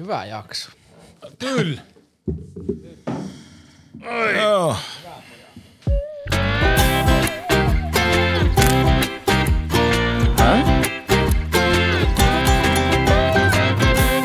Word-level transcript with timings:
Hyvä 0.00 0.24
jakso. 0.24 0.70
Kyllä. 1.38 1.80
Joo. 4.40 4.76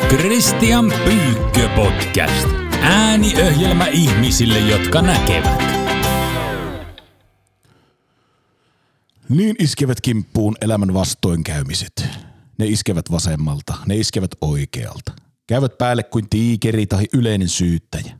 Christian 0.08 0.92
Pyykkö 1.04 1.68
podcast. 1.76 2.48
Ääniöhjelmä 2.82 3.86
ihmisille, 3.86 4.58
jotka 4.58 5.02
näkevät. 5.02 5.62
Niin 9.28 9.56
iskevät 9.58 10.00
kimppuun 10.00 10.56
elämän 10.60 10.94
vastoinkäymiset. 10.94 12.08
Ne 12.58 12.66
iskevät 12.66 13.10
vasemmalta, 13.10 13.74
ne 13.86 13.96
iskevät 13.96 14.30
oikealta. 14.40 15.25
Käyvät 15.46 15.78
päälle 15.78 16.02
kuin 16.02 16.30
tiikeri 16.30 16.86
tai 16.86 17.04
yleinen 17.12 17.48
syyttäjä. 17.48 18.18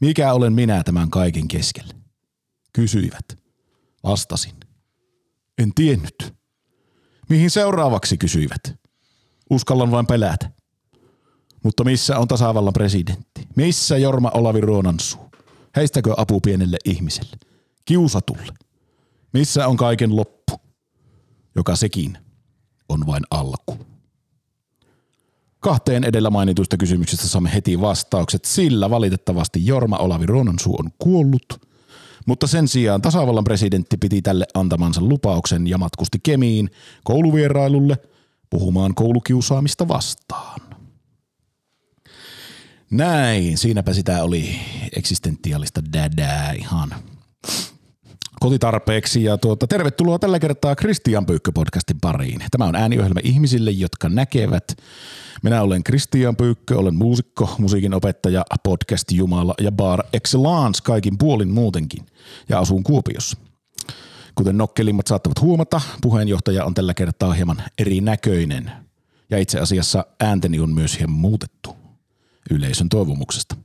Mikä 0.00 0.32
olen 0.32 0.52
minä 0.52 0.82
tämän 0.84 1.10
kaiken 1.10 1.48
keskellä? 1.48 1.94
Kysyivät. 2.72 3.24
Vastasin. 4.04 4.54
En 5.58 5.74
tiennyt. 5.74 6.34
Mihin 7.28 7.50
seuraavaksi 7.50 8.18
kysyivät? 8.18 8.60
Uskallan 9.50 9.90
vain 9.90 10.06
pelätä. 10.06 10.50
Mutta 11.64 11.84
missä 11.84 12.18
on 12.18 12.28
tasavallan 12.28 12.72
presidentti? 12.72 13.48
Missä 13.56 13.98
Jorma 13.98 14.30
Olavi 14.34 14.60
Ruonansuu? 14.60 15.30
Heistäkö 15.76 16.14
apu 16.16 16.40
pienelle 16.40 16.76
ihmiselle? 16.84 17.36
Kiusatulle? 17.84 18.52
Missä 19.32 19.68
on 19.68 19.76
kaiken 19.76 20.16
loppu? 20.16 20.60
Joka 21.54 21.76
sekin 21.76 22.18
on 22.88 23.06
vain 23.06 23.22
alku. 23.30 23.86
Kahteen 25.66 26.04
edellä 26.04 26.30
mainituista 26.30 26.76
kysymyksistä 26.76 27.28
saamme 27.28 27.54
heti 27.54 27.80
vastaukset, 27.80 28.44
sillä 28.44 28.90
valitettavasti 28.90 29.66
Jorma 29.66 29.96
Olavi 29.96 30.26
Ruonansuu 30.26 30.76
on 30.78 30.90
kuollut, 30.98 31.60
mutta 32.26 32.46
sen 32.46 32.68
sijaan 32.68 33.02
tasavallan 33.02 33.44
presidentti 33.44 33.96
piti 33.96 34.22
tälle 34.22 34.46
antamansa 34.54 35.00
lupauksen 35.00 35.66
ja 35.66 35.78
matkusti 35.78 36.18
Kemiin 36.22 36.70
kouluvierailulle 37.04 37.96
puhumaan 38.50 38.94
koulukiusaamista 38.94 39.88
vastaan. 39.88 40.60
Näin, 42.90 43.58
siinäpä 43.58 43.92
sitä 43.92 44.22
oli 44.24 44.58
eksistentiaalista 44.96 45.80
dädää 45.92 46.52
ihan 46.52 46.94
kotitarpeeksi. 48.40 49.24
Ja 49.24 49.38
tuota, 49.38 49.66
tervetuloa 49.66 50.18
tällä 50.18 50.38
kertaa 50.38 50.76
Christian 50.76 51.26
Pyykkö-podcastin 51.26 51.98
pariin. 52.00 52.40
Tämä 52.50 52.64
on 52.64 52.76
ääniohjelma 52.76 53.20
ihmisille, 53.24 53.70
jotka 53.70 54.08
näkevät. 54.08 54.64
Minä 55.42 55.62
olen 55.62 55.84
Christian 55.84 56.36
Pyykkö, 56.36 56.78
olen 56.78 56.94
muusikko, 56.94 57.54
musiikin 57.58 57.94
opettaja, 57.94 58.44
podcast 58.62 59.12
jumala 59.12 59.54
ja 59.60 59.72
bar 59.72 60.04
excellence 60.12 60.82
kaikin 60.82 61.18
puolin 61.18 61.50
muutenkin. 61.50 62.06
Ja 62.48 62.58
asun 62.58 62.82
Kuopiossa. 62.82 63.36
Kuten 64.34 64.58
nokkelimmat 64.58 65.06
saattavat 65.06 65.40
huomata, 65.40 65.80
puheenjohtaja 66.02 66.64
on 66.64 66.74
tällä 66.74 66.94
kertaa 66.94 67.32
hieman 67.32 67.62
erinäköinen. 67.78 68.70
Ja 69.30 69.38
itse 69.38 69.60
asiassa 69.60 70.06
äänteni 70.20 70.60
on 70.60 70.74
myös 70.74 70.98
hieman 70.98 71.16
muutettu 71.16 71.76
yleisön 72.50 72.88
toivomuksesta. 72.88 73.56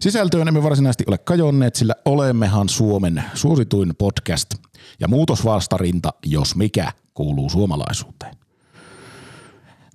Sisältöön 0.00 0.48
emme 0.48 0.62
varsinaisesti 0.62 1.04
ole 1.06 1.18
kajonneet, 1.18 1.74
sillä 1.74 1.94
olemmehan 2.04 2.68
Suomen 2.68 3.24
suosituin 3.34 3.94
podcast 3.98 4.54
ja 5.00 5.08
muutosvastarinta, 5.08 6.10
jos 6.26 6.56
mikä, 6.56 6.92
kuuluu 7.14 7.50
suomalaisuuteen. 7.50 8.34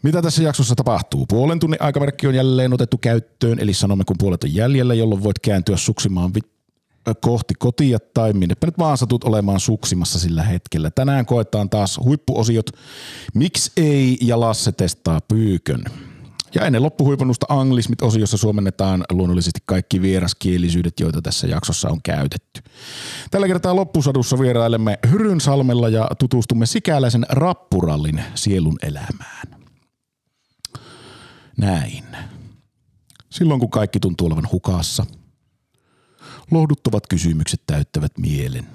Mitä 0.03 0.21
tässä 0.21 0.43
jaksossa 0.43 0.75
tapahtuu? 0.75 1.25
Puolen 1.25 1.59
tunnin 1.59 1.81
aikamerkki 1.81 2.27
on 2.27 2.35
jälleen 2.35 2.73
otettu 2.73 2.97
käyttöön, 2.97 3.59
eli 3.59 3.73
sanomme 3.73 4.03
kun 4.03 4.15
puolet 4.19 4.43
on 4.43 4.55
jäljellä, 4.55 4.93
jolloin 4.93 5.23
voit 5.23 5.39
kääntyä 5.39 5.77
suksimaan 5.77 6.33
vi- 6.33 6.53
kohti 7.21 7.53
kotia 7.59 7.97
tai 8.13 8.33
minnepä 8.33 8.67
nyt 8.67 8.77
vaan 8.77 8.97
satut 8.97 9.23
olemaan 9.23 9.59
suksimassa 9.59 10.19
sillä 10.19 10.43
hetkellä. 10.43 10.91
Tänään 10.91 11.25
koetaan 11.25 11.69
taas 11.69 11.99
huippuosiot 12.03 12.69
Miksi 13.33 13.71
ei 13.77 14.17
ja 14.21 14.39
Lasse 14.39 14.71
testaa 14.71 15.21
pyykön. 15.21 15.83
Ja 16.55 16.65
ennen 16.65 16.83
loppuhuipennusta 16.83 17.45
anglismit-osiossa 17.49 18.37
suomennetaan 18.37 19.03
luonnollisesti 19.11 19.59
kaikki 19.65 20.01
vieraskielisyydet, 20.01 20.99
joita 20.99 21.21
tässä 21.21 21.47
jaksossa 21.47 21.89
on 21.89 21.99
käytetty. 22.03 22.61
Tällä 23.31 23.47
kertaa 23.47 23.75
loppusadussa 23.75 24.39
vierailemme 24.39 24.99
Hyrynsalmella 25.11 25.89
ja 25.89 26.09
tutustumme 26.19 26.65
sikäläisen 26.65 27.25
rappurallin 27.29 28.23
sielun 28.35 28.77
elämään. 28.81 29.47
Näin. 31.57 32.03
Silloin 33.29 33.59
kun 33.59 33.69
kaikki 33.69 33.99
tuntuu 33.99 34.27
olevan 34.27 34.51
hukassa, 34.51 35.05
lohduttavat 36.51 37.07
kysymykset 37.07 37.61
täyttävät 37.67 38.17
mielen. 38.17 38.67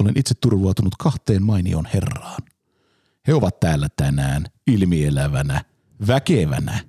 Olen 0.00 0.18
itse 0.18 0.34
turvautunut 0.40 0.94
kahteen 0.98 1.42
mainioon 1.42 1.88
herraan. 1.94 2.42
He 3.26 3.34
ovat 3.34 3.60
täällä 3.60 3.88
tänään 3.96 4.44
ilmielävänä– 4.66 5.64
väkevänä 6.06 6.80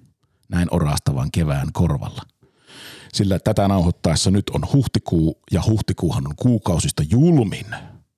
näin 0.49 0.67
orastavan 0.71 1.31
kevään 1.31 1.67
korvalla. 1.73 2.21
Sillä 3.13 3.39
tätä 3.39 3.67
nauhoittaessa 3.67 4.31
nyt 4.31 4.49
on 4.49 4.61
huhtikuu 4.73 5.41
ja 5.51 5.61
huhtikuuhan 5.67 6.27
on 6.27 6.35
kuukausista 6.35 7.03
julmin. 7.09 7.65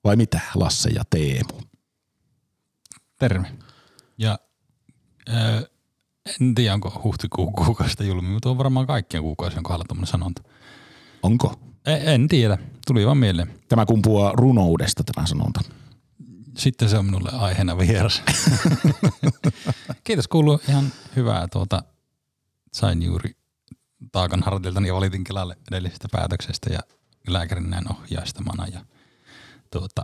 Vai 0.03 0.15
mitä 0.15 0.39
Lasse 0.55 0.89
ja 0.89 1.03
Teemu? 1.09 1.61
Terve. 3.19 3.47
Ja 4.17 4.39
äh, 5.29 5.63
en 6.41 6.55
tiedä, 6.55 6.73
onko 6.73 7.01
huhtikuun 7.03 7.53
kuukausista 7.53 8.03
julmi, 8.03 8.29
mutta 8.29 8.49
on 8.49 8.57
varmaan 8.57 8.87
kaikkien 8.87 9.23
kuukausien 9.23 9.63
kohdalla 9.63 9.85
tuommoinen 9.87 10.11
sanonta. 10.11 10.41
Onko? 11.23 11.59
En, 11.85 12.07
en 12.07 12.27
tiedä, 12.27 12.57
tuli 12.87 13.05
vaan 13.05 13.17
mieleen. 13.17 13.53
Tämä 13.69 13.85
kumpuaa 13.85 14.31
runoudesta 14.35 15.03
tämä 15.03 15.27
sanonta. 15.27 15.61
Sitten 16.57 16.89
se 16.89 16.97
on 16.97 17.05
minulle 17.05 17.29
aiheena 17.33 17.77
vieras. 17.77 18.21
Kiitos, 20.03 20.27
kuuluu 20.27 20.59
ihan 20.69 20.91
hyvää. 21.15 21.47
Tuota, 21.47 21.83
sain 22.73 23.03
juuri 23.03 23.31
taakan 24.11 24.43
hartiltani 24.43 24.87
ja 24.87 24.93
valitin 24.93 25.23
Kelalle 25.23 25.57
edellisestä 25.71 26.07
päätöksestä 26.11 26.73
ja 26.73 26.79
lääkärin 27.27 27.69
näin 27.69 27.91
ohjaistamana. 27.91 28.67
Ja 28.67 28.85
tuota, 29.71 30.01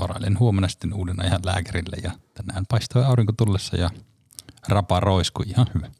varailen 0.00 0.38
huomenna 0.38 0.68
sitten 0.68 0.94
uuden 0.94 1.22
ajan 1.22 1.40
lääkärille 1.44 1.96
ja 2.02 2.12
tänään 2.34 2.66
paistoi 2.68 3.04
aurinko 3.04 3.32
tullessa 3.32 3.76
ja 3.76 3.90
rapa 4.68 5.00
roisku 5.00 5.42
ihan 5.46 5.66
hyvä. 5.74 5.90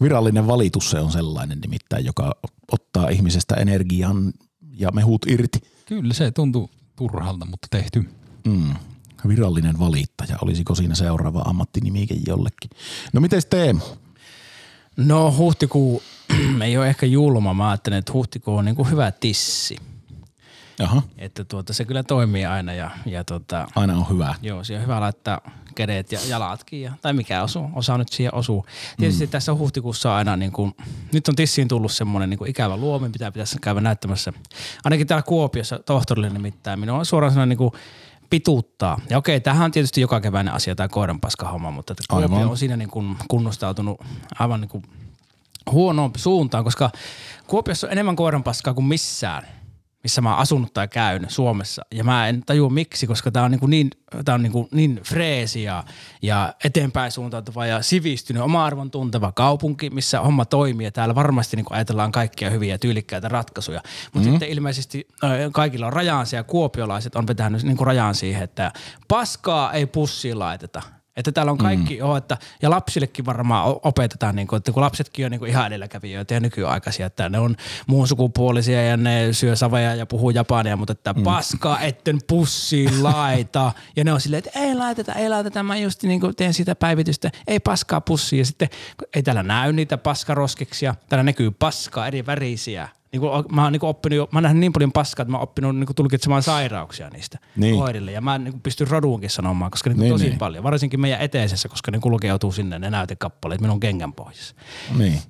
Virallinen 0.00 0.46
valitus 0.46 0.90
se 0.90 1.00
on 1.00 1.12
sellainen 1.12 1.60
nimittäin, 1.60 2.04
joka 2.04 2.34
ottaa 2.72 3.08
ihmisestä 3.08 3.54
energian 3.54 4.32
ja 4.72 4.90
mehut 4.90 5.26
irti. 5.26 5.58
Kyllä 5.86 6.14
se 6.14 6.30
tuntuu 6.30 6.70
turhalta, 6.96 7.46
mutta 7.46 7.68
tehty. 7.70 8.10
Mm 8.46 8.74
virallinen 9.28 9.78
valittaja. 9.78 10.38
Olisiko 10.42 10.74
siinä 10.74 10.94
seuraava 10.94 11.40
ammattinimike 11.40 12.16
jollekin? 12.26 12.70
No 13.12 13.20
miten 13.20 13.42
Teemu? 13.50 13.80
No 14.96 15.34
huhtikuu 15.36 16.02
ei 16.64 16.78
ole 16.78 16.88
ehkä 16.88 17.06
julma. 17.06 17.54
Mä 17.54 17.70
ajattelen, 17.70 17.98
että 17.98 18.12
huhtikuu 18.12 18.56
on 18.56 18.64
niin 18.64 18.76
kuin 18.76 18.90
hyvä 18.90 19.10
tissi. 19.10 19.76
Aha. 20.82 21.02
Että 21.18 21.44
tuota, 21.44 21.72
se 21.72 21.84
kyllä 21.84 22.02
toimii 22.02 22.44
aina 22.44 22.72
ja, 22.72 22.90
ja 23.06 23.24
tota, 23.24 23.68
Aina 23.74 23.96
on 23.96 24.08
hyvä. 24.10 24.34
Joo, 24.42 24.64
siihen 24.64 24.80
on 24.80 24.86
hyvä 24.86 25.00
laittaa 25.00 25.40
kädet 25.74 26.12
ja 26.12 26.20
jalatkin, 26.28 26.82
ja, 26.82 26.92
tai 27.02 27.12
mikä 27.12 27.42
osuu, 27.42 27.70
osaa 27.74 27.98
nyt 27.98 28.08
siihen 28.08 28.34
osuu. 28.34 28.66
Tietysti 28.96 29.26
mm. 29.26 29.30
tässä 29.30 29.54
huhtikuussa 29.54 30.16
aina, 30.16 30.36
niin 30.36 30.52
kuin, 30.52 30.74
nyt 31.12 31.28
on 31.28 31.36
tissiin 31.36 31.68
tullut 31.68 31.92
semmoinen 31.92 32.30
niin 32.30 32.38
kuin 32.38 32.50
ikävä 32.50 32.76
luomi, 32.76 33.08
mitä 33.08 33.32
pitäisi 33.32 33.58
käydä 33.60 33.80
näyttämässä. 33.80 34.32
Ainakin 34.84 35.06
täällä 35.06 35.22
Kuopiossa 35.22 35.78
tohtorille 35.78 36.30
nimittäin. 36.30 36.80
Minua 36.80 36.98
on 36.98 37.06
suoraan 37.06 37.32
sanoen 37.32 37.48
niin 37.48 37.58
kuin 37.58 37.72
pituuttaa. 38.30 39.00
Ja 39.10 39.18
okei, 39.18 39.40
tämähän 39.40 39.64
on 39.64 39.70
tietysti 39.70 40.00
joka 40.00 40.20
keväinen 40.20 40.54
asia 40.54 40.74
tämä 40.74 40.88
homma, 41.52 41.70
mutta 41.70 41.92
että 41.92 42.04
Kuopio 42.08 42.50
on 42.50 42.58
siinä 42.58 42.76
niin 42.76 42.90
kuin 42.90 43.16
kunnostautunut 43.28 44.00
aivan 44.38 44.60
niin 44.60 44.68
kuin 44.68 44.84
huonoon 45.70 46.10
suuntaan, 46.16 46.64
koska 46.64 46.90
Kuopiossa 47.46 47.86
on 47.86 47.92
enemmän 47.92 48.16
koiranpaskaa 48.16 48.74
kuin 48.74 48.84
missään– 48.84 49.42
missä 50.02 50.20
mä 50.20 50.30
oon 50.30 50.38
asunut 50.38 50.72
tai 50.72 50.88
käyn 50.88 51.26
Suomessa. 51.28 51.82
Ja 51.94 52.04
mä 52.04 52.28
en 52.28 52.42
tajua 52.46 52.70
miksi, 52.70 53.06
koska 53.06 53.30
tää 53.30 53.42
on 53.42 53.50
niin, 53.50 53.70
niin, 53.70 53.90
tää 54.24 54.34
on 54.34 54.42
niin, 54.42 54.52
niin 54.72 55.00
freesi 55.04 55.62
ja, 55.62 55.84
ja 56.22 56.54
eteenpäin 56.64 57.12
suuntautuva 57.12 57.66
ja 57.66 57.82
sivistynyt, 57.82 58.42
oma 58.42 58.64
arvon 58.64 58.90
tunteva 58.90 59.32
kaupunki, 59.32 59.90
missä 59.90 60.20
homma 60.20 60.44
toimii. 60.44 60.86
Ja 60.86 60.92
täällä 60.92 61.14
varmasti 61.14 61.56
niin 61.56 61.66
ajatellaan 61.70 62.12
kaikkia 62.12 62.50
hyviä 62.50 62.74
ja 62.74 62.78
tyylikkäitä 62.78 63.28
ratkaisuja. 63.28 63.80
Mutta 63.84 64.18
mm-hmm. 64.18 64.30
sitten 64.30 64.48
ilmeisesti 64.48 65.08
kaikilla 65.52 65.86
on 65.86 65.92
rajansa 65.92 66.36
ja 66.36 66.44
kuopiolaiset 66.44 67.16
on 67.16 67.26
vetänyt 67.26 67.62
niin 67.62 67.78
rajaan 67.80 68.14
siihen, 68.14 68.42
että 68.42 68.72
paskaa 69.08 69.72
ei 69.72 69.86
pussiin 69.86 70.38
laiteta– 70.38 70.82
Että 71.18 71.32
täällä 71.32 71.52
on 71.52 71.58
kaikki, 71.58 71.94
mm. 71.94 71.98
joo, 71.98 72.16
että, 72.16 72.38
ja 72.62 72.70
lapsillekin 72.70 73.26
varmaan 73.26 73.76
opetetaan, 73.82 74.36
niin 74.36 74.48
kuin, 74.48 74.56
että 74.56 74.72
kun 74.72 74.82
lapsetkin 74.82 75.24
on 75.24 75.30
niin 75.30 75.38
kuin 75.38 75.50
ihan 75.50 75.66
edelläkävijöitä 75.66 76.34
ja 76.34 76.40
nykyaikaisia, 76.40 77.06
että 77.06 77.28
ne 77.28 77.38
on 77.38 77.56
muun 77.86 78.08
sukupuolisia 78.08 78.82
ja 78.82 78.96
ne 78.96 79.32
syö 79.32 79.56
saveja 79.56 79.94
ja 79.94 80.06
puhuu 80.06 80.30
japania, 80.30 80.76
mutta 80.76 80.92
että 80.92 81.12
mm. 81.12 81.22
paskaa 81.22 81.80
etten 81.80 82.18
pussiin 82.26 83.02
laita. 83.02 83.72
Ja 83.96 84.04
ne 84.04 84.12
on 84.12 84.20
silleen, 84.20 84.42
että 84.46 84.60
ei 84.60 84.74
laiteta, 84.74 85.12
ei 85.12 85.28
laiteta, 85.28 85.62
mä 85.62 85.76
just 85.76 86.02
niin 86.02 86.20
kuin 86.20 86.36
teen 86.36 86.54
sitä 86.54 86.74
päivitystä, 86.74 87.30
ei 87.46 87.60
paskaa 87.60 88.00
pussiin. 88.00 88.38
Ja 88.38 88.46
sitten 88.46 88.68
ei 89.14 89.22
täällä 89.22 89.42
näy 89.42 89.72
niitä 89.72 89.98
paskaroskiksia, 89.98 90.94
täällä 91.08 91.22
näkyy 91.22 91.50
paskaa 91.50 92.06
eri 92.06 92.26
värisiä. 92.26 92.88
Niin 93.12 93.20
kuin, 93.20 93.44
mä 93.52 93.62
oon 93.62 93.72
niin 93.72 93.84
oppinut, 93.84 94.16
jo- 94.16 94.28
mä 94.32 94.36
oon 94.38 94.42
nähnyt 94.42 94.60
niin 94.60 94.72
paljon 94.72 94.92
paskaa, 94.92 95.22
että 95.22 95.30
mä 95.30 95.36
oon 95.36 95.42
oppinut 95.42 95.76
niin 95.76 95.86
kuin 95.86 95.96
tulkitsemaan 95.96 96.42
sairauksia 96.42 97.10
niistä 97.10 97.38
Niin. 97.56 97.76
koirille. 97.76 98.12
Ja 98.12 98.20
mä 98.20 98.38
niin 98.38 98.60
pystyn 98.60 98.88
roduunkin 98.88 99.30
sanomaan, 99.30 99.70
koska 99.70 99.90
niin 99.90 100.00
Niin, 100.00 100.12
tosi 100.12 100.24
niin. 100.28 100.38
paljon. 100.38 100.64
Varsinkin 100.64 101.00
meidän 101.00 101.20
eteisessä, 101.20 101.68
koska 101.68 101.90
ne 101.90 101.98
kulkeutuu 101.98 102.52
sinne 102.52 102.78
ne 102.78 102.90
näytekappaleet 102.90 103.60
minun 103.60 103.80
kengän 103.80 104.12
pohjassa. 104.12 104.54
Niin. 104.98 105.20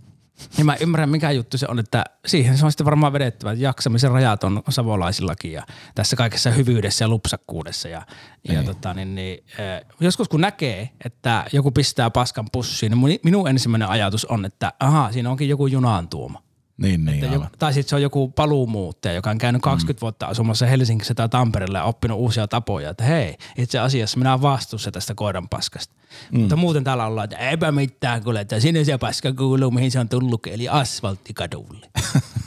Ja 0.59 0.65
mä 0.65 0.77
ymmärrän, 0.81 1.09
mikä 1.11 1.31
juttu 1.31 1.59
se 1.59 1.67
on, 1.69 1.79
että 1.79 2.05
siihen 2.27 2.59
se 2.59 2.65
on 2.65 2.73
sitten 2.73 2.85
varmaan 2.85 3.13
vedettävä, 3.13 3.53
että 3.53 3.65
jaksamisen 3.65 4.11
rajat 4.11 4.45
on 4.45 4.63
savolaisillakin 4.69 5.53
ja 5.53 5.63
tässä 5.95 6.17
kaikessa 6.17 6.51
hyvyydessä 6.51 7.05
ja 7.05 7.09
lupsakkuudessa. 7.09 7.89
Ja, 7.89 8.03
ja 8.49 8.63
tota, 8.63 8.95
niin, 8.95 9.15
niin, 9.15 9.45
eh, 9.59 9.85
joskus 10.01 10.29
kun 10.29 10.41
näkee, 10.41 10.91
että 11.05 11.45
joku 11.53 11.71
pistää 11.71 12.11
paskan 12.11 12.47
pussiin, 12.53 12.93
niin 12.93 13.21
minun 13.25 13.49
ensimmäinen 13.49 13.89
ajatus 13.89 14.25
on, 14.25 14.45
että 14.45 14.73
aha, 14.81 15.13
siinä 15.13 15.31
onkin 15.31 15.49
joku 15.49 15.67
junaan 15.67 16.09
tuoma. 16.09 16.43
Niin, 16.79 17.05
niin, 17.05 17.25
Että 17.25 17.37
joku, 17.37 17.47
tai 17.59 17.73
sitten 17.73 17.89
se 17.89 17.97
on 17.97 18.03
joku 18.03 18.29
paluumuuttaja, 18.29 19.15
joka 19.15 19.31
on 19.31 19.39
käynyt 19.39 19.63
20 19.63 19.99
mm. 19.99 20.01
vuotta 20.01 20.27
asumassa 20.27 20.67
Helsingissä 20.67 21.15
tai 21.15 21.29
Tampereella 21.29 21.79
ja 21.79 21.85
oppinut 21.85 22.19
uusia 22.19 22.49
tapoja. 22.49 22.91
Että 22.91 23.05
hei, 23.05 23.37
itse 23.57 23.79
asiassa 23.79 24.19
minä 24.19 24.33
olen 24.33 24.43
vastuussa 24.43 24.91
tästä 24.91 25.15
koiran 25.15 25.49
paskasta. 25.49 25.95
Mm. 26.33 26.41
Mutta 26.41 26.57
muuten 26.57 26.85
täällä 26.85 27.07
ollaan, 27.07 27.25
että 27.25 27.37
eipä 27.37 27.73
mitään 27.73 28.25
kuule, 28.25 28.41
että 28.41 28.61
sinne 28.61 28.85
se 28.85 28.99
paska 28.99 29.33
kuuluu, 29.33 29.71
mihin 29.71 29.91
se 29.91 30.01
on 30.01 30.09
tullut, 30.09 30.47
eli 30.47 30.69
asfalttikadulle. 30.69 31.87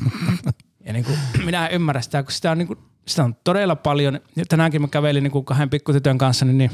ja 0.85 0.93
niin 0.93 1.05
kuin, 1.05 1.17
minä 1.45 1.67
en 1.67 1.75
ymmärrä 1.75 2.01
sitä, 2.01 2.23
kun 2.23 2.31
sitä 2.31 2.51
on, 2.51 2.57
niin 2.57 2.67
kuin, 2.67 2.79
sitä 3.07 3.23
on 3.23 3.35
todella 3.43 3.75
paljon. 3.75 4.19
Ja 4.35 4.45
tänäänkin 4.49 4.81
mä 4.81 4.87
kävelin 4.87 5.23
niin 5.23 5.31
kuin 5.31 5.45
kahden 5.45 5.69
pikkutytön 5.69 6.17
kanssa, 6.17 6.45
niin, 6.45 6.57
niin 6.57 6.71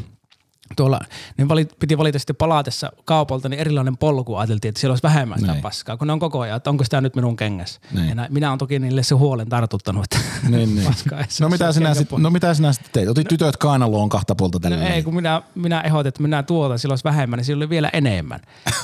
tuolla, 0.76 1.00
niin 1.38 1.50
valit, 1.50 1.74
piti 1.80 1.98
valita 1.98 2.20
sitten 2.20 2.36
palatessa 2.36 2.92
kaupalta, 3.06 3.50
niin 3.50 3.60
erilainen 3.60 3.98
polku 3.98 4.36
ajateltiin, 4.36 4.70
että 4.70 4.82
siellä 4.82 4.92
olisi 4.92 5.04
vähemmän 5.04 5.40
sitä 5.40 5.52
Niin. 5.52 5.62
paskaa, 5.62 5.98
kun 5.98 6.08
ne 6.08 6.14
on 6.14 6.20
koko 6.20 6.40
ajan, 6.40 6.58
että 6.58 6.70
onko 6.70 6.84
sitä 6.84 7.02
nyt 7.02 7.16
minun 7.16 7.36
kengässä. 7.36 7.80
Niin. 7.92 8.10
Ja 8.10 8.16
nä, 8.16 8.28
minä 8.32 8.50
olen 8.50 8.60
toki 8.60 8.80
niille 8.80 9.04
se 9.04 9.16
huolen 9.16 9.50
tartuttanut, 9.50 10.04
että 10.04 10.18
Niin, 10.50 10.76
niin. 10.76 10.88
paskaa 10.92 11.24
saa 11.30 11.46
No 11.48 11.52
mitä, 11.52 11.72
sinä 11.72 11.94
sit, 11.94 12.12
no 12.18 12.30
mitä 12.30 12.54
sinä 12.54 12.74
sitten 12.74 12.92
teit? 12.94 13.10
Otit 13.10 13.28
tytöt 13.28 13.58
kainaloon 13.58 14.10
kahta 14.10 14.36
puolta 14.36 14.60
tällä 14.60 14.78
No 14.78 14.88
ei, 14.88 15.04
kun 15.04 15.16
minä, 15.16 15.42
minä 15.56 15.82
ehdotin, 15.82 16.08
että 16.08 16.22
minä 16.22 16.44
tuotan, 16.44 16.80
silloin 16.80 16.94
olisi 16.94 17.04
vähemmän, 17.04 17.38
niin 17.38 17.46
silloin 17.46 17.66
oli 17.68 17.70
vielä 17.70 17.90
enemmän. 17.94 18.40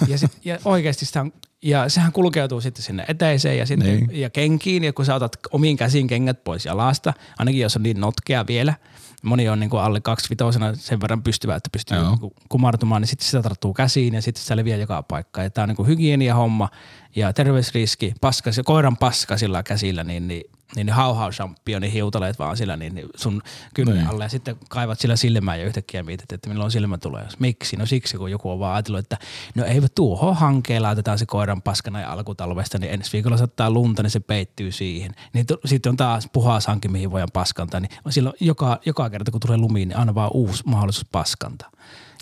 Ja, 0.07 0.17
sit, 0.17 0.31
ja 0.45 0.57
oikeasti 0.65 1.05
sitä 1.05 1.21
on, 1.21 1.33
ja 1.61 1.89
sehän 1.89 2.11
kulkeutuu 2.11 2.61
sitten 2.61 2.83
sinne 2.83 3.05
eteiseen 3.07 3.57
ja, 3.57 3.65
sitten, 3.65 3.97
Niin. 3.97 4.21
ja 4.21 4.29
kenkiin, 4.29 4.83
ja 4.83 4.93
kun 4.93 5.05
sä 5.05 5.15
otat 5.15 5.31
omiin 5.51 5.77
käsiin 5.77 6.07
kengät 6.07 6.43
pois 6.43 6.65
jalasta, 6.65 7.13
ainakin 7.39 7.61
jos 7.61 7.75
on 7.75 7.83
niin 7.83 7.99
notkea 7.99 8.47
vielä, 8.47 8.73
moni 9.23 9.49
on 9.49 9.59
niin 9.59 9.69
kuin 9.69 9.83
alle 9.83 10.01
kaksivitosena 10.01 10.75
sen 10.75 11.01
verran 11.01 11.23
pystyvä, 11.23 11.55
että 11.55 11.69
pystyy 11.71 11.97
Joo. 11.97 12.09
niin 12.09 12.19
kuin 12.19 12.33
kumartumaan, 12.49 13.01
niin 13.01 13.09
sitten 13.09 13.25
sitä 13.27 13.41
tarttuu 13.41 13.73
käsiin 13.73 14.13
ja 14.13 14.21
sitten 14.21 14.43
se 14.43 14.55
leviää 14.55 14.77
joka 14.77 15.03
paikkaan. 15.03 15.45
Ja 15.45 15.49
tämä 15.49 15.63
on 15.63 15.69
niin 15.69 15.75
kuin 15.75 15.87
hygienia 15.87 16.35
homma 16.35 16.69
ja 17.15 17.33
terveysriski, 17.33 18.13
paska, 18.21 18.51
se 18.51 18.63
koiran 18.63 18.97
paska 18.97 19.37
sillä 19.37 19.63
käsillä, 19.63 20.03
niin, 20.03 20.27
niin, 20.27 20.43
niin 20.75 20.85
ne 20.85 20.91
hauhaushampioni 20.91 21.93
hiutaleet 21.93 22.39
vaan 22.39 22.57
sillä 22.57 22.77
niin, 22.77 23.01
sun 23.15 23.41
kynän 23.73 23.95
Niin. 23.95 24.07
alle 24.07 24.25
ja 24.25 24.29
sitten 24.29 24.55
kaivat 24.69 24.99
sillä 24.99 25.15
silmään 25.15 25.59
ja 25.59 25.65
yhtäkkiä 25.65 26.03
mietit, 26.03 26.31
että 26.31 26.49
milloin 26.49 26.71
silmä 26.71 26.97
tulee. 26.97 27.27
Miksi? 27.39 27.75
No 27.77 27.85
siksi, 27.85 28.17
kun 28.17 28.31
joku 28.31 28.51
on 28.51 28.59
vaan 28.59 28.73
ajatellut, 28.75 28.99
että 28.99 29.17
no 29.55 29.65
ei 29.65 29.81
tuohon 29.95 30.35
hankeen 30.35 30.83
laitetaan 30.83 31.19
se 31.19 31.25
koiran 31.25 31.61
paskana 31.61 32.01
ja 32.01 32.11
alkutalvesta, 32.11 32.79
niin 32.79 32.93
ensi 32.93 33.13
viikolla 33.13 33.37
saattaa 33.37 33.71
lunta, 33.71 34.03
niin 34.03 34.11
se 34.11 34.19
peittyy 34.19 34.71
siihen. 34.71 35.11
Niin 35.33 35.45
tu- 35.45 35.59
sitten 35.65 35.89
on 35.89 35.97
taas 35.97 36.29
puhas 36.33 36.67
hanki, 36.67 36.87
mihin 36.87 37.11
voidaan 37.11 37.29
paskantaa, 37.33 37.79
niin 37.79 37.91
silloin 38.09 38.35
joka, 38.39 38.79
joka 38.85 39.09
kerta 39.09 39.31
kun 39.31 39.39
tulee 39.39 39.57
lumi, 39.57 39.85
niin 39.85 39.97
aina 39.97 40.15
vaan 40.15 40.31
uusi 40.33 40.63
mahdollisuus 40.65 41.05
paskantaa. 41.11 41.71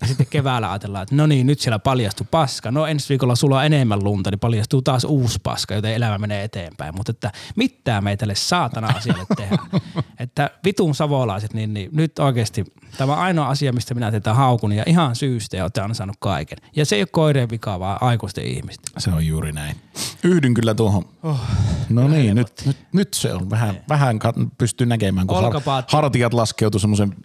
Ja 0.02 0.08
sitten 0.08 0.28
keväällä 0.30 0.72
ajatellaan, 0.72 1.04
että 1.04 1.16
no 1.16 1.28
niin, 1.28 1.48
nyt 1.48 1.60
siellä 1.60 1.80
paljastuu 1.80 2.28
paska. 2.32 2.72
No 2.72 2.86
ensi 2.86 3.10
viikolla 3.10 3.36
sulaa 3.36 3.66
enemmän 3.66 4.04
lunta, 4.04 4.32
niin 4.32 4.40
paljastuu 4.40 4.82
taas 4.82 5.04
uusi 5.04 5.40
paska, 5.44 5.74
joten 5.74 5.94
elämä 5.94 6.18
menee 6.18 6.44
eteenpäin. 6.44 6.96
Mutta 6.96 7.12
että 7.12 7.32
mitään 7.56 8.04
me 8.04 8.10
ei 8.10 8.18
tälle 8.18 8.36
saatana 8.36 8.88
asialle 8.88 9.26
tehdä. 9.38 9.58
että 10.20 10.50
vitun 10.66 10.96
savolaiset, 10.96 11.54
niin, 11.54 11.74
niin 11.74 11.90
nyt 11.94 12.20
oikeasti 12.20 12.66
tämä 12.98 13.14
on 13.14 13.20
ainoa 13.20 13.48
asia, 13.48 13.74
mistä 13.74 13.94
minä 13.94 14.12
teitä 14.12 14.34
haukun 14.34 14.72
ja 14.72 14.84
ihan 14.88 15.16
syystä 15.16 15.58
ja 15.58 15.64
olette 15.64 15.82
ansainnut 15.82 16.18
kaiken. 16.20 16.58
Ja 16.76 16.86
se 16.86 16.96
ei 16.96 17.02
ole 17.02 17.08
koireen 17.12 17.50
vika, 17.50 17.80
vaan 17.80 17.98
aikuisten 18.02 18.46
ihmisten. 18.46 19.02
Se 19.02 19.10
on 19.10 19.28
juuri 19.28 19.52
näin. 19.52 19.76
Yhdyn 20.24 20.54
kyllä 20.54 20.74
tuohon. 20.74 21.06
Oh, 21.24 21.40
no 21.90 22.08
niin, 22.08 22.36
nyt, 22.36 22.48
nyt, 22.66 22.78
nyt 22.94 23.14
se 23.14 23.34
on 23.34 23.50
vähän, 23.50 23.84
vähän 23.90 24.20
pystyy 24.58 24.88
näkemään, 24.88 25.28
kun 25.28 25.38
har, 25.38 25.84
hartiat 25.88 26.34
laskeutuu 26.34 26.80
semmoisen 26.80 27.16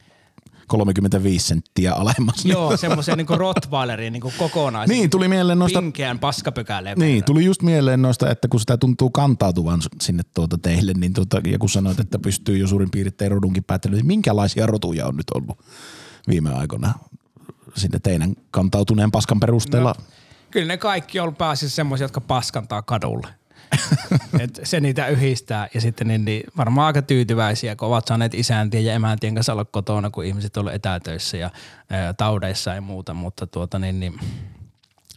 35 0.67 1.47
senttiä 1.47 1.95
alemmas. 1.95 2.45
Joo, 2.45 2.77
semmoisen 2.77 3.17
niin 3.19 3.27
Rottweilerin 3.29 4.13
niin 4.13 4.23
kokonaan. 4.39 4.89
Niin, 4.89 5.11
tuli 5.11 5.29
mieleen 5.29 5.59
noista 5.59 5.81
Pinkeän 5.81 6.19
paskapökäleen. 6.19 6.99
Niin, 6.99 7.25
tuli 7.25 7.45
just 7.45 7.63
mieleen 7.63 8.03
noista, 8.03 8.31
että 8.31 8.49
kun 8.49 8.61
sitä 8.61 8.77
tuntuu 8.77 9.11
kantautuvan 9.11 9.81
sinne 10.01 10.23
tuota 10.35 10.59
teille, 10.59 10.93
niin 10.93 11.13
tuota, 11.13 11.41
ja 11.51 11.59
kun 11.59 11.69
sanoit, 11.69 12.01
että 12.01 12.19
pystyy 12.19 12.59
jo 12.59 12.67
suurin 12.67 12.91
piirtein 12.91 13.31
rodunkin 13.31 13.65
päättelemään, 13.65 13.99
niin 13.99 14.07
minkälaisia 14.07 14.67
rotuja 14.67 15.07
on 15.07 15.17
nyt 15.17 15.31
ollut 15.35 15.59
viime 16.29 16.55
aikoina 16.55 16.95
sinne 17.77 17.99
teidän 17.99 18.35
kantautuneen 18.51 19.11
paskan 19.11 19.41
perusteella? 19.41 19.95
No. 19.99 20.05
Kyllä 20.51 20.67
ne 20.67 20.77
kaikki 20.77 21.21
on 21.21 21.23
ollut 21.23 21.39
pääasiassa 21.39 21.77
semmoisia, 21.77 22.05
jotka 22.05 22.21
paskantaa 22.21 22.83
kadulle. 22.83 23.29
Et 24.41 24.61
se 24.65 24.81
niitä 24.81 25.07
yhdistää 25.09 25.69
ja 25.75 25.81
sitten 25.81 26.09
niin, 26.09 26.25
niin 26.25 26.43
varmaan 26.57 26.87
aika 26.87 27.03
tyytyväisiä, 27.03 27.77
kun 27.77 27.89
ovat 27.89 28.07
saaneet 28.07 28.35
isäntien 28.35 28.85
ja 28.85 28.93
emäntien 28.95 29.35
kanssa 29.35 29.53
olla 29.53 29.65
kotona, 29.65 30.11
kun 30.11 30.25
ihmiset 30.25 30.57
ollut 30.57 30.73
etätöissä 30.75 31.37
ja 31.37 31.51
ää, 31.91 32.13
taudeissa 32.13 32.75
ja 32.75 32.81
muuta, 32.81 33.15
mutta 33.15 33.47
tuota 33.47 33.79
niin, 33.79 34.01
niin 34.01 34.21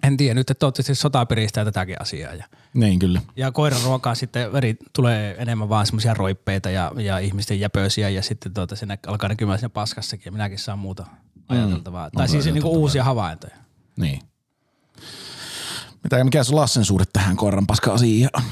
en 0.04 0.18
tiedä, 0.18 0.34
nyt 0.34 0.50
että 0.51 0.60
toivottavasti 0.60 0.96
sota 0.96 1.25
piristää 1.25 1.66
tätäkin 1.66 2.01
asiaa. 2.01 2.34
Ja, 2.34 2.44
Niin 2.74 3.00
kyllä. 3.00 3.22
ja 3.36 3.51
koiran 3.51 3.81
ruokaan 3.84 4.16
sitten 4.16 4.54
veri 4.54 4.78
tulee 4.94 5.36
enemmän 5.40 5.69
vaan 5.69 5.86
semmoisia 5.86 6.13
roippeita 6.13 6.69
ja, 6.69 6.92
ja 6.98 7.18
ihmisten 7.18 7.60
jäpösiä 7.60 8.10
ja 8.10 8.22
sitten 8.22 8.54
tuota, 8.54 8.75
nä- 8.86 8.98
alkaa 9.07 9.30
näkymään 9.30 9.60
siinä 9.60 9.69
paskassakin 9.69 10.25
ja 10.25 10.31
minäkin 10.31 10.60
saan 10.60 10.80
muuta 10.80 11.06
ajateltavaa. 11.48 12.07
Mm, 12.07 12.18
tai 12.18 12.28
siis 12.28 12.45
niin 12.45 12.62
kuin 12.62 12.78
uusia 12.78 13.04
havaintoja. 13.04 13.56
Niin. 13.98 14.22
Mitä, 16.10 16.24
mikä 16.24 16.44
se 16.44 16.54
Lassen 16.54 16.86
suhde 16.86 17.06
tähän 17.14 17.36
koiran 17.36 17.68
paska-asiaan? 17.68 18.44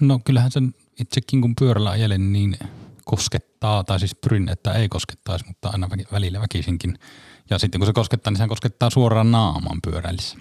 No 0.00 0.20
kyllähän 0.24 0.50
sen 0.50 0.74
itsekin 1.00 1.40
kun 1.40 1.54
pyörällä 1.56 1.90
ajelen, 1.90 2.32
niin 2.32 2.58
koskettaa, 3.04 3.84
tai 3.84 3.98
siis 3.98 4.14
pyrin, 4.14 4.48
että 4.48 4.72
ei 4.72 4.88
koskettaisi, 4.88 5.44
mutta 5.46 5.68
aina 5.68 5.88
välillä 6.12 6.40
väkisinkin. 6.40 6.98
Ja 7.50 7.58
sitten 7.58 7.78
kun 7.80 7.86
se 7.86 7.92
koskettaa, 7.92 8.30
niin 8.30 8.36
sehän 8.36 8.48
koskettaa 8.48 8.90
suoraan 8.90 9.32
naaman 9.32 9.78
pyöräillissä. 9.82 10.38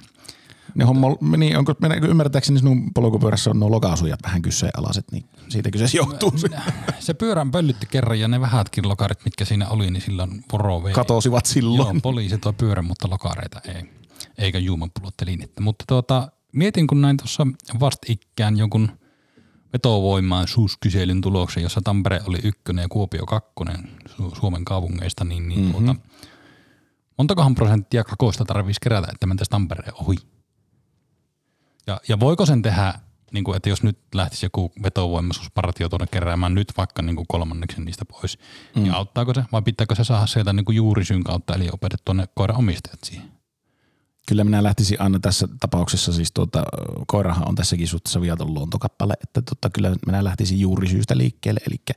Ne 0.75 0.85
homma, 0.85 1.07
niin 1.37 1.57
onko, 1.57 1.73
ymmärtääkseni 2.07 2.59
sinun 2.59 2.93
polkupyörässä 2.93 3.49
on 3.49 3.59
nuo 3.59 3.71
lokaasujat 3.71 4.19
vähän 4.23 4.41
kyseenalaiset, 4.41 5.05
niin 5.11 5.25
siitä 5.49 5.71
kyseessä 5.71 5.97
johtuu 5.97 6.37
se. 6.37 6.47
Se 6.99 7.13
pyörän 7.13 7.51
pöllytti 7.51 7.85
kerran 7.85 8.19
ja 8.19 8.27
ne 8.27 8.41
vähätkin 8.41 8.89
lokarit, 8.89 9.25
mitkä 9.25 9.45
siinä 9.45 9.69
oli, 9.69 9.91
niin 9.91 10.01
silloin 10.01 10.43
voro 10.51 10.83
vei. 10.83 10.93
Katosivat 10.93 11.45
silloin. 11.45 11.95
Joo, 11.95 12.01
poliisi 12.01 12.37
toi 12.37 12.53
pyörän, 12.53 12.85
mutta 12.85 13.09
lokareita 13.09 13.61
ei. 13.75 13.96
Eikä 14.37 14.59
juomapulottelinettä. 14.59 15.61
Mutta 15.61 15.85
tuota, 15.87 16.31
mietin, 16.53 16.87
kun 16.87 17.01
näin 17.01 17.17
tuossa 17.17 17.47
vastikään 17.79 18.57
jonkun 18.57 18.89
vetovoimaisuuskyselyn 19.73 21.21
tuloksen, 21.21 21.63
jossa 21.63 21.81
Tampere 21.83 22.21
oli 22.27 22.39
ykkönen 22.43 22.81
ja 22.81 22.89
Kuopio 22.89 23.25
kakkonen 23.25 23.89
Su- 24.09 24.39
Suomen 24.39 24.65
kaupungeista, 24.65 25.23
niin, 25.23 25.49
niin 25.49 25.59
mm-hmm. 25.59 25.85
tuota, 25.85 26.01
montakohan 27.17 27.55
prosenttia 27.55 28.03
kakoista 28.03 28.45
tarvitsisi 28.45 28.81
kerätä, 28.81 29.07
että 29.11 29.25
mentäisiin 29.25 29.51
Tampereen 29.51 29.93
ohi? 29.93 30.15
Ja, 31.87 32.01
ja 32.07 32.19
voiko 32.19 32.45
sen 32.45 32.61
tehdä, 32.61 32.93
niin 33.31 33.43
kuin, 33.43 33.57
että 33.57 33.69
jos 33.69 33.83
nyt 33.83 33.99
lähtisi 34.15 34.45
joku 34.45 34.71
vetovoimaisuuspartio 34.83 35.89
tuonne 35.89 36.07
keräämään 36.11 36.55
nyt 36.55 36.73
vaikka 36.77 37.01
niin 37.01 37.15
kuin 37.15 37.27
kolmanneksen 37.27 37.85
niistä 37.85 38.05
pois, 38.05 38.39
mm. 38.75 38.83
niin 38.83 38.93
auttaako 38.93 39.33
se 39.33 39.43
vai 39.51 39.61
pitääkö 39.61 39.95
se 39.95 40.03
saada 40.03 40.27
sieltä 40.27 40.53
niin 40.53 40.65
kuin 40.65 40.75
juurisyyn 40.75 41.23
kautta, 41.23 41.55
eli 41.55 41.69
opetettua 41.71 42.13
ne 42.13 42.27
koiran 42.35 42.57
omistajat 42.57 42.99
siihen? 43.03 43.36
Kyllä 44.27 44.43
minä 44.43 44.63
lähtisin 44.63 45.01
aina 45.01 45.19
tässä 45.19 45.47
tapauksessa, 45.59 46.13
siis 46.13 46.31
tuota, 46.31 46.63
koirahan 47.07 47.47
on 47.47 47.55
tässäkin 47.55 47.87
suhteessa 47.87 48.21
viaton 48.21 48.53
luontokappale, 48.53 49.13
että 49.23 49.41
tota, 49.41 49.69
kyllä 49.69 49.95
minä 50.05 50.23
lähtisin 50.23 50.59
juuri 50.59 50.87
syystä 50.87 51.17
liikkeelle, 51.17 51.59
eli 51.67 51.95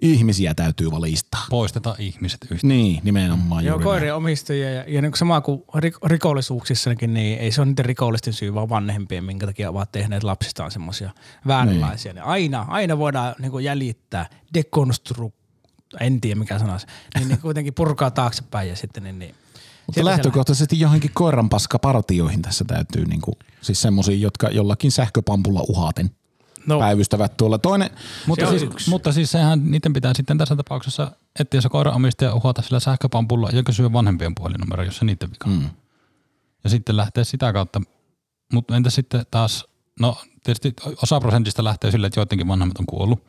ihmisiä 0.00 0.54
täytyy 0.54 0.90
valistaa. 0.90 1.46
Poistetaan 1.50 1.96
ihmiset 1.98 2.46
yhtä. 2.50 2.66
Niin, 2.66 3.00
nimenomaan 3.04 3.64
Joo, 3.64 3.74
juuri 3.74 3.84
koirien 3.84 4.14
omistajia 4.14 4.70
ja, 4.70 4.84
ja 4.88 5.02
niin 5.02 5.12
kuin 5.12 5.18
sama 5.18 5.40
kuin 5.40 5.62
rik- 5.76 6.06
rikollisuuksissakin, 6.06 7.14
niin 7.14 7.38
ei 7.38 7.52
se 7.52 7.60
ole 7.60 7.68
niiden 7.68 7.84
rikollisten 7.84 8.32
syy, 8.32 8.54
vaan 8.54 8.68
vanhempien, 8.68 9.24
minkä 9.24 9.46
takia 9.46 9.70
ovat 9.70 9.92
tehneet 9.92 10.22
lapsistaan 10.22 10.70
semmoisia 10.70 11.10
vääränlaisia. 11.46 12.12
Niin. 12.12 12.24
Aina, 12.24 12.66
aina 12.68 12.98
voidaan 12.98 13.34
niin 13.38 13.50
kuin 13.50 13.64
jäljittää, 13.64 14.26
dekonstru, 14.54 15.32
en 16.00 16.20
tiedä 16.20 16.38
mikä 16.38 16.58
sana 16.58 16.78
se, 16.78 16.86
niin, 17.18 17.28
niin 17.28 17.40
kuitenkin 17.40 17.74
purkaa 17.74 18.10
taaksepäin 18.10 18.68
ja 18.68 18.76
sitten 18.76 19.02
niin, 19.02 19.18
niin 19.18 19.34
Mutta 19.98 20.04
lähtökohtaisesti 20.10 20.80
johonkin 20.80 21.10
koiranpaskapartioihin 21.14 22.42
tässä 22.42 22.64
täytyy 22.64 23.04
niinku, 23.04 23.32
siis 23.60 23.82
semmosia, 23.82 24.16
jotka 24.16 24.48
jollakin 24.48 24.90
sähköpampulla 24.92 25.60
uhaten 25.68 26.10
No, 26.66 26.78
päivystävät 26.78 27.36
tuolla. 27.36 27.58
Toinen, 27.58 27.90
Mutta 28.26 28.50
siis, 28.50 28.62
yksi. 28.62 28.90
mutta 28.90 29.12
siis 29.12 29.30
sehän 29.30 29.70
niiden 29.70 29.92
pitää 29.92 30.12
sitten 30.16 30.38
tässä 30.38 30.56
tapauksessa 30.56 31.12
etsiä 31.38 31.60
se 31.60 31.68
koiranomistaja 31.68 32.34
uhata 32.34 32.62
sillä 32.62 32.80
sähköpampulla 32.80 33.48
ja 33.52 33.62
kysyä 33.62 33.92
vanhempien 33.92 34.34
puhelinnumero, 34.34 34.82
jos 34.82 34.96
se 34.96 35.04
niiden 35.04 35.30
vika. 35.30 35.48
mm, 35.48 35.70
Ja 36.64 36.70
sitten 36.70 36.96
lähtee 36.96 37.24
sitä 37.24 37.52
kautta. 37.52 37.80
Mutta 38.52 38.76
entä 38.76 38.90
sitten 38.90 39.26
taas, 39.30 39.64
no 40.00 40.16
tietysti 40.44 40.74
osa 41.02 41.20
prosentista 41.20 41.64
lähtee 41.64 41.90
sille, 41.90 42.06
että 42.06 42.20
joidenkin 42.20 42.48
vanhemmat 42.48 42.78
on 42.78 42.86
kuollut. 42.86 43.24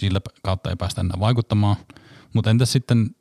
Sillä 0.00 0.20
kautta 0.42 0.70
ei 0.70 0.76
päästä 0.76 1.00
enää 1.00 1.20
vaikuttamaan. 1.20 1.76
Mutta 2.34 2.50
entä 2.50 2.66
sitten, 2.66 3.16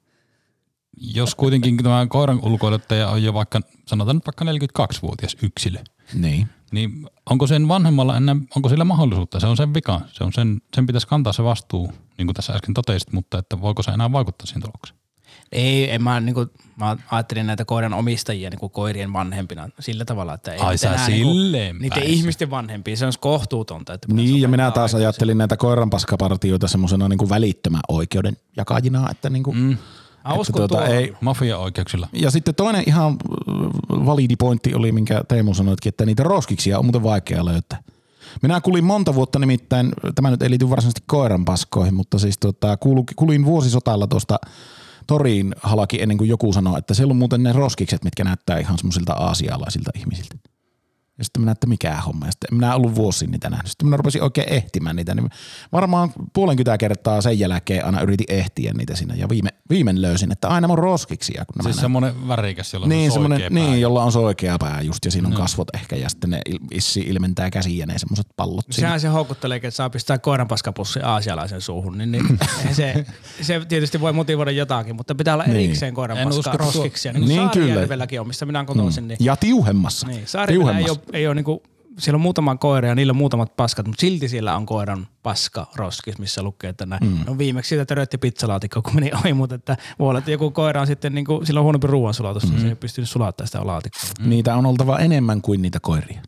jos 1.02 1.36
kuitenkin 1.36 1.78
tämä 1.78 2.08
koiran 2.10 2.40
ulkoiluttaja 2.44 3.10
on 3.10 3.24
jo 3.24 3.34
vaikka, 3.34 3.62
sanotaan 3.86 4.16
nyt 4.16 4.26
vaikka 4.26 4.46
42-vuotias 4.46 5.38
yksilö, 5.42 5.80
niin. 6.14 6.50
niin 6.72 7.10
onko 7.30 7.48
sen 7.48 7.68
vanhemmalla 7.68 8.18
enää, 8.18 8.36
onko 8.56 8.70
sillä 8.70 8.84
mahdollisuutta? 8.84 9.40
Se 9.40 9.48
on 9.48 9.58
sen 9.58 9.74
vika. 9.74 10.02
Se 10.12 10.24
on 10.24 10.34
sen, 10.34 10.62
sen 10.76 10.86
pitäisi 10.86 11.08
kantaa 11.08 11.34
se 11.34 11.44
vastuu, 11.44 11.94
niin 12.18 12.28
kuin 12.28 12.36
tässä 12.36 12.54
äsken 12.54 12.74
totesit, 12.74 13.14
mutta 13.14 13.38
että 13.38 13.62
voiko 13.62 13.84
se 13.84 13.92
enää 13.92 14.12
vaikuttaa 14.12 14.46
siihen 14.46 14.62
tulokseen? 14.62 14.98
ei, 15.52 15.92
en 15.92 16.04
mä, 16.04 16.20
niinku, 16.20 16.46
mä 16.76 16.98
ajattelin 17.12 17.48
näitä 17.48 17.66
koiran 17.66 17.94
omistajia 17.94 18.50
niinku 18.50 18.70
koirien 18.70 19.14
vanhempina 19.14 19.70
sillä 19.80 20.06
tavalla, 20.06 20.34
että 20.34 20.54
ei 20.54 20.60
Ai 20.60 20.78
sä 20.78 20.94
enää 20.94 21.06
silleen 21.06 21.78
niinku, 21.80 22.00
niiden 22.00 22.14
ihmisten 22.14 22.50
vanhempia, 22.50 22.98
se 22.98 23.06
olisi 23.06 23.20
kohtuutonta. 23.20 23.94
Että 23.94 24.14
Niin, 24.14 24.42
ja 24.42 24.48
minä 24.48 24.72
taas 24.72 24.96
ajattelin 24.96 25.38
näitä 25.38 25.58
koiranpaskapartioita 25.58 26.68
semmoisena 26.68 27.10
niinku 27.10 27.30
välittömän 27.30 27.82
oikeuden 27.88 28.38
jakajina, 28.58 29.12
että 29.12 29.30
niinku, 29.30 29.54
mm. 29.54 29.78
Mä 30.28 30.34
uskon 30.34 30.68
tuohon. 30.70 30.88
ei, 30.88 31.14
Mafia-oikeuksilla. 31.22 32.08
Ja 32.14 32.32
sitten 32.32 32.56
toinen 32.56 32.84
ihan 32.88 33.12
äh, 33.12 34.06
validi 34.06 34.36
pointti 34.36 34.76
oli, 34.76 34.92
minkä 34.92 35.24
Teemu 35.28 35.54
sanoitkin, 35.54 35.90
että 35.90 36.06
niitä 36.06 36.24
roskiksia 36.24 36.80
on 36.80 36.86
muuten 36.86 37.04
vaikea 37.04 37.46
löytää. 37.46 37.84
Minä 38.42 38.62
kulin 38.62 38.84
monta 38.84 39.14
vuotta 39.14 39.40
nimittäin, 39.40 39.92
tämä 40.16 40.32
nyt 40.32 40.42
ei 40.42 40.50
liity 40.50 40.70
varsinaisesti 40.70 41.04
koiranpaskoihin, 41.08 41.94
mutta 41.94 42.20
siis 42.20 42.38
tota, 42.38 42.78
kulin 43.16 43.46
vuosisotalla 43.46 44.08
tuosta 44.08 44.40
toriin 45.08 45.56
halki 45.62 46.02
ennen 46.02 46.18
kuin 46.18 46.30
joku 46.30 46.54
sanoi, 46.54 46.80
että 46.80 46.94
siellä 46.94 47.12
on 47.12 47.18
muuten 47.18 47.44
ne 47.44 47.54
roskikset, 47.54 48.04
mitkä 48.04 48.24
näyttää 48.24 48.60
ihan 48.60 48.78
semmoisilta 48.78 49.14
aasialaisilta 49.14 49.92
ihmisiltä. 49.96 50.36
Ja 51.18 51.24
sitten 51.24 51.42
minä, 51.42 51.52
että 51.52 51.68
mikä 51.68 51.96
homma. 52.02 52.26
Ja 52.26 52.32
sitten 52.32 52.56
minä 52.58 52.76
ollut 52.76 52.96
vuosi 52.96 53.28
niitä 53.28 53.50
nähnyt. 53.50 53.68
Sitten 53.68 53.88
minä 53.88 53.98
rupesin 53.98 54.24
oikein 54.24 54.50
ehtimään 54.50 54.96
niitä. 54.96 55.16
Niin 55.16 55.30
varmaan 55.72 56.12
puolenkymmentä 56.34 56.78
kertaa 56.78 57.22
sen 57.22 57.40
jälkeen 57.40 57.86
aina 57.86 58.02
yritin 58.02 58.26
ehtiä 58.30 58.74
niitä 58.74 58.96
sinne. 58.96 59.16
Ja 59.16 59.30
viime, 59.30 59.50
viimein 59.70 60.02
löysin, 60.02 60.32
että 60.32 60.48
aina 60.48 60.68
on 60.68 60.78
roskiksia. 60.78 61.46
Kun 61.46 61.54
nämä 61.58 61.70
Siis 61.74 61.82
semmoinen 61.82 62.28
värikäs, 62.28 62.74
jolla 62.74 62.88
Niin, 62.88 63.06
on 63.10 63.14
semmoinen, 63.14 63.36
oikea 63.36 63.50
pää. 63.50 63.60
niin, 63.70 63.82
jolla 63.82 64.04
on 64.04 64.12
soikea 64.12 64.58
pää 64.58 64.82
just 64.82 65.06
ja 65.06 65.12
siinä 65.12 65.28
on 65.28 65.34
kasvot 65.34 65.68
ehkä 65.76 65.96
ja 65.96 66.10
sitten 66.10 66.30
ne 66.30 66.42
issi 66.72 67.00
ilmentää 67.00 67.50
käsiä 67.52 67.86
ne 67.86 67.98
semmoiset 67.98 68.28
pallot 68.36 68.66
siinä. 68.72 68.88
Sehän 68.88 69.00
se 69.00 69.08
houkuttelee, 69.08 69.56
että 69.56 69.72
saa 69.72 69.90
pistää 69.90 70.18
koiranpaskapussi 70.18 71.00
aasialaisen 71.00 71.62
suuhun, 71.62 71.98
niin, 71.98 72.12
niin 72.12 72.26
se, 72.72 73.06
se 73.42 73.62
tietysti 73.70 74.00
voi 74.02 74.14
motivoida 74.14 74.52
jotakin, 74.52 74.96
mutta 74.96 75.16
pitää 75.16 75.34
olla 75.34 75.44
Niin. 75.44 75.56
erikseen 75.58 75.88
En 75.88 75.94
koiranpaska 75.94 76.52
roskiksia, 76.58 77.14
niin 77.14 77.22
kuin 77.22 77.28
Niin, 77.30 77.40
niin, 77.40 77.50
kyllä. 78.08 78.22
On, 78.22 78.28
missä 78.28 78.46
minä 78.46 78.66
kotoisin. 78.66 79.08
Niin, 79.08 79.18
Ja 79.20 79.36
tiuhemmassa. 79.36 80.08
niin, 80.08 80.26
ei 80.48 80.58
ole, 80.90 81.00
ei 81.14 81.28
ole 81.28 81.36
niin 81.36 81.46
kuin, 81.46 81.60
siellä 82.00 82.16
on 82.16 82.22
muutama 82.22 82.56
koira 82.56 82.88
ja 82.88 82.96
niillä 82.96 83.12
on 83.12 83.18
muutamat 83.18 83.56
paskat, 83.56 83.88
mutta 83.88 84.02
silti 84.02 84.30
siellä 84.30 84.56
on 84.56 84.66
koiran 84.66 85.08
paska 85.24 85.68
roskis, 85.76 86.20
missä 86.20 86.44
lukee, 86.44 86.70
että 86.70 86.86
näin. 86.86 87.04
Mm. 87.04 87.18
No 87.28 87.38
viimeksi 87.38 87.70
siitä 87.70 87.86
törötti 87.86 88.18
pizzalaatikko, 88.18 88.82
kun 88.82 88.96
meni 88.96 89.12
ohi, 89.14 89.34
mutta 89.34 89.56
että 89.56 89.78
voi 90.00 90.10
olla, 90.10 90.20
että 90.20 90.32
joku 90.32 90.52
koira 90.52 90.82
on 90.82 90.88
sitten, 90.88 91.16
niin 91.16 91.26
kuin, 91.26 91.46
sillä 91.46 91.60
on 91.60 91.64
huonompi 91.64 91.88
ruoansulatus, 91.88 92.44
mm. 92.44 92.50
niin 92.50 92.62
se 92.62 92.68
ei 92.68 92.76
pystynyt 92.76 93.10
sulattamaan 93.10 93.48
sitä 93.48 93.66
laatikkoa. 93.66 94.10
Niitä 94.20 94.56
on 94.56 94.66
oltava 94.66 95.00
enemmän 95.00 95.42
kuin 95.42 95.62
niitä 95.62 95.80
koiria. 95.82 96.22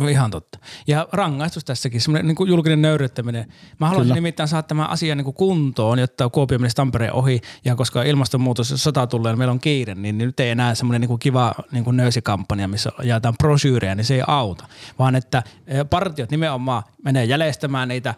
No 0.00 0.08
ihan 0.08 0.30
totta. 0.30 0.58
Ja 0.86 1.08
rangaistus 1.12 1.64
tässäkin, 1.64 2.00
semmoinen 2.00 2.26
niin 2.26 2.48
julkinen 2.48 2.82
nöyryttäminen. 2.82 3.52
Mä 3.80 3.86
haluaisin 3.86 4.08
Kyllä. 4.08 4.14
nimittäin 4.14 4.48
saada 4.48 4.62
tämän 4.62 4.90
asian 4.90 5.18
niin 5.18 5.24
kuin 5.24 5.34
kuntoon, 5.34 5.98
jotta 5.98 6.28
Kuopio 6.28 6.58
menisi 6.58 6.76
Tampereen 6.76 7.12
ohi. 7.12 7.40
Ja 7.64 7.76
koska 7.76 8.02
ilmastonmuutos 8.02 8.70
ja 8.70 8.76
sota 8.76 9.06
tulee 9.06 9.32
ja 9.32 9.36
meillä 9.36 9.52
on 9.52 9.60
kiire, 9.60 9.94
niin 9.94 10.18
nyt 10.18 10.40
ei 10.40 10.50
enää 10.50 10.74
semmoinen 10.74 11.00
niin 11.00 11.08
kuin 11.08 11.18
kiva 11.18 11.54
niin 11.72 11.84
kuin 11.84 11.96
nöysikampanja, 11.96 12.68
missä 12.68 12.90
jaetaan 13.02 13.34
brosyyrejä, 13.38 13.94
niin 13.94 14.04
se 14.04 14.14
ei 14.14 14.22
auta. 14.26 14.64
Vaan 14.98 15.16
että 15.16 15.42
eh, 15.66 15.86
partiot 15.90 16.30
nimenomaan 16.30 16.82
menee 17.04 17.24
jäljestämään 17.24 17.88
niitä 17.88 18.14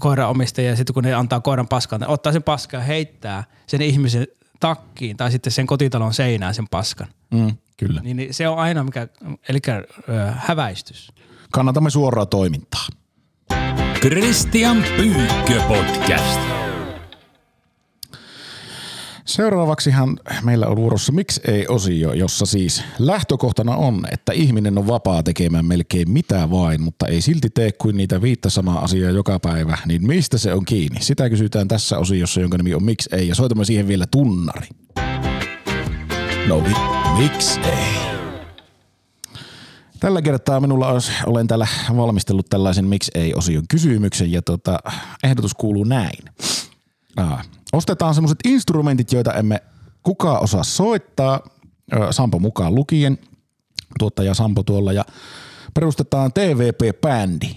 koiraomistajia 0.00 0.70
ja 0.70 0.76
sitten 0.76 0.94
kun 0.94 1.02
ne 1.04 1.14
antaa 1.14 1.40
koiran 1.40 1.68
paskan, 1.68 2.00
ne 2.00 2.06
ottaa 2.06 2.32
sen 2.32 2.42
paskan 2.42 2.80
ja 2.80 2.84
heittää 2.84 3.44
sen 3.66 3.82
ihmisen 3.82 4.26
takkiin 4.60 5.16
tai 5.16 5.30
sitten 5.30 5.52
sen 5.52 5.66
kotitalon 5.66 6.14
seinään 6.14 6.54
sen 6.54 6.68
paskan. 6.68 7.08
Mm, 7.30 7.56
kyllä. 7.76 8.00
Niin, 8.00 8.16
niin 8.16 8.34
se 8.34 8.48
on 8.48 8.58
aina 8.58 8.84
mikä, 8.84 9.08
eli 9.48 9.58
ö, 9.68 9.78
häväistys. 10.36 11.12
Kannatamme 11.52 11.90
suoraa 11.90 12.26
toimintaa. 12.26 12.86
Christian 14.00 14.84
Pyykkö 14.96 15.62
podcast. 15.68 16.40
Seuraavaksihan 19.24 20.20
meillä 20.42 20.66
on 20.66 20.76
vuorossa 20.76 21.12
Miksi 21.12 21.40
ei 21.48 21.66
osio, 21.68 22.12
jossa 22.12 22.46
siis 22.46 22.84
lähtökohtana 22.98 23.76
on, 23.76 24.02
että 24.12 24.32
ihminen 24.32 24.78
on 24.78 24.86
vapaa 24.86 25.22
tekemään 25.22 25.64
melkein 25.64 26.10
mitä 26.10 26.50
vain, 26.50 26.82
mutta 26.82 27.06
ei 27.06 27.20
silti 27.20 27.50
tee 27.50 27.72
kuin 27.72 27.96
niitä 27.96 28.22
viittä 28.22 28.50
samaa 28.50 28.80
asiaa 28.80 29.10
joka 29.10 29.38
päivä, 29.40 29.78
niin 29.86 30.06
mistä 30.06 30.38
se 30.38 30.54
on 30.54 30.64
kiinni? 30.64 31.00
Sitä 31.00 31.30
kysytään 31.30 31.68
tässä 31.68 31.98
osiossa, 31.98 32.40
jonka 32.40 32.56
nimi 32.56 32.74
on 32.74 32.84
Miksi 32.84 33.10
ei, 33.12 33.28
ja 33.28 33.34
soitamme 33.34 33.64
siihen 33.64 33.88
vielä 33.88 34.06
tunnari. 34.06 34.68
No 36.48 36.64
vi, 36.64 36.74
miksi 37.18 37.60
ei? 37.60 37.96
Tällä 40.00 40.22
kertaa 40.22 40.60
minulla 40.60 40.88
olisi, 40.88 41.12
olen 41.26 41.46
täällä 41.46 41.66
valmistellut 41.96 42.46
tällaisen 42.50 42.84
miksi 42.84 43.10
ei-osion 43.14 43.64
kysymyksen 43.68 44.32
ja 44.32 44.42
tota, 44.42 44.78
ehdotus 45.24 45.54
kuuluu 45.54 45.84
näin. 45.84 46.24
Aa, 47.16 47.42
ostetaan 47.72 48.14
semmoiset 48.14 48.38
instrumentit, 48.44 49.12
joita 49.12 49.34
emme 49.34 49.62
kukaan 50.02 50.42
osaa 50.42 50.64
soittaa, 50.64 51.40
Sampo 52.10 52.38
mukaan 52.38 52.74
lukien, 52.74 53.18
tuottaja 53.98 54.34
Sampo 54.34 54.62
tuolla, 54.62 54.92
ja 54.92 55.04
perustetaan 55.74 56.32
TVP-bändi. 56.32 57.56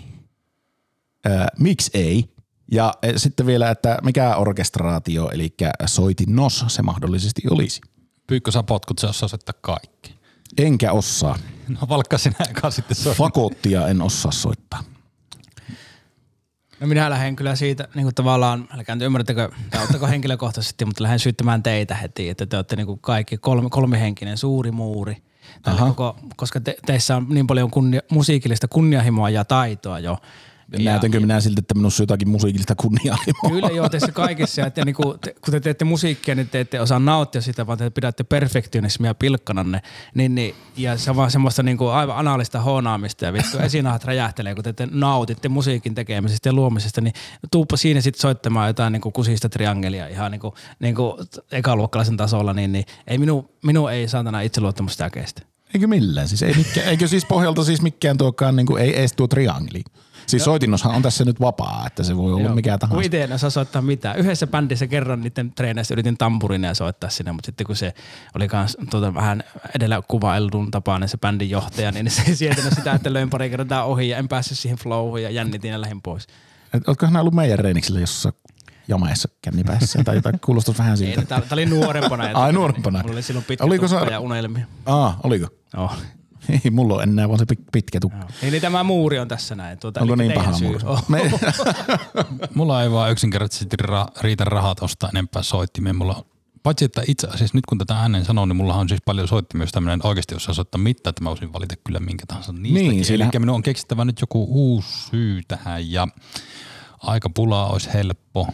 Miksi 1.59 1.91
ei? 1.93 2.25
Ja 2.71 2.93
sitten 3.15 3.45
vielä, 3.45 3.69
että 3.69 3.97
mikä 4.03 4.35
orkestraatio, 4.35 5.29
eli 5.29 5.53
soitinnos 5.85 6.65
se 6.67 6.81
mahdollisesti 6.81 7.41
olisi. 7.49 7.81
Pyykkö 8.29 8.51
sä 8.51 8.63
potkut, 8.63 8.99
se 8.99 9.07
osaa 9.07 9.29
soittaa 9.29 9.55
kaikki. 9.61 10.15
Enkä 10.57 10.91
osaa. 10.91 11.37
No 11.67 11.77
valkka 11.89 12.17
sinä 12.17 12.35
eka 12.49 12.71
sitten 12.71 12.95
soittaa. 12.95 13.25
Fakottia 13.25 13.87
en 13.87 14.01
osaa 14.01 14.31
soittaa. 14.31 14.83
No 16.79 16.87
minä 16.87 17.09
lähden 17.09 17.35
kyllä 17.35 17.55
siitä 17.55 17.87
niin 17.95 18.05
kuin 18.05 18.15
tavallaan, 18.15 18.67
älkää 18.71 18.95
nyt 18.95 19.05
ymmärrättekö, 19.05 19.49
tai 19.69 19.83
ottako 19.83 20.07
henkilökohtaisesti, 20.13 20.85
mutta 20.85 21.03
lähden 21.03 21.19
syyttämään 21.19 21.63
teitä 21.63 21.95
heti, 21.95 22.29
että 22.29 22.45
te 22.45 22.57
olette 22.57 22.75
niin 22.75 22.87
kuin 22.87 22.99
kaikki 22.99 23.37
kolme, 23.37 23.69
kolmihenkinen 23.69 24.37
suuri 24.37 24.71
muuri. 24.71 25.17
Koko, 25.79 26.17
koska 26.35 26.59
te, 26.59 26.75
teissä 26.85 27.15
on 27.15 27.25
niin 27.29 27.47
paljon 27.47 27.71
kunnia, 27.71 28.01
musiikillista 28.11 28.67
kunnianhimoa 28.67 29.29
ja 29.29 29.45
taitoa 29.45 29.99
jo. 29.99 30.17
Ja- 30.77 30.91
Näytänkö 30.91 31.19
minä 31.19 31.39
siltä, 31.41 31.59
että 31.59 31.73
minussa 31.73 32.01
on 32.01 32.03
jotakin 32.03 32.29
musiikillista 32.29 32.75
kunnianhimoa? 32.75 33.49
Kyllä 33.49 33.67
joo, 33.67 33.89
teissä 33.89 34.11
kaikissa. 34.11 34.65
Että 34.65 34.85
niinku, 34.85 35.15
te, 35.21 35.35
kun 35.45 35.51
te 35.51 35.59
teette 35.59 35.85
musiikkia, 35.85 36.35
niin 36.35 36.49
te 36.49 36.59
ette 36.59 36.81
osaa 36.81 36.99
nauttia 36.99 37.41
sitä, 37.41 37.67
vaan 37.67 37.77
te 37.77 37.89
pidätte 37.89 38.23
perfektionismia 38.23 39.13
pilkkananne. 39.15 39.81
Niin, 40.15 40.35
niin, 40.35 40.55
ja 40.77 40.97
se 40.97 41.09
on 41.09 41.15
vaan 41.15 41.31
semmoista 41.31 41.63
niinku 41.63 41.87
aivan 41.87 42.17
anaalista 42.17 42.59
hoonaamista 42.61 43.25
ja 43.25 43.33
vittu 43.33 43.57
esinahat 43.59 44.03
räjähtelee, 44.03 44.55
kun 44.55 44.63
te, 44.63 44.73
te 44.73 44.87
nautitte 44.91 45.49
musiikin 45.49 45.95
tekemisestä 45.95 46.49
ja 46.49 46.53
luomisesta, 46.53 47.01
niin 47.01 47.13
tuuppa 47.51 47.77
siinä 47.77 48.01
sitten 48.01 48.21
soittamaan 48.21 48.67
jotain 48.67 48.93
niinku 48.93 49.11
kusista 49.11 49.49
triangelia 49.49 50.07
ihan 50.07 50.31
niinku, 50.31 50.53
niinku 50.79 51.17
ekaluokkalaisen 51.51 52.17
tasolla, 52.17 52.53
niin, 52.53 52.71
niin 52.71 52.85
ei 53.07 53.17
minu, 53.17 53.51
minu 53.65 53.87
ei 53.87 54.07
saatana 54.07 54.41
itseluottamus 54.41 54.91
sitä 54.91 55.09
kestä. 55.09 55.41
Eikö 55.73 55.87
millään? 55.87 56.27
Siis 56.27 56.43
ei 56.43 56.53
mikään, 56.53 56.87
eikö 56.87 57.07
siis 57.07 57.25
pohjalta 57.25 57.63
siis 57.63 57.81
mikään 57.81 58.17
tuokaan, 58.17 58.55
niin 58.55 58.65
kuin, 58.65 58.83
ei 58.83 58.99
edes 58.99 59.13
tuo 59.13 59.27
triangeli? 59.27 59.83
Siis 60.29 60.43
soitinnoshan 60.43 60.95
on 60.95 61.01
tässä 61.01 61.25
nyt 61.25 61.39
vapaa, 61.39 61.83
että 61.87 62.03
se 62.03 62.17
voi 62.17 62.33
olla 62.33 62.43
Joo, 62.43 62.55
mikä 62.55 62.77
tahansa. 62.77 63.01
itse 63.05 63.23
en 63.23 63.33
osaa 63.33 63.49
soittaa 63.49 63.81
mitään. 63.81 64.17
Yhdessä 64.19 64.47
bändissä 64.47 64.87
kerran 64.87 65.21
niiden 65.21 65.51
treeneissä 65.51 65.93
yritin 65.93 66.17
tampurineja 66.17 66.73
soittaa 66.73 67.09
sinne, 67.09 67.31
mutta 67.31 67.45
sitten 67.45 67.67
kun 67.67 67.75
se 67.75 67.93
oli 68.35 68.47
kans 68.47 68.77
tuota 68.89 69.13
vähän 69.13 69.43
edellä 69.75 70.01
kuvailun 70.07 70.71
tapainen 70.71 71.09
se 71.09 71.17
bändin 71.17 71.49
johtaja, 71.49 71.91
niin 71.91 72.11
se 72.11 72.21
ei 72.27 72.35
sietänyt 72.35 72.73
sitä, 72.75 72.93
että 72.93 73.13
löin 73.13 73.29
pari 73.29 73.49
kertaa 73.49 73.83
ohi 73.83 74.09
ja 74.09 74.17
en 74.17 74.27
päässyt 74.27 74.59
siihen 74.59 74.77
flowhun 74.77 75.23
ja 75.23 75.29
jännitin 75.29 75.71
ja 75.71 75.81
lähdin 75.81 76.01
pois. 76.01 76.27
Et 76.73 76.87
Oletko 76.87 77.05
hän 77.05 77.15
ollut 77.17 77.33
meidän 77.33 77.59
reeniksellä 77.59 77.99
jossain 77.99 78.33
jameessa 78.87 79.29
kännipäissä 79.41 80.03
tai 80.03 80.15
jotain, 80.15 80.39
kuulostaa 80.45 80.75
vähän 80.77 80.91
Ei, 80.91 80.97
siltä. 80.97 81.21
tää, 81.21 81.41
tää 81.41 81.47
oli 81.51 81.65
nuorempana. 81.65 82.23
Ai, 82.33 82.53
nuorempana. 82.53 82.99
Mulla 83.01 83.13
oli 83.13 83.21
silloin 83.23 83.45
pitkä 83.45 83.65
Oliko 83.65 83.87
se- 83.87 83.95
ja 84.11 84.19
unelmia. 84.19 84.65
Aa, 84.85 85.19
oliko? 85.23 85.47
Joo. 85.73 85.91
Ei, 86.65 86.71
mulla 86.71 86.95
on 86.95 87.03
enää 87.03 87.27
vaan 87.29 87.39
se 87.39 87.45
pit- 87.53 87.63
pitkä 87.71 87.99
tukka. 87.99 88.27
Eli 88.41 88.51
Niin, 88.51 88.61
tämä 88.61 88.83
muuri 88.83 89.19
on 89.19 89.27
tässä 89.27 89.55
näin. 89.55 89.79
Tuota, 89.79 90.01
Onko 90.01 90.13
eli 90.13 90.23
niin 90.23 90.33
paha 90.33 90.53
syy. 90.53 90.67
muuri? 90.67 90.83
Oh. 90.85 91.05
Me, 91.09 91.31
Mulla 92.55 92.83
ei 92.83 92.91
vaan 92.91 93.11
yksinkertaisesti 93.11 93.77
ra- 93.83 94.21
riitä 94.21 94.43
rahat 94.43 94.79
ostaa 94.83 95.09
enempää 95.09 95.43
soittimia. 95.43 95.93
Mulla 95.93 96.15
on 96.15 96.23
paitsi 96.63 96.85
että 96.85 97.01
itse 97.07 97.27
asiassa 97.27 97.57
nyt 97.57 97.65
kun 97.65 97.77
tätä 97.77 97.95
äänen 97.99 98.25
sanoo, 98.25 98.45
niin 98.45 98.55
mulla 98.55 98.73
on 98.75 98.89
siis 98.89 99.01
paljon 99.05 99.27
soittimia, 99.27 99.63
jos 99.63 99.71
tämmöinen 99.71 99.99
oikeasti 100.03 100.35
osaa 100.35 100.53
soittaa 100.53 100.81
mitään, 100.81 101.09
että 101.11 101.23
mä 101.23 101.29
voisin 101.29 101.53
valita 101.53 101.75
kyllä 101.83 101.99
minkä 101.99 102.25
tahansa 102.27 102.51
niistäkin. 102.53 102.73
Niin, 102.89 102.95
Eli 102.97 103.03
siinähän- 103.03 103.31
minun 103.39 103.55
on 103.55 103.63
keksittävä 103.63 104.05
nyt 104.05 104.21
joku 104.21 104.47
uusi 104.49 104.87
syy 105.09 105.41
tähän 105.47 105.91
ja 105.91 106.07
aika 106.99 107.29
pulaa 107.29 107.67
olisi 107.69 107.89
helppo. 107.93 108.47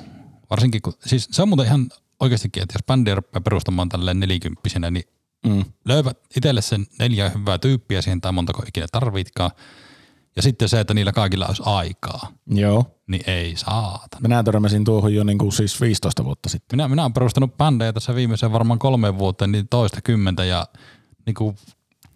Varsinkin 0.49 0.81
kun, 0.81 0.93
siis 1.05 1.27
se 1.31 1.41
on 1.41 1.49
muuten 1.49 1.65
ihan 1.65 1.87
oikeastikin, 2.19 2.63
että 2.63 2.75
jos 2.75 2.85
bändiä 2.85 3.15
rupeaa 3.15 3.41
perustamaan 3.41 3.89
tälleen 3.89 4.19
nelikymppisenä, 4.19 4.91
niin 4.91 5.03
Mm. 5.45 5.65
löydät 5.85 6.19
itselle 6.37 6.61
sen 6.61 6.85
neljä 6.99 7.29
hyvää 7.29 7.57
tyyppiä 7.57 8.01
siihen 8.01 8.21
tai 8.21 8.31
montako 8.31 8.63
ikinä 8.67 8.85
tarvitkaan. 8.91 9.51
Ja 10.35 10.41
sitten 10.41 10.69
se, 10.69 10.79
että 10.79 10.93
niillä 10.93 11.11
kaikilla 11.11 11.47
olisi 11.47 11.63
aikaa, 11.65 12.31
Joo. 12.47 12.85
niin 13.07 13.23
ei 13.27 13.55
saata. 13.55 14.17
Minä 14.21 14.43
törmäsin 14.43 14.83
tuohon 14.85 15.13
jo 15.13 15.23
niin 15.23 15.37
kuin 15.37 15.51
siis 15.51 15.81
15 15.81 16.25
vuotta 16.25 16.49
sitten. 16.49 16.77
Minä, 16.77 16.87
minä 16.87 17.01
olen 17.01 17.13
perustanut 17.13 17.57
bändejä 17.57 17.93
tässä 17.93 18.15
viimeisen 18.15 18.51
varmaan 18.51 18.79
kolme 18.79 19.17
vuotta, 19.17 19.47
niin 19.47 19.67
toista 19.67 20.01
kymmentä 20.01 20.45
ja 20.45 20.67
niin 21.25 21.33
kuin 21.33 21.55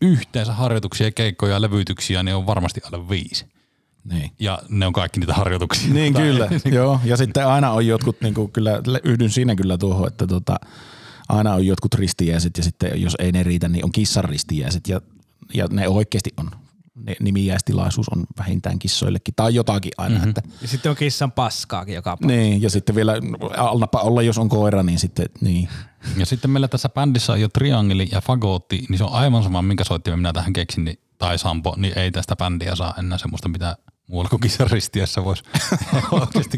yhteensä 0.02 0.54
harjoituksia, 0.54 1.12
keikkoja 1.12 1.54
ja 1.54 1.62
levytyksiä, 1.62 2.24
niin 2.24 2.36
on 2.36 2.48
varmasti 2.48 2.82
alle 2.84 3.10
viisi. 3.10 3.46
Niin. 4.04 4.32
Ja 4.40 4.60
ne 4.70 4.88
on 4.88 4.94
kaikki 4.94 5.20
niitä 5.20 5.34
harjoituksia. 5.34 5.94
Niin 5.94 6.14
Tai- 6.14 6.22
kyllä, 6.24 6.50
joo. 6.78 7.00
Ja 7.06 7.18
sitten 7.18 7.48
aina 7.48 7.72
on 7.72 7.88
jotkut, 7.88 8.22
niin 8.22 8.34
kuin, 8.34 8.52
kyllä 8.52 8.82
yhdyn 9.04 9.30
siinä 9.30 9.56
kyllä 9.56 9.78
tuohon, 9.78 10.08
että 10.08 10.28
tota, 10.28 10.56
aina 11.30 11.54
on 11.54 11.66
jotkut 11.66 11.94
ristijäiset 11.94 12.58
ja 12.58 12.64
sitten 12.64 13.02
jos 13.02 13.16
ei 13.20 13.32
ne 13.32 13.44
riitä, 13.44 13.68
niin 13.68 13.86
on 13.86 13.92
kissan 13.92 14.24
ristijäiset 14.24 14.88
ja, 14.88 15.02
ja 15.54 15.68
ne 15.72 15.88
oikeasti 15.88 16.30
on. 16.38 16.52
Ne 16.96 17.16
nimijäistilaisuus 17.20 18.10
on 18.10 18.24
vähintään 18.38 18.80
kissoillekin 18.80 19.34
tai 19.36 19.56
jotakin 19.56 19.92
aina. 19.98 20.16
Mm-hmm. 20.16 20.30
Että, 20.30 20.42
Ja 20.62 20.68
sitten 20.68 20.90
on 20.90 20.96
kissan 20.96 21.32
paskaakin 21.32 21.96
joka 21.96 22.10
paikka. 22.10 22.28
niin, 22.28 22.62
ja 22.62 22.70
sitten 22.70 22.96
vielä 22.96 23.14
alnapa 23.58 24.00
olla, 24.00 24.22
jos 24.22 24.38
on 24.38 24.50
koira, 24.50 24.84
niin 24.84 25.00
sitten 25.00 25.26
niin. 25.42 25.70
Ja 26.18 26.26
sitten 26.26 26.52
meillä 26.52 26.68
tässä 26.68 26.90
bändissä 26.90 27.34
on 27.34 27.42
jo 27.42 27.50
triangeli 27.50 28.10
ja 28.12 28.22
fagotti, 28.22 28.86
niin 28.90 28.98
se 28.98 29.04
on 29.04 29.14
aivan 29.14 29.44
sama, 29.44 29.62
minkä 29.62 29.84
soittimen 29.84 30.20
minä 30.20 30.34
tähän 30.34 30.54
keksin, 30.54 30.84
niin, 30.84 31.00
tai 31.18 31.38
sampo, 31.40 31.74
niin 31.78 31.98
ei 31.98 32.12
tästä 32.12 32.36
bändiä 32.36 32.76
saa 32.76 32.94
enää 32.98 33.18
semmoista, 33.18 33.50
mitä 33.50 33.78
muualla 34.10 34.30
kuin 34.30 34.40
kisaristiessä 34.40 35.24
voisi 35.26 35.44
oikeasti. 36.12 36.58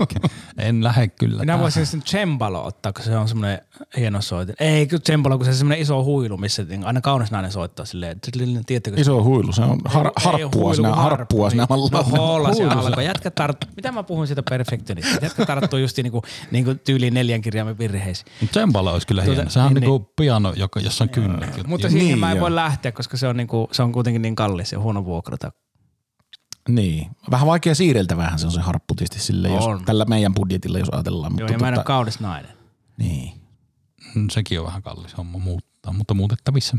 En 0.58 0.84
lähde 0.84 1.08
kyllä. 1.08 1.40
Minä 1.40 1.46
tähän. 1.46 1.60
voisin 1.62 1.86
sen 1.86 2.02
cembalo 2.02 2.66
ottaa, 2.66 2.94
kun 2.94 3.04
se 3.04 3.18
on 3.18 3.28
semmoinen 3.28 3.62
hieno 3.98 4.22
soitin. 4.22 4.56
Ei 4.60 4.88
kyllä 4.88 5.02
cembalo, 5.02 5.38
kun 5.38 5.46
se 5.46 5.50
on 5.52 5.58
semmoinen 5.58 5.82
iso 5.82 6.04
huilu, 6.04 6.38
missä 6.38 6.64
niin 6.64 6.86
aina 6.86 7.02
kaunis 7.02 7.32
nainen 7.32 7.52
soittaa 7.52 7.86
silleen. 7.86 8.20
Tiedättekö? 8.66 9.02
Iso 9.02 9.24
huilu, 9.24 9.52
se 9.54 9.62
on 9.62 9.80
har, 9.86 10.08
Ei- 10.08 10.12
ei 10.16 10.24
harppua, 10.24 10.62
huilu, 10.62 10.76
sinä, 10.76 10.96
harppua 10.96 11.50
sinä 11.50 11.68
niin. 11.70 11.92
No 11.92 12.18
holla 12.18 12.54
se 12.54 12.64
alkoi. 12.64 13.06
Jätkä 13.06 13.32
tart... 13.32 13.58
Mitä 13.76 13.92
mä 13.92 14.04
puhun 14.04 14.28
siitä 14.28 14.44
perfektionista? 14.50 15.26
Jätkä 15.26 15.46
tarttuu 15.46 15.80
just 15.80 15.98
niinku, 15.98 16.22
niinku 16.52 16.76
tyyliin 16.76 17.14
neljän 17.14 17.42
kirjaimen 17.42 17.78
virheisiin. 17.78 18.32
Mutta 18.42 18.52
Tsembalo 18.52 18.94
olisi 18.94 19.08
kyllä 19.08 19.22
Tuota, 19.24 19.36
hieno. 19.36 19.50
Sehän 19.50 19.68
on 19.68 19.74
niin, 19.74 19.82
niinku 19.82 20.12
piano, 20.16 20.54
joka, 20.56 20.80
jossa 20.80 21.04
on 21.04 21.10
kynnet. 21.10 21.68
Mutta 21.68 21.90
siihen 21.90 22.08
niin, 22.08 22.20
mä 22.20 22.32
en 22.32 22.40
voi 22.40 22.56
lähteä, 22.56 22.92
koska 22.92 23.18
se 23.18 23.28
on, 23.28 23.38
niinku, 23.38 23.70
se 23.72 23.84
on 23.84 23.92
kuitenkin 23.92 24.22
niin 24.22 24.36
kallis 24.36 24.72
ja 24.72 24.80
huono 24.80 25.06
vuokrata. 25.06 25.52
Niin. 26.70 27.08
Vähän 27.32 27.48
vaikea 27.48 27.76
siirreltävähän 27.76 28.40
se 28.40 28.46
on 28.46 28.52
se 28.52 28.62
harppu 28.62 28.96
tietysti 28.96 29.20
sille, 29.20 29.50
jos 29.50 29.66
On. 29.66 29.86
tällä 29.86 30.06
meidän 30.06 30.34
budjetilla, 30.34 30.80
jos 30.80 30.90
ajatellaan. 30.90 31.34
Joo, 31.38 31.40
Mutta 31.40 31.54
ja 31.54 31.60
mä 31.60 31.68
en 31.68 31.72
ole 31.74 31.78
tota, 31.78 31.88
kaunis 31.88 32.20
nainen. 32.20 32.52
niin. 32.98 33.34
Mm, 34.16 34.30
Sekin 34.30 34.60
on 34.60 34.66
vähän 34.66 34.82
kallis 34.84 35.18
homma 35.18 35.40
muuttaa, 35.40 35.94
mutta 35.94 36.14
muutettavissa. 36.14 36.78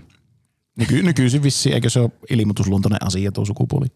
Nyky, 0.76 1.02
nykyisin 1.02 1.42
vissi, 1.42 1.72
eikö 1.72 1.90
se 1.90 2.00
ole 2.00 2.10
ilmoitusluontoinen 2.30 3.06
asia 3.06 3.32
tuo 3.32 3.44
sukupuoli? 3.44 3.86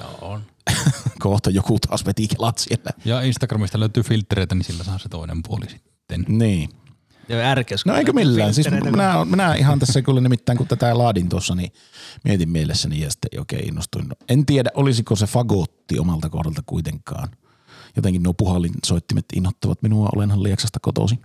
Joo, 0.00 0.18
on. 0.20 0.42
Kohta 1.20 1.50
joku 1.50 1.78
taas 1.78 2.06
veti 2.06 2.28
kelat 2.28 2.58
siellä. 2.58 2.90
Ja 3.04 3.20
Instagramista 3.20 3.80
löytyy 3.80 4.02
filtreitä, 4.02 4.54
niin 4.54 4.64
sillä 4.64 4.84
saa 4.84 4.98
se 4.98 5.08
toinen 5.08 5.42
puoli 5.42 5.70
sitten. 5.70 6.24
Niin. 6.28 6.68
Joo, 7.28 7.40
ärkeys. 7.40 7.86
No 7.86 7.94
eikö 7.94 8.12
millään. 8.12 8.54
Siis 8.54 8.70
minä, 8.70 9.24
minä 9.24 9.54
ihan 9.54 9.78
tässä 9.78 10.02
kyllä 10.02 10.20
nimittäin, 10.20 10.58
kun 10.58 10.66
tätä 10.66 10.98
laadin 10.98 11.28
tuossa, 11.28 11.54
niin 11.54 11.72
mietin 12.24 12.48
mielessäni 12.48 13.00
ja 13.00 13.10
sitten 13.10 13.40
oikein 13.40 13.68
innostuin. 13.68 14.08
No, 14.08 14.14
en 14.28 14.46
tiedä, 14.46 14.70
olisiko 14.74 15.16
se 15.16 15.26
fagotti 15.26 15.98
omalta 15.98 16.30
kohdalta 16.30 16.62
kuitenkaan. 16.66 17.28
Jotenkin 17.96 18.22
nuo 18.22 18.34
puhallinsoittimet 18.34 19.24
innoittavat 19.36 19.82
minua, 19.82 20.08
olenhan 20.16 20.42
Lieksasta 20.42 20.78
kotoisin. 20.82 21.22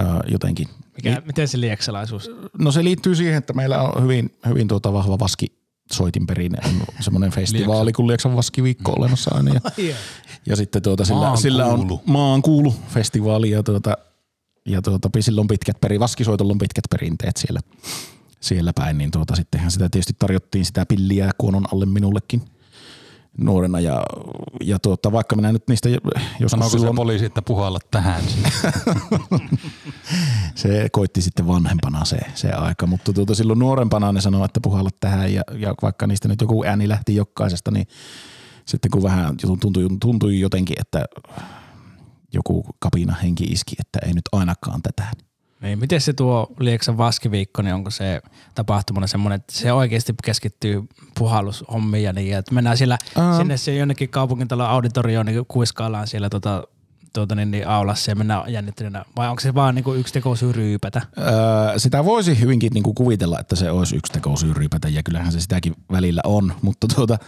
Öö, 0.00 0.06
jotenkin. 0.28 0.68
Mikä, 0.96 1.22
miten 1.26 1.48
se 1.48 1.60
lieksalaisuus? 1.60 2.30
No 2.58 2.72
se 2.72 2.84
liittyy 2.84 3.14
siihen, 3.14 3.36
että 3.36 3.52
meillä 3.52 3.82
on 3.82 4.02
hyvin, 4.02 4.38
hyvin 4.48 4.68
tuota 4.68 4.92
vahva 4.92 5.18
vaski 5.18 5.46
soitinperinne. 5.92 6.58
On 6.64 6.82
semmoinen 7.00 7.30
festivaali 7.40 7.92
kuin 7.92 8.08
Lieksan 8.08 8.36
vaskiviikko 8.36 8.92
olemassa 8.92 9.34
aina. 9.34 9.54
Ja, 9.54 9.60
ja 10.46 10.56
sitten 10.56 10.82
tuota, 10.82 11.04
sillä, 11.04 11.20
Maan 11.20 11.38
sillä 11.38 11.66
on 11.66 12.00
maan 12.06 12.42
kuulu 12.42 12.74
festivaali 12.88 13.50
ja, 13.50 13.62
tuota, 13.62 13.96
ja 14.66 14.82
tuota, 14.82 15.10
sillä 15.20 15.40
on 15.40 15.46
pitkät 15.46 15.80
peri, 15.80 16.00
vaskisoitolla 16.00 16.52
on 16.52 16.58
pitkät 16.58 16.84
perinteet 16.90 17.36
siellä, 17.36 17.60
siellä 18.40 18.72
päin. 18.72 18.98
Niin 18.98 19.10
tuota, 19.10 19.36
sittenhän 19.36 19.70
sitä 19.70 19.88
tietysti 19.88 20.12
tarjottiin 20.18 20.64
sitä 20.64 20.86
pilliä 20.86 21.30
kuonon 21.38 21.66
alle 21.72 21.86
minullekin 21.86 22.42
nuorena 23.38 23.80
ja, 23.80 24.02
ja 24.64 24.78
tuota, 24.78 25.12
vaikka 25.12 25.36
minä 25.36 25.52
nyt 25.52 25.68
niistä 25.68 25.88
joskus 25.88 26.50
Sanooko 26.50 26.70
se 26.70 26.78
silloin, 26.78 26.96
poliisi, 26.96 27.24
että 27.24 27.42
puhalla 27.42 27.78
tähän? 27.90 28.22
se 30.54 30.88
koitti 30.92 31.22
sitten 31.22 31.46
vanhempana 31.46 32.04
se, 32.04 32.18
se 32.34 32.50
aika, 32.50 32.86
mutta 32.86 33.12
tuota, 33.12 33.34
silloin 33.34 33.58
nuorempana 33.58 34.12
ne 34.12 34.20
sanoi, 34.20 34.44
että 34.44 34.60
puhalla 34.60 34.90
tähän 35.00 35.34
ja, 35.34 35.42
ja 35.58 35.74
vaikka 35.82 36.06
niistä 36.06 36.28
nyt 36.28 36.40
joku 36.40 36.64
ääni 36.64 36.88
lähti 36.88 37.14
jokaisesta, 37.14 37.70
niin 37.70 37.86
sitten 38.66 38.90
kun 38.90 39.02
vähän 39.02 39.36
tuntui, 39.60 39.88
tuntui 40.00 40.40
jotenkin, 40.40 40.76
että 40.80 41.04
joku 42.32 42.66
kapina 42.78 43.14
henki 43.14 43.44
iski, 43.44 43.76
että 43.80 43.98
ei 44.06 44.12
nyt 44.12 44.24
ainakaan 44.32 44.82
tätä. 44.82 45.04
Niin, 45.60 45.78
miten 45.78 46.00
se 46.00 46.12
tuo 46.12 46.52
Lieksan 46.60 46.98
vaskiviikko, 46.98 47.62
niin 47.62 47.74
onko 47.74 47.90
se 47.90 48.22
tapahtumana 48.54 49.06
semmoinen, 49.06 49.36
että 49.36 49.52
se 49.52 49.72
oikeasti 49.72 50.14
keskittyy 50.24 50.84
puhallushommiin 51.18 52.04
ja 52.04 52.12
niin, 52.12 52.36
että 52.36 52.54
mennään 52.54 52.76
siellä 52.76 52.98
Ähm. 53.18 53.36
sinne 53.36 53.56
se 53.56 53.76
jonnekin 53.76 54.08
kaupungintalon 54.08 54.66
auditorioon, 54.68 55.26
niin 55.26 55.46
kuiskaillaan 55.48 56.06
siellä 56.06 56.28
tota, 56.30 56.62
tuota, 57.12 57.34
niin, 57.34 57.50
niin, 57.50 57.68
aulassa 57.68 58.10
ja 58.10 58.16
mennään 58.16 58.52
jännittyneenä, 58.52 59.04
vai 59.16 59.28
onko 59.28 59.40
se 59.40 59.54
vaan 59.54 59.74
niin 59.74 59.84
kuin 59.84 60.00
yksi 60.00 60.12
tekosyy 60.12 60.52
ryypätä? 60.52 61.02
Öö, 61.18 61.78
sitä 61.78 62.04
voisi 62.04 62.40
hyvinkin 62.40 62.72
niin 62.72 62.84
kuin 62.84 62.94
kuvitella, 62.94 63.40
että 63.40 63.56
se 63.56 63.70
olisi 63.70 63.96
yksi 63.96 64.12
tekosyyrypätä 64.12 64.88
ja 64.88 65.02
kyllähän 65.02 65.32
se 65.32 65.40
sitäkin 65.40 65.74
välillä 65.92 66.20
on, 66.24 66.54
mutta 66.62 66.86
tuota, 66.94 67.18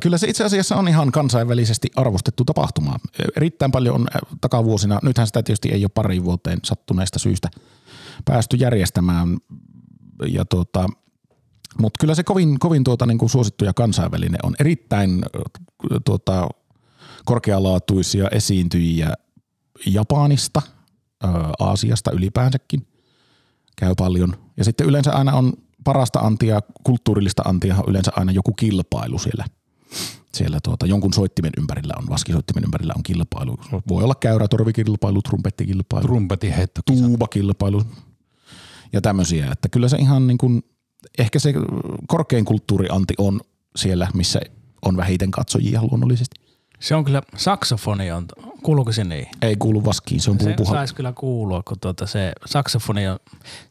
kyllä 0.00 0.18
se 0.18 0.28
itse 0.28 0.44
asiassa 0.44 0.76
on 0.76 0.88
ihan 0.88 1.12
kansainvälisesti 1.12 1.88
arvostettu 1.96 2.44
tapahtuma. 2.44 2.96
Erittäin 3.36 3.70
paljon 3.72 3.94
on 3.94 4.06
takavuosina, 4.40 4.98
nythän 5.02 5.26
sitä 5.26 5.42
tietysti 5.42 5.68
ei 5.68 5.84
ole 5.84 5.90
pari 5.94 6.24
vuoteen 6.24 6.58
sattuneesta 6.64 7.18
syystä 7.18 7.48
päästy 8.24 8.56
järjestämään, 8.56 9.38
ja 10.26 10.44
tuota, 10.44 10.86
mutta 11.80 11.98
kyllä 12.00 12.14
se 12.14 12.24
kovin, 12.24 12.58
kovin 12.58 12.84
tuota, 12.84 13.06
niin 13.06 13.18
kuin 13.18 13.30
suosittu 13.30 13.64
ja 13.64 13.74
kansainvälinen 13.74 14.40
on. 14.42 14.54
Erittäin 14.60 15.22
tuota, 16.04 16.48
korkealaatuisia 17.24 18.28
esiintyjiä 18.28 19.12
Japanista, 19.86 20.62
Aasiasta 21.58 22.10
ylipäänsäkin 22.10 22.86
käy 23.76 23.94
paljon. 23.98 24.36
Ja 24.56 24.64
sitten 24.64 24.86
yleensä 24.86 25.12
aina 25.12 25.32
on 25.32 25.52
parasta 25.84 26.18
antia, 26.18 26.60
kulttuurillista 26.84 27.42
antia 27.42 27.76
yleensä 27.86 28.12
aina 28.16 28.32
joku 28.32 28.52
kilpailu 28.52 29.18
siellä. 29.18 29.44
Siellä 30.34 30.58
tuota, 30.62 30.86
jonkun 30.86 31.12
soittimen 31.12 31.52
ympärillä 31.58 31.94
on, 31.98 32.08
vaskisoittimen 32.08 32.64
ympärillä 32.64 32.92
on 32.96 33.02
kilpailu. 33.02 33.58
Voi 33.88 34.04
olla 34.04 34.14
käyrä, 34.14 34.48
torvikilpailu, 34.48 35.22
trumpettikilpailu 35.22 36.06
Trumpetin 36.06 36.52
heitto. 36.52 36.80
tuubakilpailu 36.86 37.82
ja 38.92 39.00
tämmöisiä. 39.00 39.50
Että 39.52 39.68
kyllä 39.68 39.88
se 39.88 39.96
ihan 39.96 40.26
niin 40.26 40.38
kuin, 40.38 40.62
ehkä 41.18 41.38
se 41.38 41.54
korkein 42.06 42.44
kulttuurianti 42.44 43.14
on 43.18 43.40
siellä, 43.76 44.08
missä 44.14 44.40
on 44.82 44.96
vähiten 44.96 45.30
katsojia 45.30 45.82
luonnollisesti. 45.82 46.40
Se 46.80 46.94
on 46.94 47.04
kyllä, 47.04 47.22
saksofoni 47.36 48.12
on, 48.12 48.26
kuuluuko 48.62 48.92
se 48.92 49.04
niin? 49.04 49.26
Ei 49.42 49.56
kuulu 49.56 49.84
vaskiin, 49.84 50.20
se 50.20 50.30
on 50.30 50.38
Se 50.38 50.44
puupuhal. 50.44 50.74
saisi 50.74 50.94
kyllä 50.94 51.12
kuulua, 51.12 51.62
kun 51.62 51.80
tuota 51.80 52.06
se 52.06 52.32
saksofoni 52.46 53.08
on, 53.08 53.18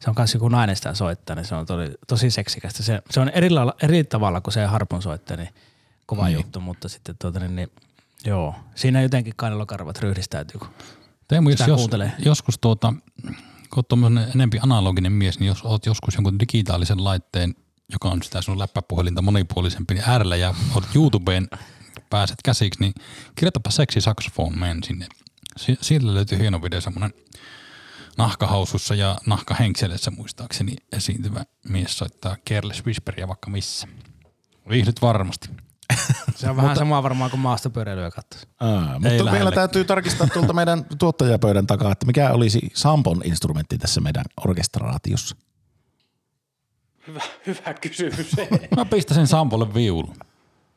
se 0.00 0.10
on 0.10 0.14
kanssa 0.14 0.36
joku 0.36 0.48
nainen 0.48 0.76
sitä 0.76 0.94
soittaa, 0.94 1.36
niin 1.36 1.46
se 1.46 1.54
on 1.54 1.66
tosi, 1.66 1.92
tosi 2.06 2.30
seksikästä. 2.30 2.82
Se, 2.82 3.02
se 3.10 3.20
on 3.20 3.28
eri, 3.28 3.50
lailla, 3.50 3.74
eri 3.82 4.04
tavalla 4.04 4.40
kuin 4.40 4.54
se 4.54 4.64
harpun 4.64 5.02
soittaa, 5.02 5.36
niin 5.36 5.48
kova 6.08 6.26
Niin. 6.26 6.36
juttu, 6.36 6.60
mutta 6.60 6.88
sitten 6.88 7.16
tuota 7.18 7.40
niin, 7.40 7.56
niin 7.56 7.68
joo, 8.24 8.54
siinä 8.74 9.02
jotenkin 9.02 9.32
kainalokarvat 9.36 9.98
ryhdistäytyy, 9.98 10.58
kun 10.58 10.68
Teemu, 11.28 11.50
jos, 11.50 11.60
jos 11.66 11.88
joskus 12.24 12.58
tuota, 12.58 12.94
kun 13.74 13.84
tommonen 13.88 14.30
enempi 14.34 14.58
analoginen 14.62 15.12
mies, 15.12 15.38
niin 15.38 15.46
jos 15.46 15.64
oot 15.64 15.86
joskus 15.86 16.14
jonkun 16.14 16.38
digitaalisen 16.38 17.04
laitteen, 17.04 17.54
joka 17.92 18.08
on 18.08 18.22
sitä 18.22 18.42
sun 18.42 18.58
läppäpuhelinta 18.58 19.22
monipuolisempi, 19.22 19.94
niin 19.94 20.04
äärellä 20.08 20.36
ja 20.36 20.54
oot 20.74 20.84
YouTubeen 20.94 21.48
pääset 22.10 22.38
käsiksi, 22.44 22.80
niin 22.80 22.92
kirjoitapa 23.34 23.70
seksi 23.70 24.00
saxophone 24.00 24.56
man 24.56 24.82
sinne. 24.84 25.06
Si- 25.56 25.78
Sillä 25.80 26.14
löytyy 26.14 26.38
hieno 26.38 26.62
video, 26.62 26.80
semmoinen 26.80 27.12
nahkahausussa 28.18 28.94
ja 28.94 29.18
nahkahenkselessä 29.26 30.10
muistaakseni 30.10 30.76
esiintyvä 30.92 31.44
mies 31.68 31.98
soittaa 31.98 32.36
Careless 32.50 32.84
Whisperia 32.86 33.28
vaikka 33.28 33.50
missä. 33.50 33.88
Viihdyt 34.68 35.02
varmasti. 35.02 35.48
Se 36.34 36.50
on 36.50 36.56
vähän 36.56 36.76
sama 36.76 37.02
varmaan 37.02 37.30
kuin 37.30 37.40
maastopyöräilyä 37.40 38.10
katsoisi. 38.10 38.46
Aa, 38.60 38.70
mutta 38.80 39.02
lähellekään. 39.02 39.32
vielä 39.32 39.52
täytyy 39.52 39.84
tarkistaa 39.84 40.26
tuolta 40.26 40.52
meidän 40.52 40.84
tuottajapöydän 40.98 41.66
takaa, 41.66 41.92
että 41.92 42.06
mikä 42.06 42.30
olisi 42.30 42.70
Sampon 42.74 43.20
instrumentti 43.24 43.78
tässä 43.78 44.00
meidän 44.00 44.24
orkestraatiossa. 44.44 45.36
Hyvä, 47.06 47.20
hyvä 47.46 47.74
kysymys. 47.74 48.36
Mä 48.76 48.84
pistäisin 48.84 49.26
Sampolle 49.26 49.74
viulun. 49.74 50.14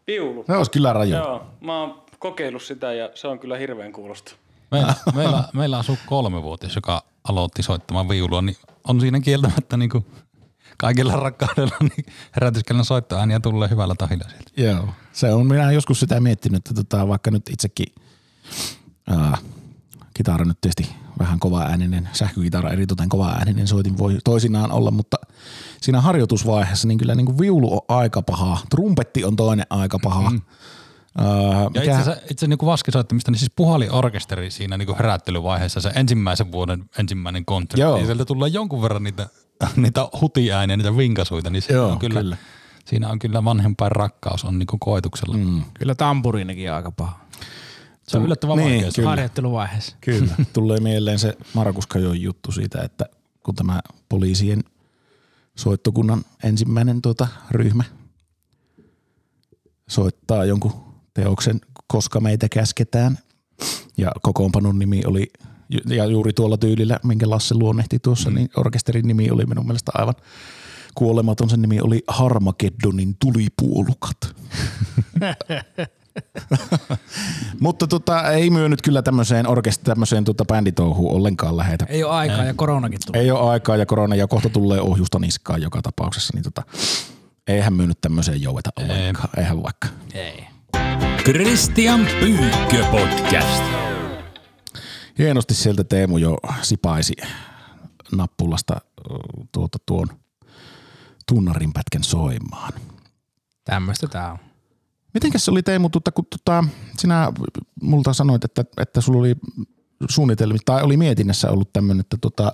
Viulu. 0.07 0.43
Se 0.47 0.53
olisi 0.53 0.71
kyllä 0.71 0.93
raju. 0.93 1.15
Joo, 1.15 1.45
mä 1.61 1.79
oon 1.79 2.03
kokeillut 2.19 2.61
sitä 2.61 2.93
ja 2.93 3.09
se 3.13 3.27
on 3.27 3.39
kyllä 3.39 3.57
hirveän 3.57 3.93
kuulosta. 3.93 4.31
Meillä, 4.71 4.93
meillä, 5.15 5.43
meillä 5.53 5.77
asuu 5.77 5.97
kolmevuotias, 6.05 6.75
joka 6.75 7.03
aloitti 7.23 7.63
soittamaan 7.63 8.09
viulua, 8.09 8.41
niin 8.41 8.57
on 8.87 9.01
siinä 9.01 9.19
kieltämättä 9.19 9.77
niin 9.77 9.89
kuin 9.89 10.05
kaikilla 10.81 11.15
rakkaudella 11.15 11.75
niin 11.95 12.05
herätyskellon 12.35 12.85
soittoääniä 12.85 13.39
tulee 13.39 13.69
hyvällä 13.69 13.95
tahilla 13.97 14.25
sieltä. 14.29 14.51
Joo. 14.57 14.93
Se 15.13 15.33
on, 15.33 15.47
minä 15.47 15.71
joskus 15.71 15.99
sitä 15.99 16.19
miettinyt, 16.19 16.57
että 16.57 16.73
tota, 16.73 17.07
vaikka 17.07 17.31
nyt 17.31 17.49
itsekin 17.49 17.93
ää, 19.09 19.37
kitara 20.13 20.45
nyt 20.45 20.61
tietysti 20.61 20.95
vähän 21.19 21.39
kova 21.39 21.61
ääninen, 21.61 22.09
sähkökitara 22.13 22.69
eritoten 22.69 23.09
kova 23.09 23.29
ääninen 23.29 23.67
soitin 23.67 23.97
voi 23.97 24.17
toisinaan 24.23 24.71
olla, 24.71 24.91
mutta 24.91 25.17
siinä 25.81 26.01
harjoitusvaiheessa 26.01 26.87
niin 26.87 26.97
kyllä 26.97 27.15
niin 27.15 27.25
kuin 27.25 27.37
viulu 27.37 27.73
on 27.73 27.81
aika 27.87 28.21
paha, 28.21 28.57
trumpetti 28.69 29.25
on 29.25 29.35
toinen 29.35 29.65
aika 29.69 29.99
paha. 30.03 30.29
Mm. 30.29 30.41
Ää, 31.17 31.27
Ja 31.63 31.69
mikä, 31.69 31.81
itse 31.81 31.91
asiassa, 31.91 32.21
itse 32.31 32.47
niin 32.47 32.59
vaskisoittamista, 32.65 33.31
niin 33.31 33.39
siis 33.39 33.51
puhaliorkesteri 33.55 34.51
siinä 34.51 34.77
niin 34.77 34.85
kuin 34.85 34.95
herättelyvaiheessa, 34.95 35.81
se 35.81 35.91
ensimmäisen 35.95 36.51
vuoden 36.51 36.89
ensimmäinen 36.99 37.45
konsertti, 37.45 37.81
Joo. 37.81 37.95
niin 37.95 38.05
sieltä 38.05 38.25
tulee 38.25 38.49
jonkun 38.49 38.81
verran 38.81 39.03
niitä, 39.03 39.29
niitä 39.75 40.07
hutiääniä, 40.21 40.77
niitä 40.77 40.97
vinkasuita, 40.97 41.49
niin 41.49 41.61
se 41.61 41.73
Joo, 41.73 41.89
on 41.91 41.99
kyllä, 41.99 42.21
kyllä. 42.21 42.37
siinä 42.85 43.09
on 43.09 43.19
kyllä 43.19 43.43
vanhempain 43.43 43.91
rakkaus 43.91 44.43
on 44.43 44.59
niin 44.59 44.67
kuin 44.67 44.79
koetuksella. 44.79 45.37
Mm. 45.37 45.63
Kyllä 45.73 45.95
tampuriinikin 45.95 46.71
aika 46.71 46.91
paha. 46.91 47.19
Se 48.07 48.17
on 48.17 48.23
yllättävän 48.25 48.57
Niin, 48.57 48.71
vaikea. 48.71 48.91
Kyllä. 48.95 49.09
Harjoitteluvaiheessa. 49.09 49.95
Kyllä. 50.01 50.35
Tulee 50.53 50.79
mieleen 50.79 51.19
se 51.19 51.37
Markus 51.53 51.87
Kajon 51.87 52.21
juttu 52.21 52.51
siitä, 52.51 52.81
että 52.81 53.05
kun 53.43 53.55
tämä 53.55 53.81
poliisien 54.09 54.63
soittokunnan 55.55 56.21
ensimmäinen 56.43 57.01
tuota, 57.01 57.27
ryhmä 57.51 57.83
soittaa 59.89 60.45
jonkun 60.45 60.73
teoksen, 61.13 61.61
koska 61.87 62.19
meitä 62.19 62.49
käsketään. 62.49 63.17
Ja 63.97 64.11
kokoonpanon 64.21 64.79
nimi 64.79 65.01
oli, 65.05 65.31
ja 65.89 66.05
juuri 66.05 66.33
tuolla 66.33 66.57
tyylillä, 66.57 66.99
minkä 67.03 67.29
Lasse 67.29 67.55
luonnehti 67.55 67.99
tuossa, 67.99 68.29
niin 68.29 68.49
orkesterin 68.57 69.07
nimi 69.07 69.31
oli 69.31 69.45
minun 69.45 69.65
mielestä 69.65 69.91
aivan 69.95 70.15
kuolematon. 70.95 71.49
Sen 71.49 71.61
nimi 71.61 71.81
oli 71.81 72.03
Harmageddonin 72.07 73.15
tulipuolukat. 73.19 74.17
Mutta 77.59 77.87
tota, 77.87 78.31
ei 78.31 78.49
myö 78.49 78.69
nyt 78.69 78.81
kyllä 78.81 79.01
tämmöiseen 79.01 79.45
orkest- 79.45 79.83
tämmöiseen 79.83 80.23
tota 80.23 80.45
bänditouhuun 80.45 81.15
ollenkaan 81.15 81.57
lähetä. 81.57 81.85
Ei 81.89 82.03
ole 82.03 82.13
aikaa 82.13 82.43
ja 82.43 82.53
koronakin 82.53 82.99
tulee. 83.05 83.21
Ei 83.21 83.31
ole 83.31 83.49
aikaa 83.49 83.77
ja 83.77 83.85
korona 83.85 84.15
ja 84.15 84.27
kohta 84.27 84.49
tulee 84.49 84.81
ohjusta 84.81 85.19
niskaan 85.19 85.61
joka 85.61 85.81
tapauksessa, 85.81 86.33
niin 86.35 86.43
tota, 86.43 86.63
eihän 87.47 87.73
myy 87.73 87.87
nyt 87.87 88.01
tämmöiseen 88.01 88.41
joueta 88.41 88.69
ollenkaan. 88.79 89.29
Eihän 89.37 89.63
vaikka. 89.63 89.87
Ei. 90.13 90.43
Christian 91.23 92.07
Pyykkö 92.19 92.85
podcast. 92.91 93.90
Hienosti 95.21 95.53
sieltä 95.53 95.83
Teemu 95.83 96.17
jo 96.17 96.37
sipaisi 96.61 97.13
nappulasta 98.11 98.81
tuota, 99.51 99.77
tuon 99.85 100.07
tunnarin 101.27 101.73
pätkän 101.73 102.03
soimaan. 102.03 102.73
Tämmöistä 103.63 104.07
tää 104.07 104.31
on. 104.31 104.37
Mitenkäs 105.13 105.45
se 105.45 105.51
oli 105.51 105.63
Teemu, 105.63 105.89
tota, 105.89 106.11
kun 106.11 106.25
tota, 106.29 106.63
sinä 106.97 107.33
multa 107.81 108.13
sanoit, 108.13 108.43
että, 108.43 108.65
että 108.77 109.01
sulla 109.01 109.19
oli 109.19 109.35
suunnitelmi, 110.09 110.57
tai 110.65 110.83
oli 110.83 110.97
mietinnässä 110.97 111.51
ollut 111.51 111.73
tämmöinen, 111.73 112.01
että 112.01 112.17
tota, 112.21 112.51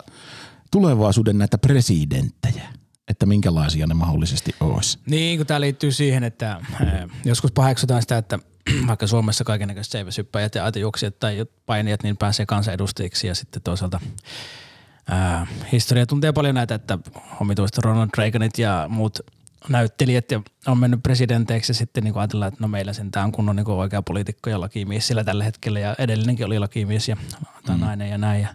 tulevaisuuden 0.71 1.37
näitä 1.37 1.57
presidenttejä, 1.57 2.73
että 3.07 3.25
minkälaisia 3.25 3.87
ne 3.87 3.93
mahdollisesti 3.93 4.55
olisi. 4.59 4.99
Niin, 5.05 5.39
kun 5.39 5.47
tämä 5.47 5.61
liittyy 5.61 5.91
siihen, 5.91 6.23
että 6.23 6.61
joskus 7.25 7.51
paheksutaan 7.51 8.01
sitä, 8.01 8.17
että 8.17 8.39
vaikka 8.87 9.07
Suomessa 9.07 9.43
kaikenlaiset 9.43 9.91
seiväsyppäjät 9.91 10.55
ja 10.55 10.65
aitojuoksijat 10.65 11.19
tai 11.19 11.45
painijat, 11.65 12.03
niin 12.03 12.17
pääsee 12.17 12.45
kansanedustajiksi 12.45 13.27
ja 13.27 13.35
sitten 13.35 13.61
toisaalta 13.61 13.99
ää, 15.09 15.47
historia 15.71 16.05
tuntee 16.05 16.31
paljon 16.31 16.55
näitä, 16.55 16.75
että 16.75 16.97
omituista 17.41 17.81
Ronald 17.83 18.09
Reaganit 18.17 18.57
ja 18.57 18.85
muut 18.89 19.19
näyttelijät 19.69 20.31
ja 20.31 20.41
on 20.67 20.77
mennyt 20.77 21.03
presidenteiksi 21.03 21.69
ja 21.69 21.75
sitten 21.75 22.03
niin 22.03 22.17
ajatellaan, 22.17 22.47
että 22.47 22.63
no 22.63 22.67
meillä 22.67 22.93
sentään 22.93 23.25
on 23.25 23.31
kunnon 23.31 23.55
niin 23.55 23.67
oikea 23.67 24.01
poliitikko 24.01 24.49
ja 24.49 24.61
lakimies 24.61 25.07
sillä 25.07 25.23
tällä 25.23 25.43
hetkellä 25.43 25.79
ja 25.79 25.95
edellinenkin 25.99 26.45
oli 26.45 26.59
lakimies 26.59 27.09
ja 27.09 27.17
tai 27.65 27.75
mm. 27.75 27.81
nainen 27.81 28.09
ja 28.09 28.17
näin. 28.17 28.41
Ja, 28.41 28.49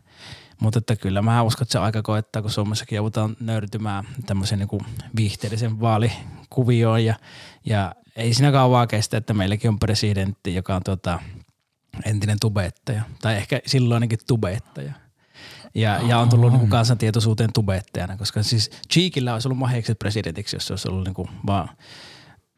mutta 0.60 0.78
että 0.78 0.96
kyllä 0.96 1.22
mä 1.22 1.42
uskon, 1.42 1.64
että 1.64 1.72
se 1.72 1.78
aika 1.78 2.02
koettaa, 2.02 2.42
kun 2.42 2.50
Suomessakin 2.50 2.96
joudutaan 2.96 3.36
nöyrtymään 3.40 4.04
tämmöisen 4.26 4.58
niin 4.58 4.84
viihteellisen 5.16 5.80
vaalikuvioon 5.80 7.04
ja, 7.04 7.14
ja 7.64 7.94
ei 8.16 8.34
siinä 8.34 8.52
kauaa 8.52 8.86
kestä, 8.86 9.16
että 9.16 9.34
meilläkin 9.34 9.68
on 9.68 9.78
presidentti, 9.78 10.54
joka 10.54 10.76
on 10.76 10.82
tota, 10.82 11.20
entinen 12.04 12.36
tubettaja 12.40 13.02
tai 13.22 13.36
ehkä 13.36 13.60
silloinkin 13.66 14.18
tubettaja. 14.26 14.92
Ja, 15.74 16.00
ja 16.08 16.18
on 16.18 16.28
tullut 16.28 16.52
niin 16.52 16.70
kansantietoisuuteen 16.70 17.52
tubettajana, 17.52 18.16
koska 18.16 18.42
siis 18.42 18.70
Cheekillä 18.92 19.32
olisi 19.32 19.48
ollut 19.48 19.58
mahekset 19.58 19.98
presidentiksi, 19.98 20.56
jos 20.56 20.66
se 20.66 20.72
olisi 20.72 20.88
ollut 20.88 21.04
niin 21.04 21.14
kuin 21.14 21.28
vaan 21.46 21.68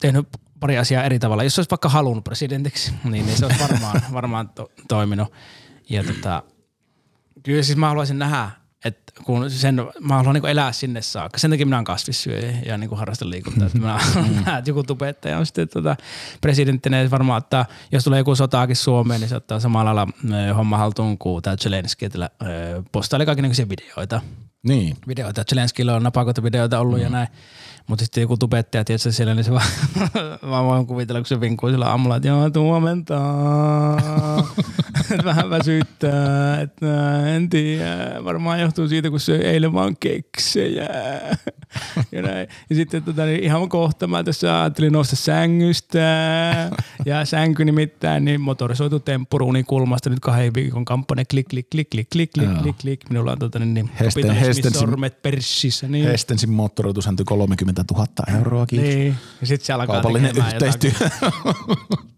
tehnyt 0.01 0.29
pari 0.61 0.79
asiaa 0.79 1.05
eri 1.05 1.19
tavalla. 1.19 1.45
Jos 1.45 1.55
se 1.55 1.61
olisi 1.61 1.71
vaikka 1.71 1.89
halunnut 1.89 2.25
presidentiksi, 2.25 2.93
niin, 3.05 3.27
niin 3.27 3.39
se 3.39 3.47
olisi 3.47 3.61
varmaan, 3.61 4.03
varmaan 4.13 4.49
to, 4.49 4.71
toiminut. 4.89 5.33
Ja 5.91 6.05
tota, 6.05 6.43
kyllä 7.43 7.63
siis 7.63 7.79
mä 7.79 7.89
haluaisin 7.89 8.19
nähdä, 8.19 8.51
että 8.85 9.13
kun 9.25 9.51
sen, 9.51 9.77
mä 10.01 10.15
haluan 10.15 10.35
niin 10.35 10.47
elää 10.47 10.73
sinne 10.73 11.03
saakka. 11.03 11.39
Sen 11.39 11.51
takia 11.51 11.67
minä 11.67 11.77
olen 11.77 11.85
kasvissyöjä 11.85 12.59
ja 12.67 12.79
niin 12.79 12.97
harrastan 12.97 13.31
liikuntaa. 13.31 13.67
Että 13.67 13.79
minä 13.79 13.99
haluan 13.99 14.35
nähdä, 14.35 14.59
että 14.59 14.71
joku 14.71 14.83
tubettaja 14.83 15.39
on 15.39 15.47
sitten 15.47 15.69
tota, 15.69 15.97
presidenttinä 16.41 17.11
varmaan 17.11 17.39
ottaa, 17.39 17.67
jos 17.93 18.05
tulee 18.05 18.19
joku 18.19 18.35
sotaakin 18.35 18.77
Suomeen, 18.77 19.21
niin 19.21 19.29
se 19.29 19.37
ottaa 19.37 19.61
samalla 19.61 19.95
lailla 19.95 20.13
ö, 20.51 20.55
homma 20.55 20.79
haltuun 20.79 21.19
kuin 21.19 21.43
tämä 21.43 21.57
Zelenski, 21.57 22.05
että 22.05 22.31
ö, 22.43 22.83
postaili 22.93 23.27
kaikenlaisia 23.27 23.69
videoita. 23.69 24.21
Niin. 24.63 24.97
Videoita, 25.09 25.45
Zelenskillä 25.45 25.95
on 25.95 26.03
napakotavideoita 26.03 26.79
ollut 26.79 26.99
mm. 26.99 27.03
ja 27.03 27.11
näin. 27.11 27.29
Mutta 27.87 28.05
sitten 28.05 28.23
joku 28.23 28.37
tubettaja, 28.37 28.85
tietysti 28.85 29.13
siellä, 29.13 29.35
niin 29.35 29.45
se 29.45 29.53
vaan, 29.53 29.67
mä 30.51 30.65
voin 30.65 30.87
kuvitella, 30.87 31.21
kun 31.21 31.27
se 31.27 31.41
vinkuu 31.41 31.71
sillä 31.71 31.87
aamulla, 31.87 32.17
että 32.17 32.29
joo, 32.29 32.51
huomenta. 32.59 33.15
Että 35.11 35.25
vähän 35.25 35.51
väsyttää, 35.51 36.61
että 36.61 37.29
en 37.37 37.49
tiedä, 37.49 38.25
varmaan 38.25 38.61
johtuu 38.61 38.89
siitä, 38.89 39.11
kun 39.11 39.21
se 39.21 39.37
eilen 39.37 39.73
vaan 39.73 39.97
keksejä. 40.01 40.89
Ja, 42.13 42.23
näin. 42.23 42.49
ja 42.71 42.77
sitten 42.77 43.03
tota, 43.03 43.25
niin 43.25 43.45
ihan 43.45 43.69
kohta 43.69 44.07
mä 44.07 44.25
tässä 44.25 44.61
ajattelin 44.61 44.93
nousta 44.93 45.17
sängystä. 45.17 45.99
Ja 47.07 47.25
sänky 47.25 47.65
nimittäin 47.65 48.25
niin 48.25 48.41
motorisoitu 48.41 49.01
temppuruuni 49.01 49.65
kulmasta 49.65 50.11
nyt 50.11 50.21
kahden 50.21 50.55
viikon 50.55 50.85
kampanja. 50.85 51.25
Klik, 51.31 51.49
klik, 51.49 51.71
klik, 51.71 51.91
klik, 51.91 52.09
klik, 52.13 52.31
klik, 52.33 52.63
klik, 52.63 52.77
klik. 52.79 53.01
Minulla 53.09 53.33
on 53.33 53.39
tota, 53.39 53.59
niin, 53.59 53.75
niin, 53.75 53.91
Hesten- 54.01 54.79
sormet 54.79 55.23
perssissä. 55.23 55.89
Niin. 55.89 56.05
Hestensin 56.05 56.51
moottoroitushänty 56.51 57.25
30 57.25 57.74
000 57.93 58.07
euroa, 58.39 58.67
kiitos. 58.67 58.89
Niin. 58.89 59.17
Ja 59.41 59.47
sitten 59.47 59.67
se 59.67 59.73
alkaa 59.73 59.95
Kaupallinen 59.95 60.33
yhteistyö. 60.37 60.91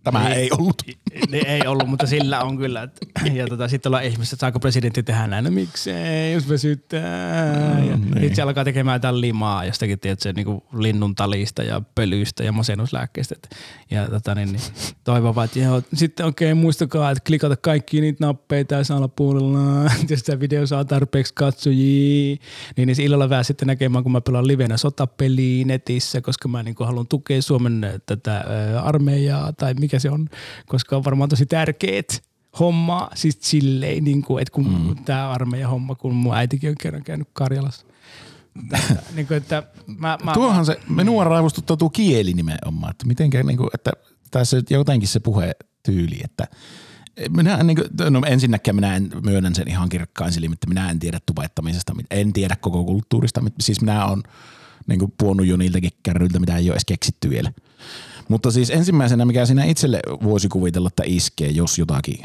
Tämä 0.07 0.25
Niin. 0.25 0.33
ei 0.33 0.51
ollut. 0.59 0.83
Niin, 1.31 1.47
ei 1.47 1.67
ollut, 1.67 1.89
mutta 1.89 2.07
sillä 2.07 2.41
on 2.41 2.59
kyllä. 2.59 2.83
Et, 2.83 3.01
ja 3.35 3.47
tota, 3.47 3.69
sitten 3.69 3.91
ollaan 3.91 4.05
ihmiset, 4.05 4.33
että 4.33 4.41
saako 4.41 4.61
presidentti 4.61 5.03
tehdä 5.03 5.27
näin, 5.27 5.45
no 5.45 5.51
miksei, 5.51 6.33
jos 6.33 6.49
väsyttää. 6.49 7.79
Ja 7.79 7.97
niin. 7.97 8.13
sitten 8.13 8.37
se 8.37 8.43
alkaa 8.43 8.65
tekemään 8.65 8.95
jotain 8.95 9.21
limaa 9.21 9.65
jostakin, 9.65 10.01
tiedätkö, 10.01 10.33
niin 10.33 10.63
linnun 10.79 11.15
talista 11.15 11.63
ja 11.63 11.83
pölyistä 11.95 12.45
ja 12.45 12.53
masennuslääkkeistä. 12.53 13.35
Et, 13.35 13.57
ja 13.91 14.11
tota, 14.11 14.35
niin, 14.35 14.53
niin, 14.53 14.63
toivon 15.05 15.35
vaan, 15.35 15.45
että 15.45 15.59
joo, 15.59 15.83
sitten 15.95 16.27
okei, 16.27 16.53
okay, 16.53 16.63
muistakaa, 16.63 17.11
että 17.11 17.25
klikata 17.27 17.57
kaikki 17.57 18.01
niitä 18.01 18.27
nappeja 18.27 18.65
tässä 18.65 18.97
alapuolella. 18.97 19.91
jos 20.11 20.23
tämä 20.23 20.41
video 20.41 20.67
saa 20.67 20.85
tarpeeksi 20.85 21.35
katsojia, 21.35 22.37
niin, 22.77 22.87
niin 22.87 23.01
illalla 23.01 23.29
vähän 23.29 23.45
sitten 23.45 23.67
näkemään, 23.67 24.03
kun 24.03 24.13
mä 24.13 24.21
pelaan 24.21 24.47
livenä 24.47 24.77
sotapeliä 24.77 25.46
netissä, 25.67 26.21
koska 26.21 26.49
mä 26.49 26.63
niin 26.63 26.77
haluan 26.81 27.07
tukea 27.07 27.43
Suomen 27.43 27.85
ö, 27.85 27.99
tätä 28.07 28.39
ö, 28.39 28.81
armeijaa 28.81 29.53
tai 29.53 29.75
mikä 29.75 29.99
se 29.99 30.11
on, 30.11 30.29
koska 30.67 30.97
on 30.97 31.05
varmaan 31.05 31.31
tosi 31.31 31.47
tärkeet 31.47 32.23
homma, 32.59 33.11
siis 33.15 33.39
silleen, 33.41 34.05
niin 34.05 34.23
kuin, 34.23 34.43
että 34.43 34.53
kun 34.53 34.69
mm. 34.69 35.05
tämä 35.05 35.31
armeija 35.31 35.69
homma, 35.69 35.95
kun 35.95 36.15
mun 36.15 36.37
äitikin 36.37 36.71
on 36.71 36.77
kerran 36.81 37.05
käynyt 37.05 37.29
Karjalassa. 37.33 37.87
Tätä, 38.69 39.03
niin 39.15 39.27
kuin, 39.27 39.37
että 39.37 39.63
mä, 39.99 40.19
mä, 40.25 40.33
Tuohan 40.35 40.67
se, 40.67 40.81
minua 40.89 41.25
raivostuttaa 41.25 41.77
tuo 41.77 41.91
kieli 41.91 42.33
nimenomaan, 42.33 42.91
että 42.91 43.07
mitenkä 43.07 43.43
niinku, 43.43 43.69
että 43.75 43.93
tässä 44.31 44.63
jotenkin 44.71 45.09
se 45.09 45.21
puhetyyli, 45.21 46.21
että 46.25 46.47
minä 47.37 47.63
niin 47.63 47.77
kuin, 47.77 48.13
no 48.13 48.23
ensinnäkään 48.27 48.75
minä 48.75 48.97
en 48.97 49.11
myönnän 49.25 49.55
sen 49.55 49.69
ihan 49.69 49.89
kirkkain 49.89 50.33
silmin, 50.33 50.53
että 50.53 50.69
minä 50.69 50.91
en 50.91 50.99
tiedä 50.99 51.19
tubettamisesta, 51.27 51.95
mit- 51.95 52.07
en 52.11 52.33
tiedä 52.33 52.57
koko 52.57 52.85
kulttuurista, 52.85 53.43
siis 53.61 53.81
minä 53.81 54.07
olen 54.07 54.23
niin 54.87 54.99
kuin 54.99 55.15
puonut 55.19 55.47
jo 55.47 55.57
niiltäkin 55.57 55.91
kärryiltä, 56.03 56.39
mitä 56.39 56.57
ei 56.57 56.69
ole 56.69 56.73
edes 56.73 56.85
keksitty 56.85 57.31
vielä. 57.31 57.53
Mutta 58.29 58.51
siis 58.51 58.71
ensimmäisenä, 58.71 59.25
mikä 59.25 59.47
siinä 59.47 59.65
itselle 59.65 60.01
voisi 60.23 60.49
kuvitella, 60.49 60.89
että 60.89 61.03
iskee, 61.07 61.49
jos 61.49 61.79
jotakin 61.79 62.19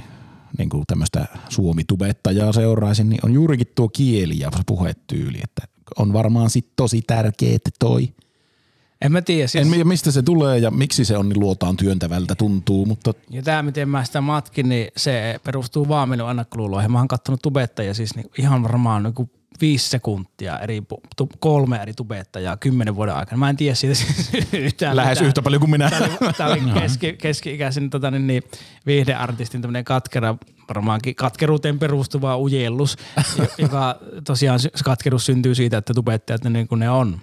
niin 0.58 0.70
kuin 0.70 0.84
tämmöistä 0.88 1.26
suomitubettajaa 1.50 2.54
seuraisin, 2.54 3.10
niin 3.10 3.20
on 3.24 3.34
juurikin 3.34 3.68
tuo 3.76 3.90
kieli 3.90 4.40
ja 4.40 4.52
puhetyyli, 4.66 5.40
että 5.44 5.68
on 5.98 6.14
varmaan 6.14 6.50
sit 6.50 6.68
tosi 6.76 7.02
tärkeä, 7.02 7.56
että 7.56 7.70
toi. 7.80 8.10
En 9.02 9.12
mä 9.12 9.22
tiedä. 9.22 9.48
Siis, 9.48 9.66
En 9.66 9.72
tiedä, 9.72 9.84
mistä 9.84 10.12
se 10.12 10.22
tulee 10.22 10.58
ja 10.58 10.72
miksi 10.72 11.06
se 11.06 11.18
on 11.18 11.30
niin 11.30 11.40
luotaan 11.40 11.78
työntävältä 11.78 12.36
tuntuu, 12.36 12.86
mutta 12.86 13.14
ja 13.30 13.44
tämä, 13.44 13.64
miten 13.64 13.90
mä 13.90 14.04
sitä 14.04 14.22
matkin, 14.22 14.70
niin 14.70 14.88
se 14.98 15.40
perustuu 15.44 15.88
vaan 15.88 16.10
minun 16.10 16.30
ennakkoluuloihin. 16.30 16.92
Mä 16.92 16.98
oon 16.98 17.08
kattonut 17.08 17.42
tubettajia 17.42 17.94
siis 17.94 18.16
niin 18.16 18.32
ihan 18.38 18.64
varmaan 18.64 19.04
niin 19.04 19.30
viisi 19.62 19.90
sekuntia, 19.90 20.60
eri, 20.60 20.84
kolme 21.40 21.78
eri 21.78 21.94
tubettajaa 21.94 22.58
kymmenen 22.58 22.96
vuoden 22.96 23.16
aikana. 23.16 23.40
Mä 23.40 23.50
en 23.50 23.58
tiedä 23.58 23.76
siitä 23.76 23.96
siis 23.96 24.32
yhtään 24.54 24.96
lähes 24.96 25.18
mitään. 25.18 25.28
yhtä 25.28 25.42
paljon 25.42 25.60
kuin 25.60 25.72
minä. 25.72 25.90
Tämä 26.38 26.50
oli, 26.50 26.62
oli 26.62 26.82
keski, 26.82 27.14
keski-ikäisen 27.14 27.90
tota, 27.90 28.12
niin, 28.12 28.28
niin, 28.28 28.44
viihdeartistin 28.86 29.62
tämmöinen 29.62 29.86
katkera, 29.86 30.36
varmaankin 30.68 31.16
katkeruuteen 31.16 31.80
perustuva 31.80 32.38
ujellus, 32.38 32.98
jo- 33.38 33.48
joka 33.66 34.00
tosiaan 34.24 34.60
katkeruus 34.84 35.26
syntyy 35.26 35.56
siitä, 35.56 35.78
että 35.78 35.94
tubettajat 35.94 36.44
niin 36.44 36.68
kuin 36.68 36.80
ne 36.80 36.90
on. 36.90 37.20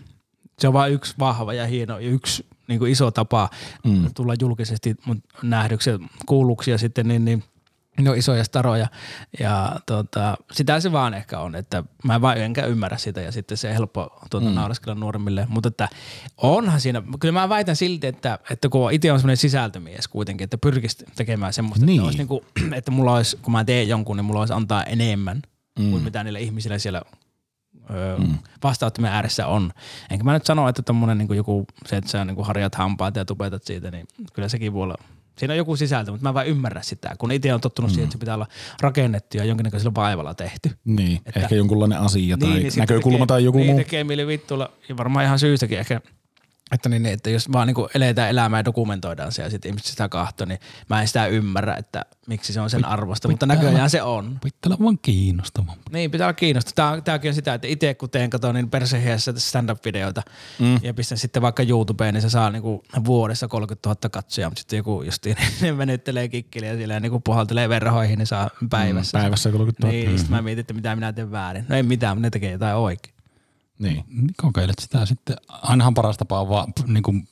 Se 0.59 0.69
on 0.69 0.75
vain 0.75 0.93
yksi 0.93 1.15
vahva 1.19 1.55
ja 1.55 1.67
hieno 1.67 1.99
ja 1.99 2.09
yksi 2.09 2.47
niin 2.69 2.79
kuin 2.79 2.93
iso 2.93 3.11
tapa 3.11 3.49
mm. 3.85 4.11
tulla 4.15 4.35
julkisesti 4.41 4.97
nähdyksi 5.43 5.91
ja 5.91 5.99
kuulluksi 6.27 6.71
ja 6.71 6.79
sitten 6.79 7.09
niin, 7.09 7.25
niin 7.25 7.45
ne 8.05 8.11
on 8.11 8.17
isoja 8.19 8.45
staroja 8.45 8.87
ja 9.41 9.81
tota, 9.87 10.37
sitä 10.53 10.81
se 10.81 10.93
vaan 10.93 11.15
ehkä 11.15 11.41
on, 11.41 11.55
että 11.55 11.85
mä 12.05 12.15
en 12.15 12.21
vaan 12.21 12.39
enkä 12.39 12.67
ymmärrä 12.67 12.97
sitä 12.97 13.21
ja 13.21 13.33
sitten 13.33 13.57
se 13.57 13.75
helppo 13.75 14.19
tuota, 14.31 14.47
mm. 14.47 14.55
nauraskella 14.55 14.95
nuoremmille, 14.95 15.47
mutta 15.49 15.69
että 15.69 15.89
onhan 16.37 16.81
siinä, 16.81 17.03
kyllä 17.21 17.33
mä 17.33 17.49
väitän 17.49 17.77
silti, 17.77 18.07
että, 18.07 18.39
että 18.51 18.69
kun 18.69 18.93
itse 18.93 19.13
on 19.13 19.19
semmoinen 19.19 19.37
sisältömies 19.37 20.09
kuitenkin, 20.09 20.45
että 20.45 20.59
pyrkisi 20.59 21.05
tekemään 21.17 21.53
semmoista, 21.53 21.87
Niin. 21.87 21.99
että, 21.99 22.05
olisi 22.07 22.19
niin 22.19 22.29
kuin, 22.29 22.41
että 22.79 22.91
mulla 22.91 23.15
olisi, 23.15 23.39
kun 23.43 23.53
mä 23.53 23.65
teen 23.65 23.89
jonkun, 23.89 24.17
niin 24.17 24.25
mulla 24.25 24.41
olisi 24.41 24.55
antaa 24.55 24.85
enemmän 24.85 25.43
mm. 25.79 25.91
kuin 25.91 26.03
mitä 26.03 26.25
niille 26.25 26.41
ihmisille 26.41 26.79
siellä 26.79 27.03
öö, 27.91 28.19
mm. 28.19 28.39
vastaanottimen 28.63 29.13
ääressä 29.13 29.47
on. 29.47 29.73
Enkä 30.11 30.25
mä 30.25 30.33
nyt 30.33 30.47
sano, 30.47 30.69
että 30.69 30.83
tommonen 30.83 31.19
niin 31.19 31.37
joku, 31.37 31.67
se, 31.87 31.97
että 31.97 32.11
sä 32.11 32.25
niin 32.25 32.45
harjat 32.45 32.75
hampaat 32.75 33.17
ja 33.17 33.25
tupetat 33.25 33.65
siitä, 33.65 33.91
niin 33.91 34.07
kyllä 34.33 34.49
sekin 34.49 34.73
voi 34.73 34.83
olla 34.83 34.97
Siinä 35.39 35.53
on 35.53 35.59
joku 35.59 35.77
sisältö, 35.77 36.11
mutta 36.11 36.23
mä 36.23 36.29
en 36.29 36.35
vaan 36.35 36.47
ymmärrä 36.47 36.83
sitä, 36.83 37.17
kun 37.19 37.33
itse 37.33 37.55
on 37.55 37.61
tottunut 37.61 37.91
mm. 37.91 37.95
siihen, 37.95 38.05
että 38.05 38.13
se 38.13 38.19
pitää 38.19 38.35
olla 38.35 38.47
rakennettu 38.81 39.37
ja 39.37 39.45
jonkinnäköisellä 39.45 39.95
vaivalla 39.95 40.35
tehty. 40.35 40.71
Niin, 40.85 41.21
Että- 41.27 41.41
ehkä 41.41 41.55
jonkunlainen 41.55 41.99
asia 41.99 42.39
tai 42.39 42.49
niin, 42.49 42.63
sitten 42.63 42.81
näkökulma 42.81 43.17
tekee, 43.17 43.27
tai 43.27 43.45
joku 43.45 43.59
niin, 43.59 43.71
muu. 43.71 43.79
tekee 43.79 44.05
mieli 44.05 44.27
vittuilla, 44.27 44.71
ja 44.89 44.97
varmaan 44.97 45.25
ihan 45.25 45.39
syystäkin 45.39 45.79
ehkä, 45.79 46.01
että, 46.73 46.89
niin, 46.89 47.07
että 47.07 47.31
jos 47.31 47.53
vaan 47.53 47.67
niin 47.67 47.77
eletään 47.95 48.31
elämää 48.31 48.61
ja 48.61 48.65
dokumentoidaan 48.65 49.33
se 49.33 49.43
ja 49.43 49.51
sitten 49.51 49.69
ihmiset 49.69 49.87
sitä 49.89 50.09
kahtoo, 50.09 50.47
niin 50.47 50.59
mä 50.89 51.01
en 51.01 51.07
sitä 51.07 51.27
ymmärrä, 51.27 51.75
että 51.75 52.05
miksi 52.27 52.53
se 52.53 52.61
on 52.61 52.71
sen 52.71 52.85
arvosta, 52.85 53.29
mutta 53.29 53.47
näköjään 53.47 53.91
se 53.91 54.03
on. 54.03 54.39
Pitää 54.43 54.59
olla 54.67 54.77
vaan 54.85 54.99
kiinnostavaa. 55.03 55.75
Niin, 55.91 56.11
pitää 56.11 56.27
olla 56.27 56.35
kiinnostunut. 56.35 56.75
Tää, 56.75 57.01
tääkin 57.01 57.29
on 57.29 57.35
sitä, 57.35 57.55
että 57.55 57.69
itse 57.69 57.95
kun 57.95 58.11
teen, 58.11 58.31
katon 58.31 58.55
niin 58.55 58.71
persehiessä 58.71 59.33
stand-up-videoita 59.37 60.23
mm. 60.59 60.79
ja 60.83 60.95
pistän 60.95 61.19
sitten 61.19 61.43
vaikka 61.43 61.63
YouTubeen, 61.63 62.15
niin 62.15 62.23
se 62.23 62.31
saa 62.31 62.51
niinku 62.51 62.83
vuodessa 63.05 63.49
30 63.49 63.89
000 63.89 64.11
katsojaa, 64.11 64.51
mutta 64.51 64.61
sitten 64.61 64.77
joku 64.77 65.03
justiin 65.03 65.37
ne 65.61 65.79
venyttelee 65.79 66.29
kikkeliä 66.29 66.77
siellä 66.77 66.95
ja 66.95 67.01
niinku 67.01 67.21
puhaltelee 67.21 67.69
verhoihin, 67.69 68.19
niin 68.19 68.27
saa 68.27 68.51
päivässä. 68.71 69.19
Mm, 69.19 69.23
päivässä 69.23 69.51
30 69.51 69.87
000. 69.87 69.93
Niin, 69.93 70.11
mm. 70.11 70.19
sitten 70.19 70.37
mä 70.37 70.43
mietin, 70.43 70.61
että 70.61 70.75
mitä 70.75 70.95
minä 70.95 71.13
teen 71.13 71.31
väärin. 71.31 71.65
No 71.69 71.77
ei 71.77 71.83
mitään, 71.83 72.17
mutta 72.17 72.27
ne 72.27 72.31
tekee 72.31 72.53
jotain 72.53 72.77
oikein. 72.77 73.18
Niin. 73.79 74.05
Niin 74.09 74.31
Kokeilet 74.37 74.79
sitä 74.79 75.07
sitten. 75.07 75.37
Ainahan 75.49 75.95
paras 75.95 76.17
tapa 76.17 76.41
on 76.41 76.49
vaan 76.49 76.73
niin 76.87 77.03
kuin, 77.03 77.29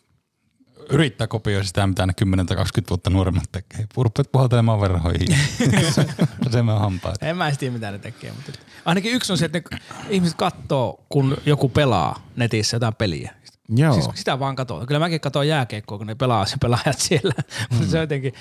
yrittää 0.90 1.26
kopioida 1.26 1.64
sitä, 1.64 1.86
mitä 1.86 2.06
ne 2.06 2.12
10 2.12 2.46
tai 2.46 2.56
20 2.56 2.90
vuotta 2.90 3.10
nuoremmat 3.10 3.44
tekee. 3.52 3.86
Rupeat 3.96 4.32
puhaltelemaan 4.32 4.80
verhoihin. 4.80 5.28
se 6.50 6.58
on 6.58 6.80
hampaat. 6.80 7.22
En 7.22 7.36
mä 7.36 7.46
edes 7.46 7.58
tiedä, 7.58 7.72
mitä 7.72 7.90
ne 7.90 7.98
tekee. 7.98 8.32
Mutta 8.32 8.52
ainakin 8.84 9.12
yksi 9.12 9.32
on 9.32 9.38
se, 9.38 9.44
että 9.44 9.60
ne 9.72 9.78
ihmiset 10.08 10.36
katsoo, 10.36 11.04
kun 11.08 11.36
joku 11.46 11.68
pelaa 11.68 12.22
netissä 12.36 12.76
jotain 12.76 12.94
peliä. 12.94 13.34
Joo. 13.68 13.94
Siis 13.94 14.06
sitä 14.14 14.38
vaan 14.38 14.56
katoo. 14.56 14.86
Kyllä 14.86 14.98
mäkin 14.98 15.20
katson 15.20 15.48
jääkiekkoa, 15.48 15.98
kun 15.98 16.06
ne 16.06 16.14
pelaa 16.14 16.46
se 16.46 16.56
pelaajat 16.60 16.98
siellä. 16.98 17.34
Mm. 17.70 17.88
Se 17.88 17.96
on 17.96 18.02
jotenkin, 18.02 18.32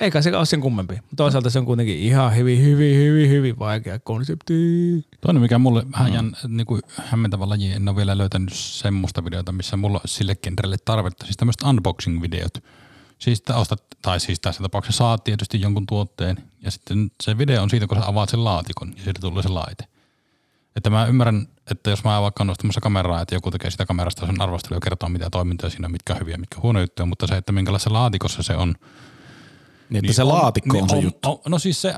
eikä 0.00 0.22
se 0.22 0.36
ole 0.36 0.46
sen 0.46 0.60
kummempi. 0.60 0.94
Mutta 0.94 1.16
Toisaalta 1.16 1.50
se 1.50 1.58
on 1.58 1.64
kuitenkin 1.64 1.98
ihan 1.98 2.36
hyvin, 2.36 2.62
hyvin, 2.62 2.96
hyvin, 2.96 3.30
hyvin 3.30 3.58
vaikea 3.58 3.98
konsepti. 3.98 4.54
Toinen, 5.20 5.42
mikä 5.42 5.58
mulle 5.58 5.86
vähän 5.92 6.12
jän, 6.12 6.36
niin 6.48 6.66
kuin 6.66 6.82
hämmentävä 6.96 7.48
laji, 7.48 7.72
en 7.72 7.88
ole 7.88 7.96
vielä 7.96 8.18
löytänyt 8.18 8.52
semmoista 8.52 9.24
videota, 9.24 9.52
missä 9.52 9.76
mulla 9.76 10.00
sille 10.04 10.34
genrelle 10.34 10.76
tarvetta. 10.84 11.24
Siis 11.24 11.36
tämmöiset 11.36 11.62
unboxing-videot. 11.62 12.64
Siis 13.18 13.42
ostat, 13.54 13.82
tai 14.02 14.20
siis 14.20 14.40
tässä 14.40 14.62
tapauksessa 14.62 14.98
saat 14.98 15.24
tietysti 15.24 15.60
jonkun 15.60 15.86
tuotteen, 15.86 16.42
ja 16.62 16.70
sitten 16.70 17.10
se 17.22 17.38
video 17.38 17.62
on 17.62 17.70
siitä, 17.70 17.86
kun 17.86 17.98
sä 17.98 18.06
avaat 18.06 18.28
sen 18.28 18.44
laatikon, 18.44 18.94
ja 18.96 19.04
siitä 19.04 19.20
tulee 19.20 19.42
se 19.42 19.48
laite. 19.48 19.84
Että 20.76 20.90
mä 20.90 21.06
ymmärrän, 21.06 21.48
että 21.70 21.90
jos 21.90 22.04
mä 22.04 22.22
vaikka 22.22 22.44
nostamassa 22.44 22.80
kameraa, 22.80 23.20
että 23.20 23.34
joku 23.34 23.50
tekee 23.50 23.70
sitä 23.70 23.86
kamerasta 23.86 24.26
sen 24.26 24.40
arvostelua 24.40 24.76
ja 24.76 24.80
kertoo 24.80 25.08
mitä 25.08 25.30
toimintoja 25.30 25.70
siinä 25.70 25.88
mitkä 25.88 26.12
on 26.12 26.20
hyviä, 26.20 26.38
mitkä 26.38 26.60
huonoja 26.60 26.82
juttuja, 26.82 27.06
mutta 27.06 27.26
se, 27.26 27.36
että 27.36 27.52
minkälaisessa 27.52 27.92
laatikossa 27.92 28.42
se 28.42 28.56
on, 28.56 28.74
Niin, 29.90 30.04
että 30.04 30.12
se 30.12 30.22
laatikko 30.22 30.78
on 30.78 30.88
se 30.90 30.98
juttu. 30.98 31.28
on, 31.30 31.38
no 31.48 31.58
siis 31.58 31.82
se, 31.82 31.94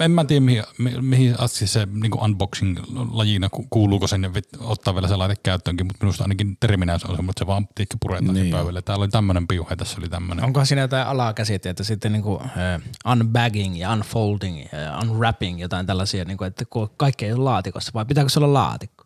en 0.00 0.10
mä 0.10 0.24
tiedä 0.24 0.40
mihin, 0.40 0.62
mi- 0.78 1.00
mihin 1.00 1.34
asti 1.40 1.66
se 1.66 1.86
niin 1.92 2.12
unboxing-lajina 2.14 3.48
ku- 3.50 3.66
kuuluuko 3.70 4.06
sen 4.06 4.22
ja 4.22 4.30
ottaa 4.60 4.94
vielä 4.94 5.08
se 5.08 5.16
laite 5.16 5.34
käyttöönkin, 5.42 5.86
mutta 5.86 6.04
minusta 6.04 6.24
ainakin 6.24 6.56
terminä 6.60 6.98
se 6.98 7.06
on 7.06 7.16
semmoinen, 7.16 7.30
että 7.30 7.38
se 7.44 7.46
vaan 7.46 7.68
tiikki 7.74 7.96
puretaan 8.00 8.34
niin. 8.34 8.42
Niin. 8.42 8.54
pöydälle. 8.56 8.82
Täällä 8.82 9.02
oli 9.02 9.08
tämmöinen 9.10 9.48
piuhe, 9.48 9.76
tässä 9.76 9.98
oli 9.98 10.08
tämmöinen. 10.08 10.44
Onkohan 10.44 10.66
siinä 10.66 10.82
jotain 10.82 11.06
alakäsitteitä 11.06 11.84
sitten 11.84 12.12
niinku, 12.12 12.34
uh, 12.34 12.42
unbagging 13.12 13.78
ja 13.80 13.92
unfolding 13.92 14.60
ja 14.72 14.98
unwrapping, 15.02 15.60
jotain 15.60 15.86
tällaisia, 15.86 16.24
niinku, 16.24 16.44
että 16.44 16.64
kun 16.70 16.90
kaikki 16.96 17.24
ei 17.26 17.32
ole 17.32 17.42
laatikossa, 17.44 17.90
vai 17.94 18.04
pitääkö 18.04 18.28
se 18.30 18.38
olla 18.38 18.52
laatikko? 18.52 19.04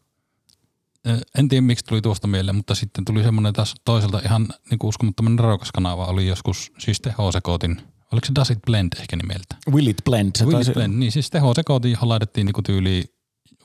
Ö, 1.06 1.18
En 1.38 1.48
tiedä 1.48 1.60
miksi 1.62 1.84
tuli 1.84 2.02
tuosta 2.02 2.26
mieleen, 2.26 2.56
mutta 2.56 2.74
sitten 2.74 3.04
tuli 3.04 3.22
semmoinen 3.22 3.52
taas 3.52 3.74
toiselta 3.84 4.20
ihan 4.24 4.48
niin 4.70 4.78
uskomattoman 4.82 5.36
nerokas 5.36 5.72
kanava 5.72 6.06
oli 6.06 6.26
joskus, 6.26 6.72
siis 6.78 7.00
tehosekootin, 7.00 7.80
oliko 8.12 8.26
se 8.26 8.32
Does 8.34 8.50
It 8.50 8.58
Blend 8.66 8.92
ehkä 9.00 9.16
nimeltä? 9.16 9.54
Will 9.70 9.86
it 9.86 9.96
blend? 10.04 10.30
Se 10.38 10.44
Will 10.44 10.52
taisi- 10.56 10.70
It 10.70 10.74
Blend, 10.74 10.94
niin 10.98 11.12
siis 11.12 11.30
tehosekootin, 11.30 11.90
johon 11.90 12.08
laitettiin 12.08 12.44
niinku 12.44 12.62
tyyliin 12.62 13.04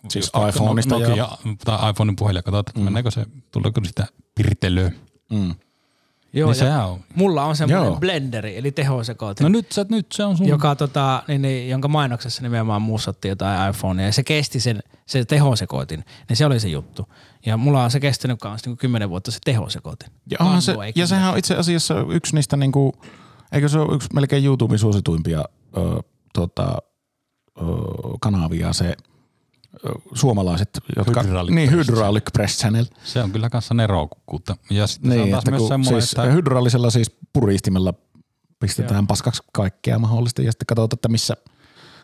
Siis 0.10 0.32
iPhoneista 0.50 1.00
Nokia, 1.00 1.16
ja- 1.16 1.38
tai 1.66 1.90
iPhonein 1.90 2.16
puhelin 2.16 2.38
ja 2.38 2.44
katsotaan, 2.44 2.64
että 2.70 2.80
mm. 2.80 2.84
meneekö 2.84 3.12
se, 3.12 3.26
tuleeko 3.52 3.82
sitä 3.86 4.08
pirtelöä. 4.36 4.92
Mm. 5.32 5.56
Joo, 6.36 6.52
niin 6.52 6.60
ja 6.60 6.66
sehän 6.66 6.86
on. 6.90 7.00
mulla 7.16 7.46
on 7.46 7.56
semmoinen 7.56 7.86
Joo. 7.88 8.00
blenderi, 8.00 8.58
eli 8.58 8.72
tehosekootin. 8.72 9.44
No 9.44 9.50
nyt, 9.50 9.72
sä, 9.72 9.86
nyt 9.90 10.12
se 10.12 10.24
on 10.24 10.38
sun. 10.38 10.48
joka, 10.48 10.76
tota, 10.76 11.24
niin, 11.28 11.42
niin, 11.42 11.70
jonka 11.70 11.88
mainoksessa 11.88 12.42
nimenomaan 12.42 12.82
mussattiin 12.82 13.30
jotain 13.30 13.70
iPhonea 13.70 14.06
ja 14.06 14.12
se 14.14 14.24
kesti 14.24 14.60
sen, 14.60 14.84
se 15.06 15.26
tehosekoitin, 15.26 16.06
niin 16.30 16.38
se 16.38 16.46
oli 16.46 16.60
se 16.60 16.68
juttu. 16.70 17.08
Ja 17.46 17.58
mulla 17.58 17.84
on 17.84 17.92
se 17.92 18.00
kestänyt 18.00 18.40
kanssa 18.40 18.70
niin 18.70 18.78
kymmenen 18.78 19.10
vuotta 19.10 19.32
se 19.32 19.40
tehosekoitin. 19.46 20.10
Ja, 20.30 20.38
onhan 20.40 20.62
se, 20.62 20.76
ja 20.96 21.08
sehän 21.08 21.32
on 21.32 21.38
itse 21.38 21.56
asiassa 21.56 21.96
yksi 22.10 22.36
niistä, 22.36 22.58
niinku, 22.58 22.94
eikö 23.54 23.70
se 23.70 23.80
ole 23.80 23.96
yksi 23.96 24.10
melkein 24.14 24.46
YouTuben 24.46 24.80
suosituimpia 24.80 25.46
ö, 25.78 25.82
tota, 26.34 26.78
ö, 27.58 27.64
kanavia, 28.22 28.74
se 28.74 28.96
ö, 29.86 29.90
suomalaiset, 30.14 30.70
jotka... 30.96 31.24
Hydraulic 31.24 31.54
niin, 31.54 31.70
Press 31.70 31.90
Hydraulic 31.90 32.24
Press 32.34 32.58
Channel. 32.60 32.86
Se 33.04 33.24
on 33.24 33.32
kyllä 33.32 33.50
kanssa 33.50 33.74
nerokkuutta. 33.74 34.56
Ja 34.70 34.88
sitten 34.88 35.12
se 35.12 35.18
on 35.18 35.24
Niin, 35.24 35.32
taas 35.32 35.46
myös 35.46 35.60
kun 35.60 35.68
semmoinen, 35.68 36.02
siis 36.02 36.14
että 36.14 36.32
hydraulisella 36.32 36.90
siis 36.90 37.12
puristimella 37.34 37.94
pistetään 38.60 39.04
Joo. 39.04 39.08
paskaksi 39.08 39.44
kaikkea 39.54 40.00
mahdollista 40.00 40.42
ja 40.42 40.52
sitten 40.52 40.66
katsotaan, 40.66 40.98
että 40.98 41.10
missä, 41.10 41.38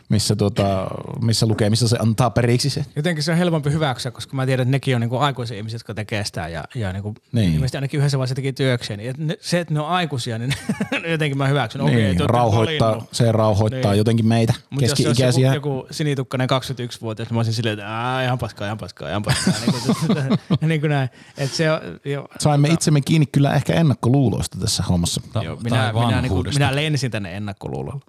missä, 0.10 0.36
tuota, 0.36 0.88
missä 1.22 1.46
lukee, 1.46 1.70
missä 1.70 1.88
se 1.88 1.98
antaa 2.00 2.30
periksi 2.30 2.70
se. 2.70 2.86
Jotenkin 2.96 3.24
se 3.24 3.32
on 3.32 3.38
helpompi 3.38 3.72
hyväksyä, 3.72 4.12
koska 4.12 4.36
mä 4.36 4.46
tiedän, 4.46 4.62
että 4.64 4.72
nekin 4.72 4.96
on 4.96 5.02
niinku 5.02 5.18
aikuisia 5.18 5.58
ihmisiä, 5.58 5.76
jotka 5.76 5.94
tekee 5.94 6.26
sitä 6.26 6.48
ja, 6.48 6.64
ja 6.76 6.94
niinku, 6.94 7.14
Niin. 7.32 7.54
ilmeisesti 7.54 7.78
ainakin 7.78 7.98
yhdessä 8.00 8.18
vaiheessa 8.18 8.36
teki 8.36 8.54
työkseen. 8.54 8.98
Niin 8.98 9.10
että 9.10 9.24
ne, 9.24 9.38
se, 9.42 9.60
että 9.60 9.74
ne 9.74 9.80
on 9.80 9.88
aikuisia, 9.88 10.38
niin 10.38 10.54
jotenkin 11.12 11.38
mä 11.38 11.48
hyväksyn. 11.48 11.86
Niin, 11.86 12.08
ootte 12.08 12.28
rauhoittaa, 12.28 12.90
valinnut. 12.92 13.10
se 13.12 13.32
rauhoittaa 13.32 13.92
Niin. 13.92 13.98
jotenkin 13.98 14.28
meitä, 14.28 14.54
jos 14.72 14.92
olisi 14.92 15.04
keski-ikäisiä. 15.04 15.54
joku, 15.54 15.70
joku 15.70 15.88
sinitukkainen 15.92 16.48
21-vuotias, 16.50 17.30
niin 17.30 17.36
mä 17.36 17.40
olisin 17.40 17.54
silleen, 17.54 17.74
että 17.80 17.88
Ää, 17.88 18.24
ihan 18.24 18.38
paskaa, 18.40 18.66
ihan 18.68 18.78
paskaa, 18.78 19.10
ihan 19.10 19.24
paskaa. 19.24 19.54
niin, 19.62 19.74
kuin, 19.82 20.38
niin 20.70 20.82
kuin 20.82 20.90
näin. 20.90 21.10
Että 21.38 21.58
se 21.58 21.72
on, 21.72 21.80
jo, 22.06 22.28
Saimme 22.40 22.68
itsemme 22.70 23.02
kiinni 23.02 23.26
kyllä 23.26 23.54
ehkä 23.54 23.74
ennakkoluuloista 23.74 24.58
tässä 24.60 24.84
hommassa. 24.84 25.22
Joo, 25.42 25.56
minä, 25.64 25.94
minä, 25.94 26.22
niin 26.22 26.30
kuin, 26.32 26.48
minä 26.54 26.76
lensin 26.76 27.12
tänne 27.12 27.38
ennakkoluulolla. 27.38 28.00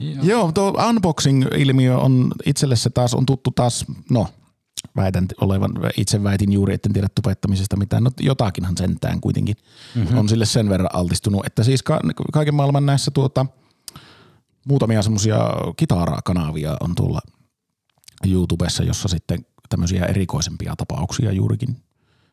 Joo. 0.00 0.24
Joo, 0.30 0.52
tuo 0.52 0.88
unboxing-ilmiö 0.88 1.98
on 1.98 2.32
itselle 2.46 2.76
se 2.76 2.90
taas 2.90 3.14
on 3.14 3.26
tuttu 3.26 3.50
taas, 3.50 3.84
no 4.10 4.26
väitän 4.96 5.26
olevan, 5.40 5.70
itse 5.96 6.22
väitin 6.22 6.52
juuri, 6.52 6.74
etten 6.74 6.92
tiedä 6.92 7.08
tubettamisesta 7.14 7.76
mitään, 7.76 8.04
no 8.04 8.10
jotakinhan 8.20 8.76
sentään 8.76 9.20
kuitenkin 9.20 9.56
mm-hmm. 9.94 10.18
on 10.18 10.28
sille 10.28 10.46
sen 10.46 10.68
verran 10.68 10.88
altistunut, 10.92 11.46
että 11.46 11.62
siis 11.62 11.82
ka- 11.82 12.00
kaiken 12.32 12.54
maailman 12.54 12.86
näissä 12.86 13.10
tuota, 13.10 13.46
muutamia 14.68 15.02
semmoisia 15.02 15.38
kitarakanavia 15.76 16.76
on 16.80 16.94
tuolla 16.94 17.20
YouTubessa, 18.26 18.82
jossa 18.82 19.08
sitten 19.08 19.46
tämmöisiä 19.68 20.04
erikoisempia 20.04 20.74
tapauksia 20.76 21.32
juurikin 21.32 21.76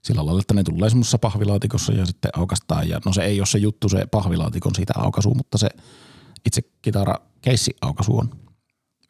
sillä 0.04 0.26
lailla, 0.26 0.42
että 0.42 0.54
ne 0.54 0.64
tulee 0.64 0.90
semmoisessa 0.90 1.18
pahvilaatikossa 1.18 1.94
ja 1.94 2.06
sitten 2.06 2.32
aukastaan. 2.38 2.90
Ja 2.90 3.02
no 3.06 3.14
se 3.14 3.22
ei 3.22 3.40
ole 3.40 3.46
se 3.46 3.58
juttu, 3.58 3.90
se 3.90 4.06
pahvilaatikon 4.12 4.76
siitä 4.76 4.94
aukaisu, 4.98 5.34
mutta 5.34 5.58
se 5.58 5.70
itse 6.46 6.62
kitara 6.82 7.16
keissi 7.42 7.76
aukaisu 7.82 8.18
on. 8.18 8.30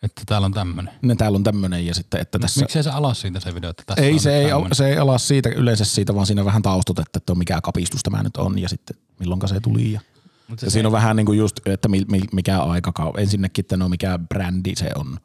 Että 0.03 0.21
täällä 0.25 0.45
on 0.45 0.53
tämmönen. 0.53 0.93
Ne 1.01 1.15
täällä 1.15 1.35
on 1.35 1.43
tämmöinen 1.43 1.85
ja 1.85 1.93
sitten, 1.93 2.21
että 2.21 2.39
tässä... 2.39 2.59
Miksei 2.59 2.83
se 2.83 2.89
alas 2.89 3.21
siitä 3.21 3.39
se 3.39 3.55
video, 3.55 3.69
että 3.69 3.83
tässä 3.85 4.03
Ei 4.03 4.13
on 4.13 4.19
se, 4.19 4.37
ei, 4.37 4.49
tämmönen? 4.49 4.75
se 4.75 4.87
ei 4.87 4.97
ala 4.97 5.17
siitä 5.17 5.49
yleensä 5.49 5.85
siitä, 5.85 6.15
vaan 6.15 6.25
siinä 6.25 6.45
vähän 6.45 6.61
taustut, 6.61 6.99
että 6.99 7.19
on 7.29 7.37
mikä 7.37 7.61
kapistus 7.61 8.03
tämä 8.03 8.23
nyt 8.23 8.37
on 8.37 8.59
ja 8.59 8.69
sitten 8.69 8.97
milloinka 9.19 9.47
se 9.47 9.59
tuli. 9.59 9.91
Ja, 9.91 10.01
Mutta 10.47 10.65
ja 10.65 10.69
se, 10.69 10.73
siinä 10.73 10.87
on 10.87 10.91
vähän 10.91 11.15
niin 11.15 11.25
kuin 11.25 11.37
just, 11.37 11.67
että 11.67 11.87
mi, 11.87 12.05
mi, 12.11 12.21
mikä 12.33 12.59
aikakau, 12.59 13.13
ensinnäkin, 13.17 13.63
että 13.63 13.77
no 13.77 13.89
mikä 13.89 14.19
brändi 14.29 14.75
se 14.75 14.89
on 14.95 15.17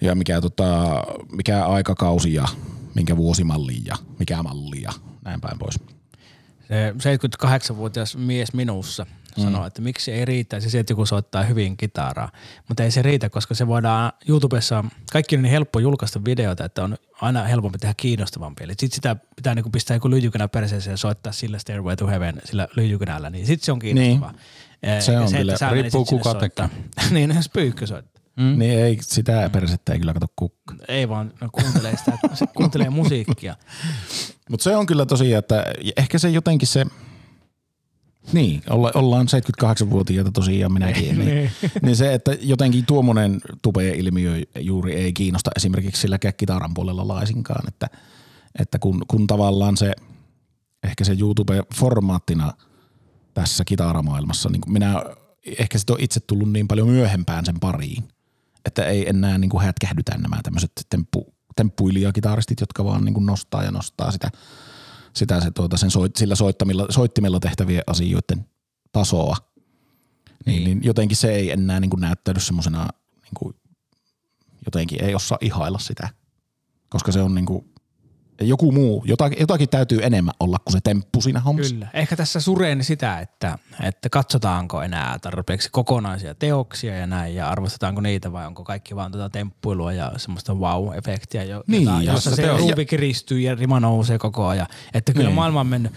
ja 0.00 0.14
mikä, 0.14 0.40
tota, 0.40 1.02
mikä 1.32 1.66
aikakausi 1.66 2.34
ja 2.34 2.48
minkä 2.98 3.16
vuosimalli 3.16 3.82
ja 3.84 3.96
mikä 4.18 4.42
malli 4.42 4.82
ja 4.82 4.90
näin 5.24 5.40
päin 5.40 5.58
pois. 5.58 5.80
se 6.68 7.16
78-vuotias 7.16 8.16
mies 8.16 8.52
minussa 8.52 9.06
Mm. 9.38 9.44
sanoi, 9.44 9.66
että 9.66 9.82
miksi 9.82 10.12
ei 10.12 10.24
riittäisi 10.24 10.70
se, 10.70 10.78
että 10.78 10.92
joku 10.92 11.06
soittaa 11.06 11.42
hyvin 11.42 11.76
kitaraa. 11.76 12.32
Mutta 12.68 12.84
ei 12.84 12.90
se 12.90 13.02
riitä, 13.02 13.30
koska 13.30 13.54
se 13.54 13.66
voidaan 13.66 14.12
YouTubessa, 14.28 14.84
kaikki 15.12 15.36
on 15.36 15.42
niin 15.42 15.50
helppo 15.50 15.78
julkaista 15.78 16.24
videoita, 16.24 16.64
että 16.64 16.84
on 16.84 16.96
aina 17.20 17.44
helpompi 17.44 17.78
tehdä 17.78 17.94
kiinnostavampi. 17.96 18.64
Eli 18.64 18.72
sit 18.78 18.92
sitä 18.92 19.16
pitää 19.36 19.54
niinku 19.54 19.70
pistää 19.70 19.96
joku 19.96 20.10
lyijykynä 20.10 20.48
perseeseen 20.48 20.92
ja 20.92 20.96
soittaa 20.96 21.32
sillä 21.32 21.58
Stairway 21.58 21.96
to 21.96 22.06
Heaven, 22.06 22.40
sillä 22.44 22.68
lyijykynällä, 22.76 23.30
niin 23.30 23.46
sit 23.46 23.62
se 23.62 23.72
on 23.72 23.78
kiinnostavaa. 23.78 24.32
Niin. 24.82 25.02
Se 25.02 25.18
on 25.18 25.32
kyllä. 25.32 25.56
sä 25.56 25.70
Riippuu 25.70 26.04
kuka 26.04 26.32
soittaa. 26.32 26.68
niin, 27.10 27.34
jos 27.36 27.48
pyykkö 27.48 27.86
soittaa. 27.86 28.22
Mm. 28.38 28.58
Niin 28.58 28.78
ei, 28.78 28.98
sitä 29.00 29.50
persettä 29.52 29.92
ei 29.92 29.98
kyllä 29.98 30.14
kato 30.14 30.26
kukka. 30.36 30.74
Ei 30.88 31.08
vaan, 31.08 31.32
no 31.40 31.48
kuuntelee 31.52 31.96
sitä, 31.96 32.18
se 32.34 32.46
kuuntelee 32.46 32.90
musiikkia. 32.90 33.56
Mutta 34.50 34.64
se 34.64 34.76
on 34.76 34.86
kyllä 34.86 35.06
tosiaan, 35.06 35.38
että 35.38 35.64
ehkä 35.96 36.18
se 36.18 36.28
jotenkin 36.28 36.68
se, 36.68 36.86
niin, 38.32 38.62
olla, 38.70 38.90
ollaan 38.94 39.26
78-vuotiaita 39.62 40.32
tosiaan 40.32 40.72
minäkin, 40.72 41.18
niin, 41.18 41.50
niin 41.82 41.96
se, 41.96 42.14
että 42.14 42.36
jotenkin 42.40 42.86
tuommoinen 42.86 43.40
tupeen 43.62 43.94
ilmiö 43.94 44.32
juuri 44.58 44.94
ei 44.94 45.12
kiinnosta 45.12 45.50
esimerkiksi 45.56 46.00
sillä 46.00 46.18
kitaran 46.36 46.74
puolella 46.74 47.08
laisinkaan, 47.08 47.68
että, 47.68 47.86
että 48.58 48.78
kun, 48.78 49.02
kun 49.08 49.26
tavallaan 49.26 49.76
se, 49.76 49.92
ehkä 50.82 51.04
se 51.04 51.12
YouTube-formaattina 51.12 52.52
tässä 53.34 53.64
kitaramaailmassa, 53.64 54.48
niin 54.48 54.62
minä 54.66 55.02
ehkä 55.58 55.78
sit 55.78 55.90
on 55.90 56.00
itse 56.00 56.20
tullut 56.20 56.52
niin 56.52 56.68
paljon 56.68 56.88
myöhempään 56.88 57.44
sen 57.44 57.60
pariin, 57.60 58.04
että 58.68 58.84
ei 58.84 59.08
enää 59.08 59.38
niin 59.38 59.50
kuin 59.50 59.64
hätkähdytä 59.64 60.18
nämä 60.18 60.40
tämmöiset 60.42 60.72
temppu, 60.90 61.34
temppuilijakitaristit, 61.56 62.60
jotka 62.60 62.84
vaan 62.84 63.04
niin 63.04 63.14
kuin 63.14 63.26
nostaa 63.26 63.62
ja 63.62 63.70
nostaa 63.70 64.10
sitä, 64.10 64.30
sitä 65.14 65.40
se, 65.40 65.50
tuota, 65.50 65.76
sen 65.76 65.90
soit, 65.90 66.16
sillä 66.16 66.34
soittamilla, 66.34 66.86
soittimella 66.90 67.40
tehtävien 67.40 67.82
asioiden 67.86 68.46
tasoa. 68.92 69.36
Niin, 70.46 70.64
niin 70.64 70.80
jotenkin 70.82 71.16
se 71.16 71.34
ei 71.34 71.50
enää 71.50 71.80
niin 71.80 71.90
kuin 71.90 72.00
näyttäydy 72.00 72.40
semmoisena, 72.40 72.88
niin 73.22 73.34
kuin, 73.38 73.54
jotenkin 74.66 75.04
ei 75.04 75.14
osaa 75.14 75.38
ihailla 75.40 75.78
sitä, 75.78 76.08
koska 76.88 77.12
se 77.12 77.22
on 77.22 77.34
niin 77.34 77.46
kuin, 77.46 77.72
joku 78.40 78.72
muu, 78.72 79.02
jotakin, 79.06 79.38
jotakin 79.40 79.68
täytyy 79.68 79.98
enemmän 80.02 80.34
olla 80.40 80.56
kuin 80.64 80.72
se 80.72 80.78
temppu 80.84 81.20
siinä 81.20 81.40
hommassa. 81.40 81.74
Kyllä. 81.74 81.88
Ehkä 81.94 82.16
tässä 82.16 82.40
sureen 82.40 82.84
sitä, 82.84 83.18
että, 83.18 83.58
että 83.82 84.08
katsotaanko 84.08 84.82
enää 84.82 85.18
tarpeeksi 85.18 85.68
kokonaisia 85.72 86.34
teoksia 86.34 86.96
ja 86.96 87.06
näin, 87.06 87.34
ja 87.34 87.48
arvostetaanko 87.50 88.00
niitä 88.00 88.32
vai 88.32 88.46
onko 88.46 88.64
kaikki 88.64 88.96
vaan 88.96 89.12
tuota 89.12 89.30
temppuilua 89.30 89.92
ja 89.92 90.12
semmoista 90.16 90.52
wow-efektiä, 90.54 91.42
jo, 91.44 91.64
Niin, 91.66 91.84
jota, 91.84 92.02
jossa 92.02 92.30
se 92.30 92.36
se 92.36 92.42
teo- 92.42 92.58
ruuvi 92.58 92.86
kiristyy 92.86 93.40
ja 93.40 93.54
rima 93.54 93.80
nousee 93.80 94.18
koko 94.18 94.46
ajan. 94.46 94.66
Että 94.94 95.12
kyllä 95.12 95.28
Niin. 95.28 95.34
maailma 95.36 95.60
on 95.60 95.66
mennyt 95.66 95.92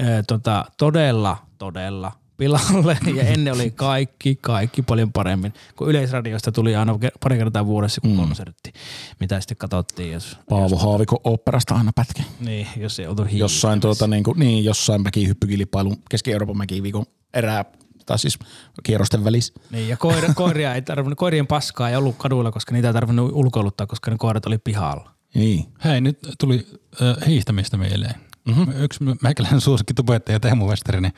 äh, 0.00 0.06
tota, 0.26 0.64
todella, 0.78 1.36
todella 1.58 2.12
pilalle 2.36 2.98
ja 3.16 3.22
ennen 3.22 3.54
oli 3.54 3.70
kaikki, 3.70 4.36
kaikki 4.40 4.82
paljon 4.82 5.12
paremmin. 5.12 5.52
Kun 5.76 5.90
Yleisradiosta 5.90 6.52
tuli 6.52 6.76
aina 6.76 6.98
pari 7.22 7.38
kertaa 7.38 7.66
vuodessa 7.66 8.00
kun 8.00 8.10
mm. 8.10 8.16
konsertti, 8.16 8.72
mitä 9.20 9.40
sitten 9.40 9.56
katsottiin, 9.56 10.12
jos, 10.12 10.38
Paavo 10.48 10.76
Haavikon 10.76 11.18
oopperasta 11.24 11.74
aina 11.74 11.90
pätkä. 11.94 12.22
niin, 12.40 12.66
jos 12.76 13.00
ei 13.00 13.06
oltu. 13.06 13.26
Jossain, 13.30 13.80
tuota, 13.80 14.06
niin, 14.06 14.24
kuin, 14.24 14.38
niin, 14.38 14.64
jossain 14.64 15.02
mäkihyppykilpailun 15.02 15.96
Keski-Euroopan 16.10 16.56
mäkiviikon 16.56 17.04
erää, 17.34 17.64
tai 18.06 18.18
siis 18.18 18.38
kierrosten 18.82 19.24
välissä. 19.24 19.54
Niin, 19.70 19.88
ja 19.88 19.96
koira, 19.96 20.34
koiria 20.34 20.74
ei 20.74 20.82
tarvinnut, 20.82 21.18
koirien 21.18 21.46
paskaa 21.46 21.90
ei 21.90 21.96
ollut 21.96 22.16
kaduilla, 22.18 22.52
koska 22.52 22.72
niitä 22.72 22.88
ei 22.88 22.94
tarvinnut 22.94 23.32
ulkoiluttaa, 23.32 23.86
koska 23.86 24.10
ne 24.10 24.16
koirat 24.18 24.46
oli 24.46 24.58
pihalla. 24.58 25.10
Niin. 25.34 25.64
Hei, 25.84 26.00
nyt 26.00 26.18
tuli 26.38 26.66
äh, 27.02 27.26
hiihtämistä 27.26 27.76
mieleen. 27.76 28.14
Mm-hmm. 28.44 28.82
Yksi 28.82 29.04
meikäläinen 29.22 29.60
suosikki 29.60 29.94
tubettaja 29.94 30.40
Teemu 30.40 30.68
Westeri, 30.68 31.00
niin 31.00 31.14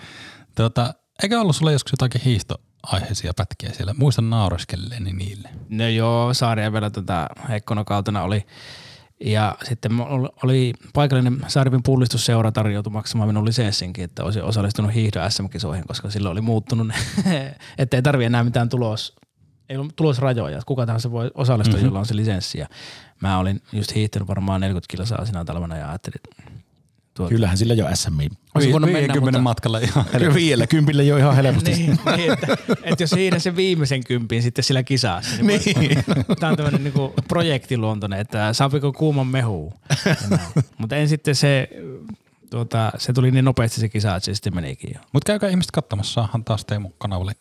tuota, 0.54 0.94
eikö 1.22 1.40
ollut 1.40 1.56
sulla 1.56 1.72
joskus 1.72 1.92
jotakin 1.92 2.20
hiihtoaiheisia 2.20 3.32
pätkiä 3.36 3.72
siellä? 3.72 3.94
Muistan 3.98 4.30
naureskelleeni 4.30 5.12
niille. 5.12 5.48
No 5.68 5.88
joo, 5.88 6.34
Saaria 6.34 6.72
vielä 6.72 6.90
tota 6.90 7.26
heikkona 7.48 7.84
kautena 7.84 8.22
oli. 8.22 8.46
Ja 9.24 9.56
sitten 9.64 9.92
oli 10.42 10.72
paikallinen 10.94 11.40
Saarivin 11.46 11.82
pullistusseura 11.82 12.52
tarjoutui 12.52 12.92
maksamaan 12.92 13.28
minun 13.28 13.44
lisenssinkin, 13.44 14.04
että 14.04 14.24
olisin 14.24 14.42
osallistunut 14.42 14.94
hiihdon 14.94 15.30
SM-kisoihin, 15.30 15.86
koska 15.86 16.10
silloin 16.10 16.32
oli 16.32 16.40
muuttunut, 16.40 16.88
että 17.78 17.96
ei 17.96 18.02
tarvi 18.02 18.24
enää 18.24 18.44
mitään 18.44 18.68
tulos, 18.68 19.16
ei 19.68 19.76
ollut 19.76 19.96
tulosrajoja, 19.96 20.60
kuka 20.66 20.86
tahansa 20.86 21.10
voi 21.10 21.30
osallistua, 21.34 21.74
mm-hmm. 21.76 21.86
jolla 21.86 21.98
on 21.98 22.06
se 22.06 22.16
lisenssi. 22.16 22.58
Ja 22.58 22.66
mä 23.20 23.38
olin 23.38 23.62
just 23.72 23.94
hiihtänyt 23.94 24.28
varmaan 24.28 24.60
40 24.60 24.90
kilsaa 24.90 25.24
sinä 25.24 25.44
talvena 25.44 25.76
ja 25.76 25.88
ajattelin, 25.88 26.20
että 26.24 26.47
tuo, 27.18 27.28
Kyllähän 27.28 27.58
sillä 27.58 27.74
jo 27.74 27.86
SMI. 27.94 28.28
Olisi 28.54 28.72
voinut 28.72 28.90
mennä, 28.90 28.98
50 28.98 29.30
mutta- 29.38 29.42
matkalla 29.42 29.78
ihan 29.78 30.04
Kyllä 30.04 30.34
vielä 30.34 30.66
kympillä 30.66 31.02
jo 31.02 31.16
ihan 31.16 31.36
helposti. 31.36 31.70
niin, 31.70 31.98
niin 32.16 32.32
että, 32.32 32.46
että 32.82 33.02
jos 33.02 33.12
hiihdän 33.12 33.40
sen 33.40 33.56
viimeisen 33.56 34.04
kympin 34.04 34.42
sitten 34.42 34.64
sillä 34.64 34.82
kisassa, 34.82 35.42
niin, 35.42 35.60
niin. 35.80 36.04
tämä 36.40 36.50
on 36.50 36.56
tämmöinen 36.56 36.84
niinku 36.84 37.14
projektiluontoinen, 37.28 38.20
että 38.20 38.52
saapiko 38.52 38.92
kuuman 38.92 39.26
mehu. 39.26 39.72
Mutta 40.78 40.96
en 40.96 41.08
sitten 41.08 41.34
se, 41.34 41.68
tuota, 42.50 42.92
se 42.98 43.12
tuli 43.12 43.30
niin 43.30 43.44
nopeasti 43.44 43.80
se 43.80 43.88
kisa, 43.88 44.16
että 44.16 44.24
se 44.24 44.34
sitten 44.34 44.54
menikin 44.54 44.90
jo. 44.94 45.00
Mutta 45.12 45.26
käykää 45.26 45.50
ihmiset 45.50 45.70
katsomassa, 45.70 46.12
saahan 46.12 46.44
taas 46.44 46.64
Teemu 46.64 46.90
kanavalle. 46.98 47.32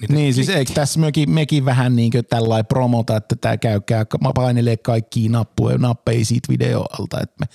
Niitä 0.00 0.14
Niin, 0.14 0.34
siis 0.34 0.48
eikö 0.48 0.72
tässä 0.72 1.00
mekin, 1.00 1.30
mekin 1.30 1.64
vähän 1.64 1.96
niin 1.96 2.10
kuin 2.10 2.26
tällainen 2.26 2.66
promota, 2.66 3.16
että 3.16 3.36
tämä 3.36 3.56
käykää, 3.56 4.06
painelee 4.34 4.76
kaikkia 4.76 5.30
nappuja, 5.30 5.78
nappeja 5.78 6.24
siitä 6.24 6.52
video 6.52 6.84
alta, 6.98 7.20
että 7.20 7.36
me 7.40 7.46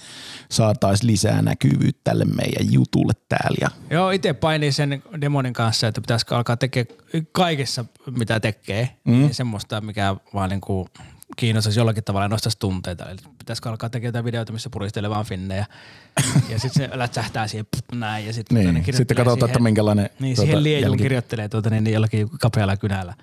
saataisiin 0.50 1.12
lisää 1.12 1.42
näkyvyyttä 1.42 2.02
tälle 2.04 2.26
meidän 2.26 2.74
jutulle 2.74 3.14
täällä. 3.30 3.58
Ja 3.62 3.70
Joo, 3.90 4.12
itse 4.12 4.34
painin 4.34 4.74
sen 4.74 5.04
demonin 5.22 5.54
kanssa, 5.54 5.88
että 5.88 6.02
pitäisikö 6.02 6.36
alkaa 6.36 6.58
tekemään 6.58 6.98
kaikessa, 7.32 7.86
mitä 8.18 8.40
tekee, 8.40 8.90
mm. 9.04 9.12
niin 9.12 9.34
semmoista, 9.34 9.82
mikä 9.82 10.16
vaan 10.34 10.50
niinku 10.50 10.88
kiinnostaisi 11.36 11.80
jollakin 11.80 12.04
tavalla 12.04 12.28
nostaisi 12.28 12.60
tunteita. 12.60 13.06
Eli 13.10 13.18
pitäisikö 13.38 13.70
alkaa 13.70 13.90
tekemään 13.90 14.10
jotain 14.10 14.26
videoita, 14.26 14.54
missä 14.54 14.70
puristelee 14.70 15.10
vaan 15.10 15.26
finnejä. 15.26 15.66
ja 16.50 16.60
sitten 16.60 16.90
se 16.90 16.98
lätsähtää 16.98 17.48
siihen 17.48 17.66
pff, 17.66 17.84
näin. 17.96 18.26
Ja 18.26 18.34
sitten 18.34 18.74
niin, 18.74 18.96
sitten 18.96 19.18
katsotaan, 19.18 19.50
että 19.50 19.60
minkälainen 19.60 20.10
Niin, 20.20 20.36
tuota, 20.36 20.46
siihen 20.46 20.64
liejuun 20.64 20.92
jälki- 20.92 21.04
kirjoittelee 21.04 21.50
tuota, 21.50 21.70
niin, 21.70 21.84
niin 21.84 21.94
jollakin 21.94 22.30
kapealla 22.30 22.78
kynällä. 22.78 23.14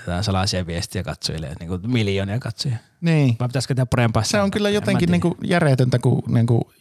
Jotain 0.00 0.24
salaisia 0.24 0.66
viestiä 0.66 1.02
katsojille, 1.02 1.52
niin 1.60 1.68
kuin 1.68 1.90
miljoonia 1.90 2.38
katsojia. 2.38 2.76
Niin. 3.00 3.36
Vai 3.40 3.48
pitäisikö 3.48 3.74
tehdä 3.74 3.86
parempaa? 3.86 4.22
Se 4.22 4.40
on 4.40 4.50
kyllä 4.50 4.70
jotenkin 4.70 4.98
tiedä. 4.98 5.12
niinku 5.12 5.36
järjetöntä, 5.44 5.98
kun 5.98 6.22
niinku 6.28 6.72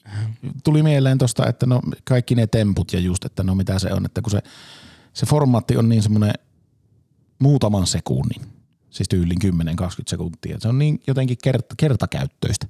tuli 0.63 0.83
mieleen 0.83 1.17
tuosta, 1.17 1.47
että 1.47 1.65
no 1.65 1.81
kaikki 2.03 2.35
ne 2.35 2.47
temput 2.47 2.93
ja 2.93 2.99
just, 2.99 3.25
että 3.25 3.43
no 3.43 3.55
mitä 3.55 3.79
se 3.79 3.93
on, 3.93 4.05
että 4.05 4.21
kun 4.21 4.31
se, 4.31 4.41
se 5.13 5.25
formaatti 5.25 5.77
on 5.77 5.89
niin 5.89 6.03
semmoinen 6.03 6.33
muutaman 7.39 7.87
sekunnin, 7.87 8.41
siis 8.95 9.09
tyylin 9.09 9.37
10-20 9.45 9.47
sekuntia, 10.07 10.57
se 10.59 10.67
on 10.67 10.79
niin 10.79 11.01
jotenkin 11.07 11.37
kert, 11.43 11.65
kertakäyttöistä. 11.77 12.67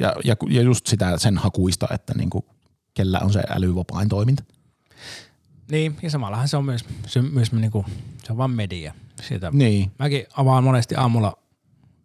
Ja, 0.00 0.14
ja, 0.24 0.36
ja 0.48 0.62
just 0.62 0.86
sitä 0.86 1.18
sen 1.18 1.38
hakuista, 1.38 1.88
että 1.94 2.14
niinku, 2.14 2.44
kellä 2.94 3.20
on 3.20 3.32
se 3.32 3.42
älyvapain 3.48 4.08
toiminta. 4.08 4.44
Niin, 5.70 5.96
ja 6.02 6.10
samallahan 6.10 6.48
se 6.48 6.56
on 6.56 6.64
myös, 6.64 6.84
se, 7.06 7.22
myös 7.22 7.52
niinku, 7.52 7.84
se 8.24 8.32
on 8.32 8.36
vaan 8.38 8.50
media. 8.50 8.94
Siitä, 9.22 9.50
Niin. 9.52 9.90
Mäkin 9.98 10.26
avaan 10.36 10.64
monesti 10.64 10.94
aamulla 10.94 11.38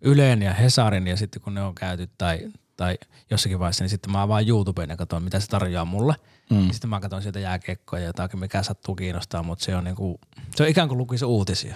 Yleen 0.01 0.41
ja 0.41 0.53
Hesarin 0.53 1.07
ja 1.07 1.17
sitten 1.17 1.41
kun 1.41 1.53
ne 1.53 1.61
on 1.61 1.75
käyty 1.75 2.09
tai, 2.17 2.51
tai 2.77 2.97
jossakin 3.29 3.59
vaiheessa, 3.59 3.83
niin 3.83 3.89
sitten 3.89 4.11
mä 4.11 4.21
avaan 4.21 4.47
YouTubeen 4.47 4.89
ja 4.89 4.97
katson, 4.97 5.23
mitä 5.23 5.39
se 5.39 5.47
tarjoaa 5.47 5.85
mulle. 5.85 6.15
Mm. 6.49 6.71
Sitten 6.71 6.89
mä 6.89 6.99
katson 6.99 7.21
sieltä 7.21 7.39
jääkiekkoa 7.39 7.99
ja 7.99 8.05
jotakin, 8.05 8.39
mikä 8.39 8.63
sattuu 8.63 8.95
kiinnostaa, 8.95 9.43
mutta 9.43 9.65
se 9.65 9.75
on, 9.75 9.83
niinku, 9.83 10.19
se 10.55 10.63
on 10.63 10.69
ikään 10.69 10.87
kuin 10.87 10.97
lukisi 10.97 11.25
uutisia. 11.25 11.75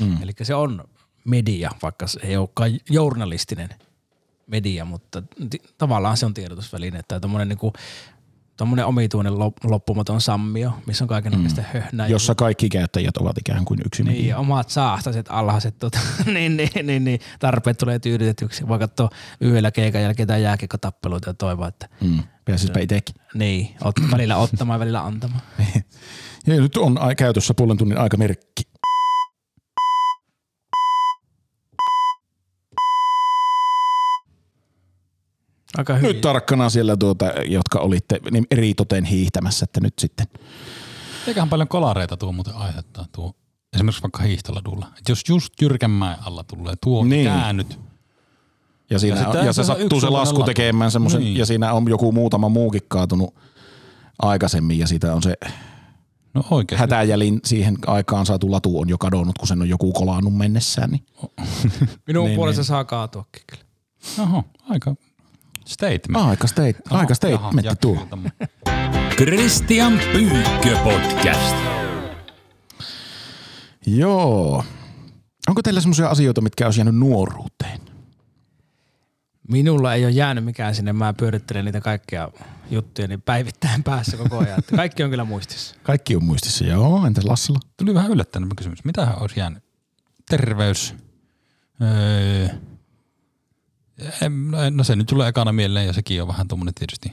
Mm. 0.00 0.22
Eli 0.22 0.32
se 0.42 0.54
on 0.54 0.84
media, 1.24 1.70
vaikka 1.82 2.06
se 2.06 2.20
ei 2.22 2.36
olekaan 2.36 2.70
journalistinen 2.90 3.68
media, 4.46 4.84
mutta 4.84 5.22
ti- 5.50 5.62
tavallaan 5.78 6.16
se 6.16 6.26
on 6.26 6.34
tiedotusväline. 6.34 7.00
Tai 7.08 7.20
tommonen, 7.20 7.48
niinku, 7.48 7.72
tommonen 8.56 8.86
omituinen 8.86 9.32
lop- 9.32 9.70
loppumaton 9.70 10.20
sammio, 10.20 10.72
missä 10.86 11.04
on 11.04 11.08
kaikenlaista 11.08 11.60
mm. 11.60 11.66
höhnää. 11.72 12.08
Jossa 12.08 12.34
kaikki 12.34 12.68
käyttäjät 12.68 13.16
ovat 13.16 13.38
ikään 13.38 13.64
kuin 13.64 13.80
yksi 13.86 14.02
niin, 14.02 14.16
media. 14.16 14.30
ja 14.30 14.38
omat 14.38 14.70
saastaset, 14.70 15.26
alhaiset 15.28 15.78
tota, 15.78 15.98
niin, 16.34 16.56
niin, 16.56 16.86
niin, 16.86 17.04
niin, 17.04 17.20
tarpeet 17.38 17.78
tulee 17.78 17.98
tyydytetyksi. 17.98 18.68
Voi 18.68 18.78
katsoa 18.78 19.10
yhdellä 19.40 19.70
keikan 19.70 20.02
jälkeen 20.02 20.28
tai 20.28 20.42
jääkiekkotappeluita 20.42 21.30
ja 21.30 21.34
toivoa, 21.34 21.68
että 21.68 21.88
mm. 22.00 22.22
Pääsispä 22.44 22.80
itsekin. 22.80 23.14
Niin, 23.34 23.76
ot, 23.84 23.94
välillä 24.10 24.36
ottamaan 24.36 24.74
ja 24.74 24.80
välillä 24.80 25.04
antamaan. 25.04 25.42
Ja 26.46 26.60
nyt 26.60 26.76
on 26.76 26.98
käytössä 27.16 27.54
puolen 27.54 27.76
tunnin 27.76 27.98
aikamerkki. 27.98 28.62
Aika 35.78 35.94
hyvin. 35.94 36.08
Nyt 36.08 36.20
tarkkana 36.20 36.70
siellä, 36.70 36.96
tuota, 36.96 37.24
jotka 37.48 37.78
olitte 37.78 38.20
niin 38.30 38.46
eri 38.50 38.74
toteen 38.74 39.04
hiihtämässä, 39.04 39.64
että 39.64 39.80
nyt 39.80 39.94
sitten. 39.98 40.26
Eiköhän 41.26 41.48
paljon 41.48 41.68
kolareita 41.68 42.16
tuo 42.16 42.32
muuten 42.32 42.54
aiheuttaa 42.54 43.06
tuo. 43.12 43.32
Esimerkiksi 43.74 44.02
vaikka 44.02 44.22
hiihtoladulla. 44.22 44.86
Et 44.98 45.08
jos 45.08 45.22
just 45.28 45.62
Jyrkänmäen 45.62 46.16
alla 46.22 46.44
tulee 46.44 46.74
tuo 46.82 47.04
Niin. 47.04 47.24
käännyt, 47.24 47.78
Ja, 48.90 48.98
siinä 48.98 49.20
Ja 49.20 49.26
sitä 49.26 49.38
ja 49.44 49.52
se 49.52 49.60
on 49.60 49.66
sattuu 49.66 50.00
se 50.00 50.08
lasku 50.08 50.42
tekemään 50.42 50.90
semmoisen, 50.90 51.20
Niin. 51.20 51.36
ja 51.36 51.46
siinä 51.46 51.72
on 51.72 51.88
joku 51.88 52.12
muutama 52.12 52.48
muukin 52.48 52.82
kaatunut 52.88 53.34
aikaisemmin, 54.22 54.78
ja 54.78 54.86
siitä 54.86 55.14
on 55.14 55.22
se 55.22 55.34
no 56.34 56.42
hätäjälin 56.76 57.40
siihen 57.44 57.76
aikaan 57.86 58.26
saatu 58.26 58.50
latu 58.50 58.80
on 58.80 58.88
jo 58.88 58.98
kadonnut, 58.98 59.38
kun 59.38 59.48
sen 59.48 59.62
on 59.62 59.68
joku 59.68 59.92
kolannut 59.92 60.36
mennessään. 60.36 60.90
Niin. 60.90 61.06
Minun 62.06 62.26
Niin, 62.26 62.36
puolesta 62.36 62.60
niin. 62.60 62.66
saa 62.66 62.84
kaatuakin 62.84 63.42
kyllä. 63.46 63.64
Oho, 64.28 64.44
aika 64.68 64.94
statement. 65.70 66.28
Aika, 66.28 66.46
state, 66.46 66.74
aika 66.90 66.96
jaha, 66.96 67.14
statementti 67.14 67.66
jatkuu 67.68 67.96
tuo. 67.96 68.06
tommonen. 68.10 68.32
Christian 69.16 70.00
Pyykkö 70.12 70.76
podcast. 70.84 71.56
Joo. 73.86 74.64
Onko 75.48 75.62
teillä 75.62 75.80
semmoisia 75.80 76.08
asioita, 76.08 76.40
mitkä 76.40 76.64
olisi 76.64 76.80
jäänyt 76.80 76.96
nuoruuteen? 76.96 77.80
Minulla 79.48 79.94
ei 79.94 80.04
ole 80.04 80.12
jäänyt 80.12 80.44
mikään 80.44 80.74
sinne, 80.74 80.92
mä 80.92 81.12
pyörittelen 81.12 81.64
niitä 81.64 81.80
kaikkia 81.80 82.28
juttuja 82.70 83.08
niin 83.08 83.22
päivittäin 83.22 83.82
päässä 83.82 84.16
koko 84.16 84.38
ajan. 84.38 84.58
Että 84.58 84.76
kaikki 84.76 85.02
on 85.02 85.10
kyllä 85.10 85.24
muistissa. 85.24 85.76
Kaikki 85.82 86.16
on 86.16 86.24
muistissa, 86.24 86.64
joo. 86.64 87.06
Entäs 87.06 87.24
Lassila? 87.24 87.58
Tuli 87.76 87.94
vähän 87.94 88.10
yllättävä 88.10 88.46
kysymys. 88.56 88.84
Mitähän 88.84 89.22
olisi 89.22 89.40
jäänyt? 89.40 89.62
Terveys. 90.30 90.94
Öö, 91.82 92.48
en, 94.22 94.50
no 94.70 94.84
se 94.84 94.96
nyt 94.96 95.06
tulee 95.06 95.28
ekana 95.28 95.52
mieleen 95.52 95.86
ja 95.86 95.92
sekin 95.92 96.22
on 96.22 96.28
vähän 96.28 96.48
tuommoinen 96.48 96.74
tietysti 96.74 97.12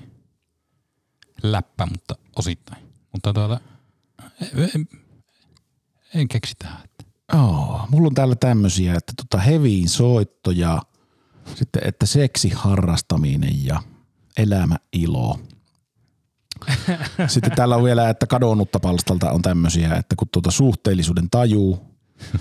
läppä, 1.43 1.85
mutta 1.85 2.15
osittain. 2.35 2.83
Mutta 3.11 3.33
tuota, 3.33 3.59
en, 4.41 4.71
en, 4.75 4.87
en 6.15 6.27
keksi 6.27 6.55
tähän. 6.59 6.87
Oh, 7.33 7.89
mulla 7.89 8.07
on 8.07 8.13
täällä 8.13 8.35
tämmöisiä, 8.35 8.95
että 8.95 9.13
tota 9.17 9.37
heviin 9.37 9.89
soitto 9.89 10.51
ja 10.51 10.81
sitten, 11.55 11.81
että 11.85 12.05
seksi 12.05 12.49
harrastaminen 12.49 13.65
ja 13.65 13.83
elämä 14.37 14.75
ilo. 14.93 15.39
Sitten 17.27 17.51
täällä 17.51 17.75
on 17.75 17.83
vielä, 17.83 18.09
että 18.09 18.27
kadonnutta 18.27 18.79
palstalta 18.79 19.31
on 19.31 19.41
tämmöisiä, 19.41 19.95
että 19.95 20.15
kun 20.15 20.27
tuota 20.31 20.51
suhteellisuuden 20.51 21.29
taju 21.29 21.79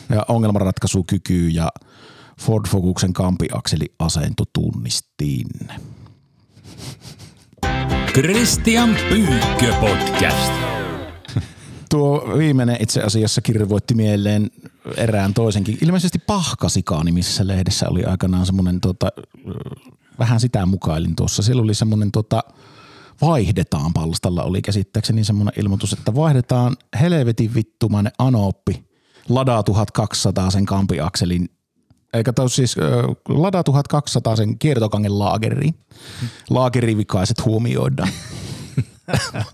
ja 0.09 0.25
ongelmanratkaisukyky 0.29 1.49
ja 1.49 1.69
Ford 2.41 2.69
Focusen 2.69 3.13
kampiakseli 3.13 3.87
asento 3.99 4.45
tunnistin. 4.53 5.49
Christian 8.13 8.97
Pyykkö 9.09 9.75
podcast. 9.81 10.53
Tuo 11.91 12.39
viimeinen 12.39 12.77
itse 12.81 13.03
asiassa 13.03 13.41
kirvoitti 13.41 13.95
mieleen 13.95 14.51
erään 14.97 15.35
toisenkin. 15.35 15.79
Ilmeisesti 15.83 16.19
Pahkasikaa 16.19 17.05
nimisessä 17.05 17.47
lehdessä 17.47 17.89
oli 17.89 18.05
aikanaan 18.05 18.47
semmoinen, 18.47 18.81
tota, 18.81 19.09
vähän 20.19 20.41
sitä 20.41 20.67
mukailin 20.67 21.17
tuossa. 21.17 21.43
Siellä 21.43 21.63
oli 21.63 21.75
semmoinen 21.75 22.13
tota, 22.13 22.45
vaihdetaan 23.21 23.93
palstalla 23.93 24.43
oli 24.43 24.63
käsittääkseni 24.63 25.25
semmoinen 25.25 25.55
ilmoitus, 25.57 25.93
että 25.93 26.15
vaihdetaan 26.15 26.77
helvetin 27.01 27.55
vittumainen 27.55 28.13
Anooppi 28.19 28.87
Lada 29.29 29.63
1200 29.63 30.51
sen 30.51 30.67
kampiakselin 30.67 31.49
eikä 32.13 32.33
tos 32.33 32.57
siis 32.57 32.77
ö, 32.79 33.03
Lada 33.29 33.65
1200 33.65 34.37
sen 34.37 34.59
kiertokangen 34.59 35.19
laageriin. 35.19 35.75
Laagerivikaiset 36.51 37.45
huomioidaan. 37.45 38.09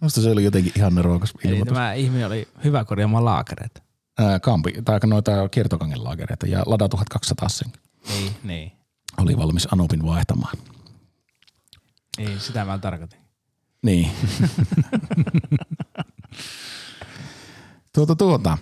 Musta 0.00 0.20
se 0.20 0.30
oli 0.30 0.44
jotenkin 0.44 0.72
ihan 0.76 0.94
nerokas 0.94 1.32
Eli 1.44 1.52
ilmoitus. 1.52 1.74
tämä 1.74 1.92
ihminen 1.92 2.26
oli 2.26 2.48
hyvä 2.64 2.84
korjaamaan 2.84 3.24
laakereita. 3.24 3.82
Ää, 4.18 4.40
kampi, 4.40 4.72
tai 4.84 5.00
noita 5.06 5.48
kiertokangen 5.48 6.04
laagereita 6.04 6.46
ja 6.46 6.62
Lada 6.66 6.88
1200 6.88 7.48
sen 7.48 7.72
Niin, 8.08 8.32
niin. 8.44 8.72
oli 9.18 9.36
valmis 9.36 9.68
Anopin 9.72 10.06
vaihtamaan. 10.06 10.56
Niin, 12.18 12.40
sitä 12.40 12.64
mä 12.64 12.78
tarkoitin. 12.78 13.20
Niin. 13.82 14.10
tuota, 17.94 18.16
tuota. 18.16 18.58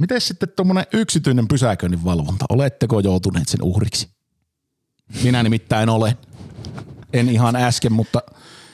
Miten 0.00 0.20
sitten 0.20 0.48
tuommoinen 0.56 0.84
yksityinen 0.92 1.48
pysäköinnin 1.48 2.04
valvonta? 2.04 2.44
Oletteko 2.48 3.00
joutuneet 3.00 3.48
sen 3.48 3.62
uhriksi? 3.62 4.08
Minä 5.22 5.42
nimittäin 5.42 5.88
olen. 5.88 6.14
En 7.12 7.28
ihan 7.28 7.56
äsken, 7.56 7.92
mutta 7.92 8.22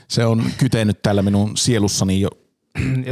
se 0.09 0.25
on 0.25 0.45
kytenyt 0.59 1.03
täällä 1.03 1.23
minun 1.23 1.57
sielussani 1.57 2.21
jo 2.21 2.29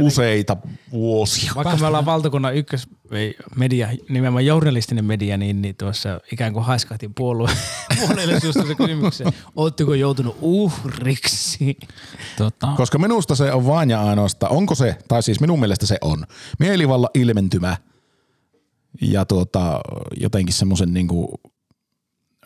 useita 0.01 0.57
vuosia. 0.91 1.51
Vaikka 1.55 1.77
me 1.77 1.87
ollaan 1.87 2.05
valtakunnan 2.05 2.55
ykkös 2.55 2.87
ei, 3.11 3.37
media, 3.55 3.89
nimenomaan 4.09 4.45
journalistinen 4.45 5.05
media, 5.05 5.37
niin, 5.37 5.61
niin 5.61 5.75
tuossa 5.75 6.19
ikään 6.31 6.53
kuin 6.53 6.65
haiskahtiin 6.65 7.13
puolue, 7.13 7.49
puolueelle 7.99 8.39
suusta 8.39 8.75
kysymykseen. 8.75 9.33
Oletteko 9.55 9.93
joutunut 9.93 10.37
uhriksi? 10.41 11.77
Tota, 12.37 12.67
Koska 12.77 12.97
minusta 12.97 13.35
se 13.35 13.51
on 13.51 13.67
vain 13.67 13.89
ja 13.89 14.03
ainoastaan, 14.03 14.51
onko 14.51 14.75
se, 14.75 14.97
tai 15.07 15.23
siis 15.23 15.39
minun 15.39 15.59
mielestä 15.59 15.85
se 15.85 15.97
on, 16.01 16.25
mielivalla 16.59 17.09
ilmentymä 17.13 17.77
ja 19.01 19.25
tuota, 19.25 19.79
jotenkin 20.21 20.53
semmoisen 20.53 20.93
niinku, 20.93 21.33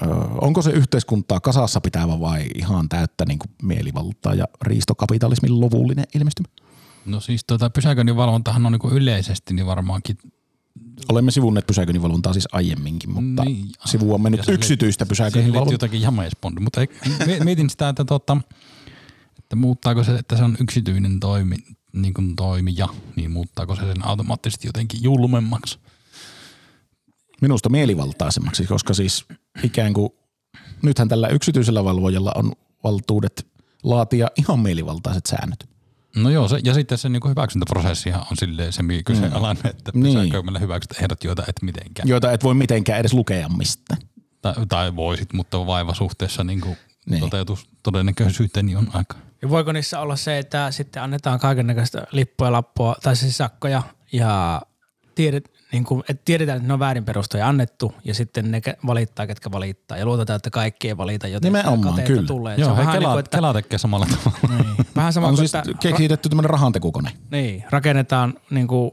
ö, 0.02 0.06
onko 0.42 0.62
se 0.62 0.72
yhteiskuntaa 0.72 1.40
kasassa 1.40 1.82
pitävä 1.82 2.20
vai 2.20 2.46
ihan 2.56 2.90
täyttä 2.90 3.26
niinku 3.26 3.46
mielivaltaa 3.64 4.34
ja 4.34 4.46
riistokapitalismin 4.62 5.60
lopullinen 5.60 6.06
ilmestymä? 6.16 6.48
no 7.06 7.20
siis 7.20 7.42
tota, 7.48 7.70
pysäköinnin 7.70 8.16
valvontahan 8.16 8.66
on 8.66 8.72
niinku 8.72 8.90
yleisesti 8.90 9.54
niin 9.54 9.66
varmaankin 9.66 10.18
Olemme 11.10 11.32
sivunneet 11.32 11.68
pysäköinninvalvontaa 11.68 12.34
siis 12.34 12.48
aiemminkin, 12.52 13.12
mutta 13.12 13.44
Niin, 13.44 13.58
niin, 13.58 13.72
sivuamme 13.86 14.30
nyt 14.30 14.48
yksityistä 14.48 15.06
pysäköinninvalvontaa. 15.06 15.74
jotakin 15.74 16.02
jameispondi, 16.02 16.62
mutta 16.62 16.82
mietin 17.44 17.70
sitä, 17.70 17.90
että, 17.90 18.06
tota, 18.06 18.38
että 19.40 19.56
muuttaako 19.56 20.04
se, 20.04 20.16
että 20.16 20.38
se 20.38 20.44
on 20.44 20.58
yksityinen 20.60 21.20
toimi, 21.20 21.56
niin 21.94 22.14
kuin 22.14 22.36
toimija, 22.36 22.88
niin 23.16 23.32
muuttaako 23.32 23.76
se 23.76 23.82
sen 23.82 24.06
automaattisesti 24.06 24.68
jotenkin 24.68 25.04
julmemmaksi? 25.04 25.80
Minusta 27.42 27.70
mielivaltaisemmaksi, 27.70 28.66
koska 28.66 28.94
siis 28.94 29.26
ikään 29.64 29.94
kuin 29.94 30.10
nythän 30.82 31.10
tällä 31.10 31.28
yksityisellä 31.28 31.84
valvojalla 31.84 32.32
on 32.36 32.52
valtuudet 32.84 33.48
laatia 33.84 34.28
ihan 34.38 34.60
mielivaltaiset 34.60 35.26
säännöt. 35.26 35.70
No 36.16 36.30
joo, 36.30 36.48
se, 36.48 36.60
ja 36.64 36.74
sitten 36.74 36.98
se 36.98 37.10
niin 37.10 37.30
hyväksyntäprosessihan 37.30 38.22
on 38.32 38.38
silleen 38.38 38.74
se 38.74 38.84
kyseenalainen, 39.06 39.66
että 39.68 39.92
Niin. 39.94 40.18
pysäköimällä 40.20 40.60
hyväksyt 40.60 41.02
ehdot, 41.02 41.24
joita 41.24 41.44
et 41.48 41.56
mitenkään. 41.62 42.08
joita 42.10 42.32
et 42.32 42.44
voi 42.44 42.54
mitenkään 42.54 43.00
edes 43.00 43.14
lukea 43.14 43.50
mistään. 43.50 44.02
Tai, 44.42 44.54
tai 44.70 44.96
voisit, 44.96 45.34
mutta 45.34 45.66
vaiva 45.68 45.94
suhteessa 45.94 46.44
niin 46.44 46.62
kuin 46.62 46.78
Niin. 47.10 47.20
toteutus 47.20 47.70
todennäköisyyteen 47.84 48.66
niin 48.66 48.78
on 48.78 48.88
aika. 48.94 49.16
Ja 49.42 49.50
voiko 49.50 49.72
niissä 49.72 50.00
olla 50.00 50.16
se, 50.16 50.38
että 50.38 50.72
sitten 50.72 51.04
annetaan 51.04 51.40
kaikennäköistä 51.40 52.08
lippua, 52.12 52.52
lappua 52.52 52.96
tai 53.04 53.16
siis 53.16 53.38
sakkoja 53.38 53.84
ja 54.12 54.62
tiedet, 55.16 55.52
niin 55.72 55.84
kuin, 55.84 56.04
että 56.10 56.22
tiedetään, 56.26 56.56
että 56.58 56.68
ne 56.68 56.74
on 56.74 56.80
väärin 56.80 57.06
perustoja 57.06 57.48
annettu 57.48 57.94
ja 58.04 58.14
sitten 58.14 58.52
ne 58.52 58.62
valittaa, 58.88 59.28
ketkä 59.28 59.52
valittaa 59.52 59.98
ja 59.98 60.06
luotetaan, 60.06 60.36
että 60.38 60.50
kaikki 60.50 60.88
ei 60.88 60.98
valita, 60.98 61.28
joten 61.28 61.54
Nimenomaan, 61.54 61.82
kateetta 61.82 62.14
kyllä. 62.14 62.28
tulee. 62.28 62.56
Se 62.56 62.62
Joo, 62.62 62.70
on 62.72 62.76
hei, 62.78 62.86
vähän 62.86 63.00
Kela, 63.00 63.08
niin 63.08 63.14
kuin, 63.14 63.20
että, 63.20 63.38
Kela 63.38 63.54
tekee 63.54 63.80
samalla 63.80 64.06
tavalla. 64.06 64.64
niin, 64.64 64.86
vähän 64.96 65.14
sama 65.14 65.28
On 65.28 65.36
kuin, 65.36 65.48
siis 65.50 65.56
että 65.56 65.90
kehitetty 65.90 66.30
tämmöinen 66.30 66.50
rahantekukone. 66.50 67.12
Niin, 67.32 67.64
rakennetaan 67.70 68.34
niin 68.50 68.68
kuin, 68.68 68.92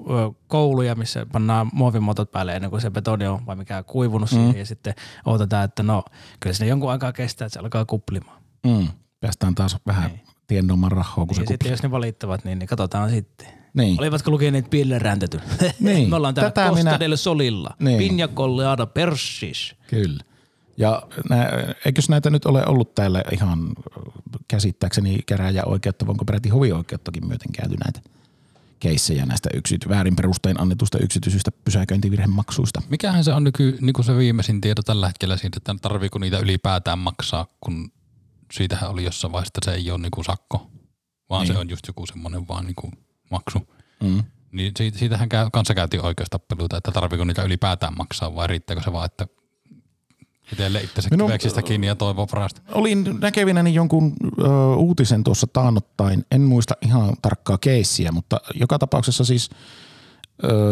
kouluja, 0.48 0.94
missä 0.94 1.26
pannaan 1.32 1.70
muovimotot 1.72 2.32
päälle 2.32 2.56
ennen 2.56 2.70
kuin 2.70 2.80
se 2.82 2.90
betoni 2.90 3.26
on 3.26 3.46
vai 3.46 3.56
mikä 3.56 3.82
kuivunut 3.82 4.30
mm. 4.30 4.36
siihen 4.36 4.56
ja 4.58 4.66
sitten 4.66 4.94
odotetaan, 5.24 5.64
että 5.64 5.82
no 5.82 6.04
kyllä 6.40 6.54
sinne 6.54 6.68
jonkun 6.68 6.90
aikaa 6.90 7.12
kestää, 7.12 7.46
että 7.46 7.54
se 7.54 7.60
alkaa 7.60 7.84
kuplimaan. 7.84 8.42
Mm. 8.66 8.88
Päästään 9.20 9.54
taas 9.54 9.76
vähän 9.86 10.10
Niin. 10.10 10.20
tiennomaan 10.46 10.92
rahaa, 10.92 11.14
kun 11.14 11.26
Niin, 11.26 11.36
se 11.36 11.42
ja 11.42 11.46
sitten 11.48 11.70
jos 11.70 11.82
ne 11.82 11.90
valittavat, 11.90 12.44
niin, 12.44 12.58
niin 12.58 12.66
katsotaan 12.68 13.10
sitten. 13.10 13.46
Niin. 13.76 14.00
Olivatko 14.00 14.30
lukeneet 14.30 14.70
Pille 14.70 14.98
räntetyn? 14.98 15.40
Niin, 15.80 16.10
Me 16.10 16.16
ollaan 16.16 16.34
täällä 16.34 16.50
tätä 16.50 16.68
Costa 16.68 16.98
minä- 16.98 17.16
Solilla. 17.16 17.70
Niin. 17.78 17.98
Pinja 17.98 18.28
colada 18.28 18.86
persis. 18.86 19.74
Kyllä. 19.90 20.24
Ja 20.78 21.02
nä, 21.30 21.48
eikös 21.84 22.08
näitä 22.08 22.30
nyt 22.30 22.46
ole 22.46 22.66
ollut 22.66 22.94
täällä 22.94 23.22
ihan 23.32 23.72
käsittääkseni 24.48 25.18
käräjäoikeutta, 25.26 26.06
vai 26.06 26.10
onko 26.12 26.24
peräti 26.24 26.48
hovioikeuttakin 26.48 27.26
myöten 27.26 27.52
käyty 27.52 27.76
näitä 27.84 28.00
keissejä 28.80 29.26
näistä 29.26 29.48
yksity- 29.54 29.88
väärin 29.88 30.16
perustein 30.16 30.60
annetusta 30.60 30.98
yksityisistä 30.98 31.50
pysäköintivirhemaksuista. 31.64 32.82
Mikähän 32.90 33.24
se 33.24 33.32
on 33.32 33.44
nyky, 33.44 33.78
niin 33.80 33.92
kuin 33.92 34.04
se 34.04 34.16
viimeisin 34.16 34.60
tieto 34.60 34.82
tällä 34.82 35.06
hetkellä 35.06 35.36
siitä, 35.36 35.56
että 35.56 35.74
tarviiko 35.82 36.18
niitä 36.18 36.38
ylipäätään 36.38 36.98
maksaa, 36.98 37.46
kun 37.60 37.92
siitähän 38.52 38.90
oli 38.90 39.04
jossain 39.04 39.32
vaiheessa, 39.32 39.52
että 39.58 39.70
se 39.70 39.76
ei 39.76 39.90
ole 39.90 40.00
niinku 40.00 40.22
sakko, 40.22 40.70
vaan 41.30 41.40
Niin. 41.42 41.48
niin. 41.48 41.56
se 41.56 41.60
on 41.60 41.70
just 41.70 41.86
joku 41.86 42.06
semmoinen 42.06 42.48
vaan 42.48 42.66
niinku 42.66 42.90
maksu. 43.30 43.68
Mm. 44.02 44.22
Niin 44.52 44.72
siitä, 44.76 44.98
siitähän 44.98 45.28
käy, 45.28 45.48
kanssa 45.52 45.74
käytiin 45.74 46.04
oikeustappeluita, 46.04 46.76
että 46.76 46.92
tarviiko 46.92 47.24
niitä 47.24 47.42
ylipäätään 47.42 47.96
maksaa 47.96 48.34
vai 48.34 48.46
riittääkö 48.46 48.82
se 48.82 48.92
vaan, 48.92 49.06
että 49.06 49.26
itselle 50.52 50.80
itsensä 50.80 51.08
Minun- 51.10 51.26
kiveksistä 51.26 51.62
kiinni 51.62 51.86
ja 51.86 51.94
toivoo 51.94 52.26
parasta. 52.26 52.60
Olin 52.72 53.18
näkevinäni 53.20 53.74
jonkun 53.74 54.12
ö, 54.42 54.74
uutisen 54.76 55.24
tuossa 55.24 55.46
taannottain, 55.52 56.24
en 56.30 56.40
muista 56.40 56.74
ihan 56.82 57.12
tarkkaa 57.22 57.58
keissiä, 57.58 58.12
mutta 58.12 58.40
joka 58.54 58.78
tapauksessa 58.78 59.24
siis 59.24 59.50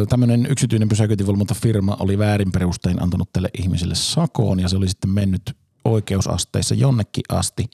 tämmöinen 0.09 0.47
yksityinen 0.51 0.89
pysäköintivalvontafirma 0.89 1.97
oli 2.01 2.19
väärin 2.19 2.53
perustein 2.53 3.03
antanut 3.03 3.33
tälle 3.33 3.49
ihmiselle 3.59 3.95
sakoon 3.95 4.61
ja 4.61 4.69
se 4.69 4.77
oli 4.77 4.89
sitten 4.89 5.11
mennyt 5.11 5.57
oikeusasteissa 5.85 6.75
jonnekin 6.75 7.25
asti. 7.29 7.67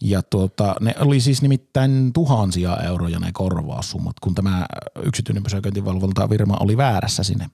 Ja 0.00 0.22
tuota, 0.22 0.74
ne 0.80 0.94
oli 1.00 1.20
siis 1.20 1.42
nimittäin 1.42 2.12
tuhansia 2.12 2.76
euroja 2.76 3.18
ne 3.18 3.30
korvaussummat, 3.32 4.20
kun 4.20 4.34
tämä 4.34 4.66
yksityinen 5.02 5.42
pysäköintivalvontafirma 5.42 6.56
oli 6.60 6.76
väärässä 6.76 7.22
sinne. 7.22 7.50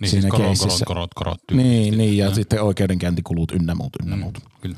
Niin 0.00 0.10
Siinä 0.10 0.28
siis 0.30 0.30
korot, 0.30 0.58
korot, 0.58 0.80
korot, 0.84 1.10
korot. 1.14 1.38
Niin, 1.52 1.98
niin 1.98 2.16
ja 2.16 2.34
sitten 2.34 2.62
oikeudenkäyntikulut 2.62 3.52
ynnä 3.52 3.74
muut, 3.74 3.92
ynnä 4.02 4.16
muut. 4.16 4.38
Kyllä. 4.60 4.76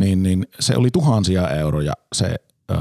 Niin, 0.00 0.22
niin 0.22 0.46
se 0.60 0.76
oli 0.76 0.90
tuhansia 0.90 1.48
euroja 1.48 1.92
se, 2.12 2.36
öö, 2.70 2.78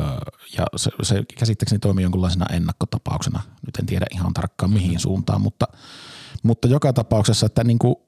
ja 0.57 0.65
se, 0.75 0.91
se 1.01 1.23
käsittääkseni 1.39 1.79
toimi 1.79 2.01
jonkunlaisena 2.01 2.45
ennakkotapauksena. 2.51 3.41
Nyt 3.65 3.75
en 3.75 3.85
tiedä 3.85 4.05
ihan 4.13 4.33
tarkkaan 4.33 4.71
mihin 4.71 4.99
suuntaan, 4.99 5.41
mutta, 5.41 5.67
mutta 6.43 6.67
joka 6.67 6.93
tapauksessa, 6.93 7.45
että 7.45 7.63
niinku, 7.63 8.04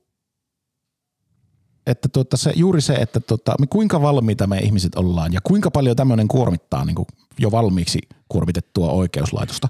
että 1.88 2.10
tuota 2.10 2.38
se, 2.38 2.54
juuri 2.56 2.82
se, 2.82 2.94
että 2.94 3.20
tuota, 3.20 3.56
me 3.60 3.68
kuinka 3.68 4.02
valmiita 4.02 4.48
me 4.48 4.58
ihmiset 4.60 4.96
ollaan 4.96 5.34
ja 5.34 5.40
kuinka 5.44 5.72
paljon 5.72 5.96
tämmöinen 5.96 6.28
kuormittaa 6.28 6.86
niinku 6.86 7.08
jo 7.38 7.52
valmiiksi 7.52 8.00
kuormitettua 8.30 8.92
oikeuslaitosta. 8.92 9.68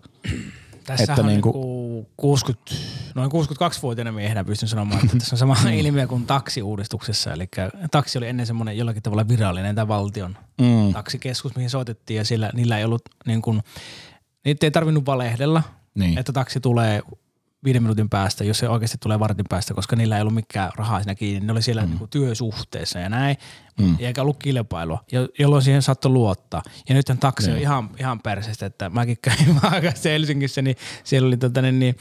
Tässä 0.86 1.04
Että 1.14 1.22
on 1.22 1.28
niinku- 1.28 1.52
niinku 1.52 2.10
60, 2.18 2.76
noin 3.16 3.32
62-vuotiaana 3.32 4.12
miehenä 4.12 4.44
pystyn 4.44 4.70
sanomaan, 4.70 5.06
että 5.06 5.18
tässä 5.18 5.36
on 5.36 5.38
sama 5.38 5.56
Mm. 5.64 5.70
ilmiö 5.74 6.08
kuin 6.08 6.26
taksiuudistuksessa. 6.26 7.34
Eli 7.34 7.48
taksi 7.92 8.18
oli 8.18 8.28
ennen 8.28 8.46
semmoinen 8.46 8.78
jollakin 8.78 9.04
tavalla 9.04 9.28
virallinen 9.28 9.76
tämä 9.76 9.88
valtion 9.88 10.38
Mm. 10.62 10.94
taksikeskus, 10.94 11.56
mihin 11.56 11.70
soitettiin 11.70 12.18
ja 12.18 12.26
sillä, 12.26 12.50
niillä 12.54 12.78
ei 12.78 12.86
ollut 12.86 13.02
niin 13.26 13.42
kuin, 13.42 13.62
niitä 14.46 14.66
ei 14.66 14.72
tarvinnut 14.72 15.06
valehdella, 15.06 15.64
Niin. 15.96 16.18
että 16.18 16.34
taksi 16.34 16.60
tulee 16.60 17.02
viiden 17.64 17.84
minuutin 17.84 18.10
päästä, 18.10 18.44
jos 18.44 18.60
se 18.60 18.70
oikeasti 18.70 18.98
tulee 19.02 19.20
vartin 19.20 19.46
päästä, 19.50 19.74
koska 19.74 19.96
niillä 19.96 20.16
ei 20.16 20.22
ollut 20.22 20.34
mikään 20.34 20.72
rahaa 20.76 21.00
siinä 21.00 21.16
kiinni. 21.16 21.46
Ne 21.48 21.52
oli 21.52 21.62
siellä 21.62 21.82
mm. 21.86 21.90
niin 21.90 22.10
työsuhteessa 22.10 23.00
ja 23.00 23.10
näin, 23.10 23.38
mm. 23.82 23.96
eikä 24.00 24.22
ollut 24.22 24.38
kilpailua, 24.44 25.04
jo- 25.12 25.28
jolloin 25.40 25.62
siihen 25.62 25.82
saattoi 25.82 26.12
luottaa. 26.12 26.64
Ja 26.90 26.96
nyt 26.96 27.06
taksi 27.20 27.50
on 27.50 27.54
Niin. 27.56 27.62
ihan, 27.62 27.90
ihan 28.00 28.20
persestä, 28.20 28.66
että 28.66 28.90
mäkin 28.90 29.18
kävin 29.22 29.56
vaakassa 29.64 30.10
Helsingissä, 30.10 30.62
niin 30.62 30.76
siellä 31.04 31.28
oli 31.28 31.38
tota, 31.38 31.62
niin, 31.62 31.80
niin, 31.80 31.96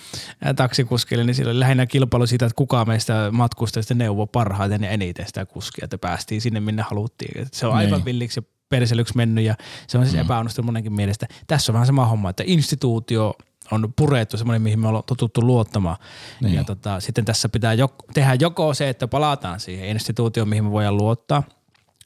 taksikuskille, 0.56 1.24
niin 1.24 1.34
siellä 1.34 1.50
oli 1.50 1.60
lähinnä 1.60 1.86
kilpailu 1.86 2.26
siitä, 2.26 2.46
että 2.46 2.56
kuka 2.56 2.84
meistä 2.84 3.28
matkustajista 3.32 3.94
neuvoi 3.94 4.26
parhaiten 4.32 4.82
ja 4.82 4.90
eniten 4.90 5.26
sitä 5.26 5.46
kuskia, 5.46 5.84
että 5.84 5.98
päästiin 5.98 6.40
sinne 6.40 6.60
minne 6.60 6.82
haluttiin. 6.82 7.42
Et 7.42 7.54
se 7.54 7.66
on 7.66 7.74
aivan 7.74 7.98
Niin. 7.98 8.04
villiksi 8.04 8.40
ja 8.40 8.42
perselyksi 8.68 9.16
mennyt 9.16 9.44
ja 9.44 9.54
se 9.88 9.98
on 9.98 10.04
siis 10.04 10.14
mm. 10.16 10.20
epäonnistunut 10.20 10.66
monenkin 10.66 10.92
mielestä. 10.92 11.26
Tässä 11.46 11.72
on 11.72 11.74
vähän 11.74 11.86
sama 11.86 12.06
homma, 12.06 12.30
että 12.30 12.42
instituutio 12.46 13.34
on 13.70 13.92
purettu, 13.96 14.36
semmoinen, 14.36 14.62
mihin 14.62 14.80
me 14.80 14.88
ollaan 14.88 15.04
totuttu 15.06 15.40
luottamaan. 15.46 15.96
Niin. 16.40 16.54
Ja 16.54 16.64
tota, 16.64 17.00
sitten 17.00 17.24
tässä 17.24 17.48
pitää 17.48 17.72
jok, 17.72 17.94
tehdä 18.14 18.36
joko 18.40 18.74
se, 18.74 18.88
että 18.88 19.08
palataan 19.08 19.60
siihen 19.60 19.88
instituutioon, 19.88 20.48
mihin 20.48 20.64
me 20.64 20.70
voidaan 20.70 20.96
luottaa, 20.96 21.42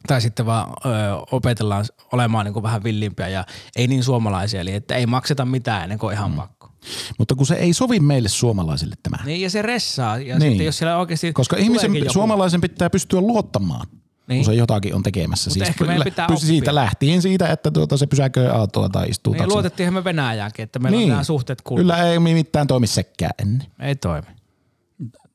tai 0.06 0.20
sitten 0.20 0.46
vaan 0.46 0.70
ö, 0.70 0.88
opetellaan 1.32 1.84
olemaan 2.12 2.44
niin 2.44 2.52
kuin 2.52 2.62
vähän 2.62 2.84
villimpiä 2.84 3.28
ja 3.28 3.44
ei 3.76 3.86
niin 3.86 4.04
suomalaisia, 4.04 4.60
eli 4.60 4.74
että 4.74 4.94
ei 4.94 5.06
makseta 5.06 5.44
mitään 5.44 5.82
ennen 5.82 5.98
kuin 5.98 6.14
ihan 6.14 6.30
mm. 6.30 6.36
pakko. 6.36 6.70
Mutta 7.18 7.34
kun 7.34 7.46
se 7.46 7.54
ei 7.54 7.72
sovi 7.72 8.00
meille 8.00 8.28
suomalaisille 8.28 8.94
tämä. 9.02 9.16
Niin, 9.24 9.40
ja 9.40 9.50
se 9.50 9.62
ressaa, 9.62 10.18
ja 10.18 10.38
Niin. 10.38 10.50
sitten 10.50 10.66
jos 10.66 10.78
siellä 10.78 10.96
oikeasti 10.96 11.32
Koska 11.32 11.56
ihmisen, 11.56 11.96
joku- 11.96 12.12
suomalaisen 12.12 12.60
pitää 12.60 12.90
pystyä 12.90 13.20
luottamaan, 13.20 13.86
niin. 14.30 14.36
Niin. 14.36 14.44
kun 14.44 14.54
se 14.54 14.58
jotakin 14.58 14.94
on 14.94 15.02
tekemässä. 15.02 15.50
Mutta 15.50 15.64
ehkä 15.64 15.84
meidän 15.84 16.04
pitää 16.04 16.26
pysy 16.26 16.46
siitä 16.46 16.74
lähtien 16.74 17.22
siitä, 17.22 17.52
että 17.52 17.70
tuota 17.70 17.96
se 17.96 18.06
pysäköi 18.06 18.48
autoa 18.48 18.88
tai 18.88 19.08
istuu 19.08 19.32
Niin 19.32 19.48
luotettiinhan 19.48 19.94
me 19.94 20.04
Venäjäänkin, 20.04 20.62
että 20.62 20.78
meillä 20.78 20.98
niin. 20.98 21.04
on 21.04 21.10
nämä 21.10 21.24
suhteet 21.24 21.62
kunnossa. 21.62 21.82
Kyllä 21.82 22.12
ei 22.12 22.18
mitään 22.18 22.66
toimi 22.66 22.86
sekään 22.86 23.32
ennen. 23.42 23.66
Ei 23.80 23.96
toimi. 23.96 24.26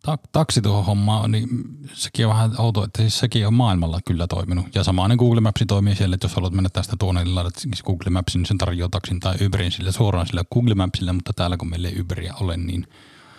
Ta- 0.04 0.18
taksi 0.32 0.62
tuohon 0.62 0.86
hommaan, 0.86 1.32
niin 1.32 1.48
sekin 1.94 2.26
on 2.26 2.34
vähän 2.34 2.52
outo, 2.58 2.84
että 2.84 3.02
siis 3.02 3.20
sekin 3.20 3.48
on 3.48 3.54
maailmalla 3.54 4.00
kyllä 4.08 4.28
toiminut. 4.28 4.76
Ja 4.76 4.84
samainen 4.84 5.18
Google 5.18 5.42
Maps 5.42 5.62
toimii 5.68 5.96
siellä, 5.96 6.14
että 6.14 6.26
jos 6.26 6.36
haluat 6.36 6.54
mennä 6.54 6.70
tästä 6.70 6.96
tuonne, 7.00 7.24
niin 7.24 7.36
laitat 7.36 7.56
siis 7.56 7.84
Google 7.84 8.10
Mapsin, 8.10 8.40
niin 8.40 8.48
sen 8.48 8.58
tarjoaa 8.58 8.90
taksin 8.90 9.20
tai 9.20 9.36
Uberin 9.46 9.72
sille 9.72 9.92
suoraan 9.92 10.28
sille 10.28 10.44
Google 10.54 10.76
Mapsille, 10.76 11.12
mutta 11.12 11.34
täällä 11.34 11.58
kun 11.58 11.70
meillä 11.70 11.88
ei 11.88 12.02
Uberia 12.02 12.34
ole, 12.40 12.58
niin 12.58 12.88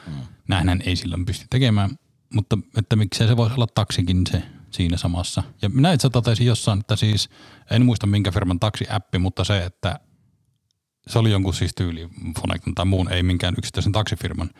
mm. 0.06 0.12
näinhän 0.48 0.82
ei 0.86 0.96
silloin 0.96 1.26
pysty 1.26 1.46
tekemään. 1.50 1.90
Mutta 2.34 2.58
että 2.76 2.96
miksei 2.96 3.28
se 3.28 3.36
voisi 3.36 3.54
olla 3.54 3.66
taksikin 3.66 4.22
se 4.30 4.42
siinä 4.70 4.96
samassa. 4.96 5.42
Ja 5.62 5.68
minä 5.68 5.92
itse 5.92 6.10
totesin 6.10 6.46
jossain, 6.46 6.80
että 6.80 6.96
siis 6.96 7.28
en 7.70 7.84
muista 7.84 8.06
minkä 8.06 8.32
firman 8.32 8.60
taksiäppi, 8.60 9.18
mutta 9.18 9.44
se, 9.44 9.64
että 9.64 10.00
se 11.06 11.18
oli 11.18 11.30
jonkun 11.30 11.54
siis 11.54 11.74
tyyli 11.74 12.08
Fonecton 12.40 12.74
tai 12.74 12.84
muun, 12.84 13.12
ei 13.12 13.22
minkään 13.22 13.54
yksittäisen 13.58 13.92
taksifirman. 13.92 14.50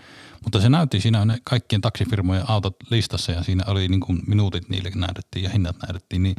Mutta 0.43 0.61
se 0.61 0.69
näytti 0.69 1.01
siinä 1.01 1.25
ne 1.25 1.39
kaikkien 1.45 1.81
taksifirmojen 1.81 2.51
autot 2.51 2.77
listassa 2.91 3.33
ja 3.33 3.43
siinä 3.43 3.65
oli 3.67 3.89
niin 3.89 4.01
kuin 4.01 4.23
minuutit 4.27 4.69
niille 4.69 4.91
näytettiin 4.95 5.43
ja 5.43 5.51
hinnat 5.51 5.77
näytettiin. 5.87 6.23
Niin 6.23 6.37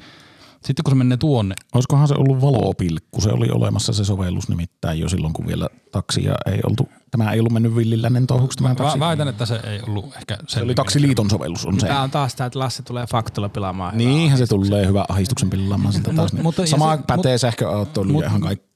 sitten 0.65 0.83
kun 0.83 0.91
se 0.91 0.95
menee 0.95 1.17
tuonne, 1.17 1.55
Olisikohan 1.75 2.07
se 2.07 2.13
ollut 2.17 2.41
valopilkku? 2.41 3.21
Se 3.21 3.29
oli 3.29 3.49
olemassa 3.51 3.93
se 3.93 4.05
sovellus 4.05 4.49
nimittäin 4.49 4.99
jo 4.99 5.09
silloin, 5.09 5.33
kun 5.33 5.47
vielä 5.47 5.69
taksia 5.91 6.35
ei 6.45 6.59
oltu, 6.69 6.89
tämä 7.11 7.31
ei 7.31 7.39
ollut 7.39 7.51
mennyt 7.53 7.75
villilännen 7.75 8.27
touhuksi 8.27 8.57
tämä 8.57 8.75
taksi. 8.75 8.97
mä 8.97 9.05
väitän, 9.05 9.27
että 9.27 9.45
se 9.45 9.59
ei 9.63 9.79
ollut 9.87 10.05
ehkä 10.15 10.37
se 10.47 10.61
oli 10.61 10.75
Taksiliiton 10.75 11.29
sovellus 11.29 11.65
on 11.65 11.79
se. 11.79 11.87
Tämä 11.87 12.01
on 12.01 12.11
taas 12.11 12.35
tämä, 12.35 12.45
että 12.45 12.59
Lasse 12.59 12.83
tulee 12.83 13.05
faktolla 13.11 13.49
pilaamaan. 13.49 13.97
Niinhän 13.97 14.37
se 14.37 14.47
tulee 14.47 14.87
hyvä 14.87 15.05
ahdistuksen 15.09 15.49
pillaamaan 15.49 15.93
siltä 15.93 16.13
taas. 16.13 16.33
Mut- 16.33 16.43
mutta- 16.43 16.65
Sama 16.65 16.95
se- 16.97 17.03
pätee 17.07 17.37
sähköautoiluun 17.37 18.23
ja 18.23 18.29
ihan 18.29 18.41
kaikki. 18.41 18.67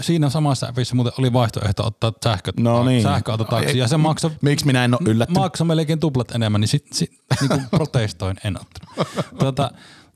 Siinä 0.00 0.30
samassa 0.30 0.68
appissa 0.68 0.94
muuten 0.94 1.12
oli 1.18 1.32
vaihtoehto 1.32 1.86
ottaa 1.86 2.12
sähkö, 2.24 2.52
No 2.60 2.84
niin. 2.84 3.02
sähköautotaksi 3.02 3.78
ja 3.78 3.88
se 3.88 3.96
maksoi 3.96 4.30
Miksi 4.42 4.66
minä 4.66 4.84
en 4.84 4.94
ole 4.94 5.10
yllättynyt? 5.10 5.42
maksoi 5.42 5.66
melkein 5.66 6.00
tuplat 6.00 6.30
enemmän, 6.30 6.60
niin 6.60 6.68
sit, 6.68 6.86
sit 6.92 7.10
niin 7.40 7.48
kuin 7.48 7.64
protestoin, 7.70 8.36
en 8.44 8.56
ottanut. 8.60 9.08
Tota, 9.38 9.70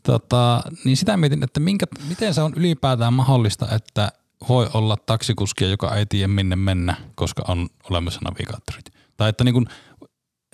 tota, 0.07 0.63
niin 0.85 0.97
sitä 0.97 1.17
mietin, 1.17 1.43
että 1.43 1.61
minkä, 1.61 1.87
miten 2.09 2.35
se 2.35 2.43
on 2.43 2.53
ylipäätään 2.57 3.13
mahdollista, 3.13 3.69
että 3.75 4.13
voi 4.49 4.71
olla 4.75 4.97
taksikuskia, 4.97 5.69
joka 5.69 5.95
ei 5.95 6.07
tiedä 6.07 6.29
minne 6.29 6.57
mennä, 6.57 6.97
koska 7.15 7.45
on 7.49 7.69
olemassa 7.91 8.21
navigaattorit. 8.25 8.85
Tai 9.17 9.29
että, 9.29 9.45
niin 9.45 9.53
kuin, 9.53 9.67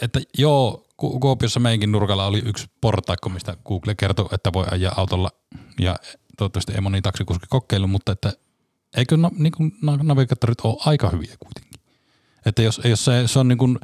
että 0.03 0.21
joo, 0.39 0.87
Ku- 0.97 1.21
Kuopiossa 1.21 1.61
meidänkin 1.61 1.93
nurkalla 1.93 2.27
oli 2.27 2.43
yksi 2.45 2.67
portaikko, 2.81 3.29
mistä 3.29 3.57
Google 3.67 3.95
kertoi, 3.95 4.29
että 4.33 4.53
voi 4.53 4.67
ajaa 4.71 4.95
autolla 4.97 5.31
ja 5.81 5.97
toivottavasti 6.39 6.73
ei 6.73 6.81
moni 6.81 7.03
taksikuski 7.03 7.47
kokeilu, 7.49 7.87
mutta 7.87 8.13
että 8.13 8.33
eikö 8.97 9.17
na, 9.17 9.31
niin 9.39 9.53
kuin, 9.53 9.73
navigaattorit 10.03 10.61
ole 10.61 10.77
aika 10.87 11.11
hyviä 11.11 11.35
kuitenkin? 11.41 11.81
Että 12.47 12.63
jos, 12.63 12.81
jos 12.85 13.05
se, 13.05 13.23
se 13.27 13.39
on 13.39 13.49
niin 13.49 13.59
kuin 13.59 13.79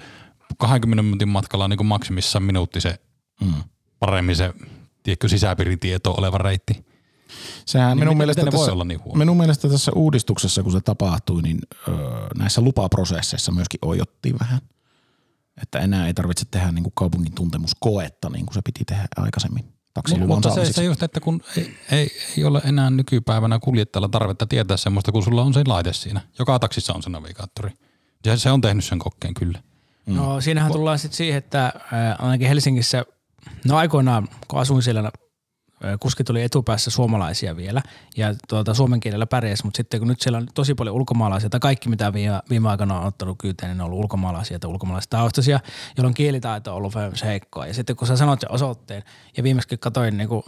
20 0.58 1.02
minuutin 1.02 1.28
matkalla 1.28 1.68
niin 1.68 1.76
kuin 1.76 1.86
maksimissaan 1.86 2.42
minuutti 2.42 2.80
se 2.80 2.98
Mm. 3.40 3.54
paremmin 3.98 4.36
se 4.36 4.54
tiedätkö, 5.02 5.28
sisäpiiritieto 5.28 6.12
oleva 6.12 6.38
reitti. 6.38 6.84
Sehän 7.66 7.88
Niin 7.88 7.98
minun, 7.98 8.08
miten- 8.08 8.18
mielestä 8.18 8.42
miten 8.42 8.58
tässä, 8.58 8.72
olla 8.72 8.84
niin 8.84 9.04
huono? 9.04 9.18
minun 9.18 9.36
mielestä 9.36 9.68
tässä 9.68 9.92
uudistuksessa, 9.94 10.62
kun 10.62 10.72
se 10.72 10.80
tapahtui, 10.80 11.42
niin 11.42 11.58
öö, 11.88 11.94
näissä 12.38 12.60
lupaprosesseissa 12.60 13.52
myöskin 13.52 13.78
ojottiin 13.82 14.36
vähän. 14.40 14.60
Että 15.62 15.78
enää 15.78 16.06
ei 16.06 16.14
tarvitse 16.14 16.44
tehdä 16.50 16.72
niin 16.72 16.82
kuin 16.82 16.92
kaupungin 16.96 17.32
tuntemuskoetta, 17.34 18.30
niin 18.30 18.46
kuin 18.46 18.54
se 18.54 18.60
piti 18.64 18.84
tehdä 18.84 19.06
aikaisemmin 19.16 19.72
taksiluvan 19.94 20.28
Mutta 20.28 20.48
se, 20.48 20.54
saamiseksi. 20.54 20.80
se 20.80 20.84
just, 20.84 21.02
että 21.02 21.20
kun 21.20 21.42
ei, 21.56 21.74
ei, 21.90 22.10
ei 22.38 22.44
ole 22.44 22.60
enää 22.64 22.90
nykypäivänä 22.90 23.58
kuljettajalla 23.58 24.08
tarvetta 24.08 24.46
tietää 24.46 24.76
semmoista, 24.76 25.12
kun 25.12 25.22
sulla 25.22 25.42
on 25.42 25.54
se 25.54 25.62
laite 25.66 25.92
siinä. 25.92 26.20
Joka 26.38 26.58
taksissa 26.58 26.92
on 26.94 27.02
se 27.02 27.10
navigaattori. 27.10 27.70
Ja 28.26 28.36
se 28.36 28.50
on 28.50 28.60
tehnyt 28.60 28.84
sen 28.84 28.98
kokkeen 28.98 29.34
kyllä. 29.34 29.62
No 30.06 30.40
siinähän 30.40 30.72
tullaan 30.72 30.98
sitten 30.98 31.16
siihen, 31.16 31.38
että 31.38 31.72
ainakin 32.18 32.48
Helsingissä, 32.48 33.04
no 33.64 33.76
aikoinaan 33.76 34.28
kun 34.48 34.60
asuin 34.60 34.82
siellä, 34.82 35.10
ää, 35.82 35.98
kuskit 35.98 36.30
oli 36.30 36.42
etupäässä 36.42 36.90
suomalaisia 36.90 37.56
vielä 37.56 37.82
ja 38.16 38.34
tuota, 38.48 38.74
suomen 38.74 39.00
kielellä 39.00 39.26
pärjäsi, 39.26 39.64
mutta 39.64 39.76
sitten 39.76 40.00
kun 40.00 40.08
nyt 40.08 40.20
siellä 40.20 40.38
on 40.38 40.46
tosi 40.54 40.74
paljon 40.74 40.96
ulkomaalaisia, 40.96 41.50
tai 41.50 41.60
kaikki 41.60 41.88
mitä 41.88 42.12
viime, 42.12 42.40
viime 42.50 42.68
aikoina 42.68 43.00
on 43.00 43.06
ottanut 43.06 43.38
kyyteen, 43.38 43.70
niin 43.70 43.80
on 43.80 43.86
ollut 43.86 44.00
ulkomaalaisia 44.00 44.58
tai 44.58 44.70
ulkomaalaistaustaisia, 44.70 45.60
jolloin 45.96 46.14
kielitaito 46.14 46.70
on 46.70 46.76
ollut 46.76 46.94
heikkoa. 47.24 47.66
Ja 47.66 47.74
sitten 47.74 47.96
kun 47.96 48.08
sä 48.08 48.16
sanot 48.16 48.40
sen 48.40 48.52
osoitteen, 48.52 49.02
ja 49.36 49.42
viimeksi 49.42 49.76
katsoin 49.76 50.16
niin 50.16 50.28
kuin 50.28 50.42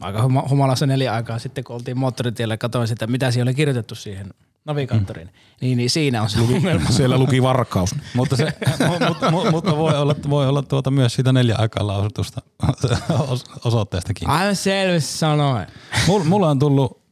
aika 0.00 0.22
huma- 0.22 0.48
humalassa 0.48 0.86
neljä 0.86 1.14
aikaa 1.14 1.38
sitten, 1.38 1.64
kun 1.64 1.76
oltiin 1.76 1.98
moottoritiellä, 1.98 2.56
katsoin 2.56 2.88
sitä, 2.88 3.06
mitä 3.06 3.30
siellä 3.30 3.48
oli 3.48 3.54
kirjoitettu 3.54 3.94
siihen 3.94 4.30
navigaattorin. 4.64 5.30
Niin, 5.60 5.76
niin 5.78 5.90
siinä 5.90 6.22
on 6.22 6.30
se 6.30 6.40
ongelma. 6.40 6.90
Siellä 6.90 7.18
luki 7.18 7.42
varkaus. 7.42 7.94
Mutta, 8.14 8.36
se, 8.36 8.44
mutta, 8.88 9.30
mutta, 9.30 9.50
mutta 9.50 9.76
voi 9.76 9.94
olla, 9.94 10.14
voi 10.30 10.48
olla 10.48 10.62
tuota 10.62 10.90
myös 10.90 11.14
siitä 11.14 11.32
neljä 11.32 11.56
aikaa 11.58 11.86
lausutusta 11.86 12.40
os- 13.10 13.60
osoitteestakin. 13.64 14.28
Aivan 14.30 14.56
selvästi 14.56 15.12
sanoen. 15.12 15.66
Mulla, 16.06 16.24
mulla 16.24 16.50
on 16.50 16.58
tullut 16.58 17.02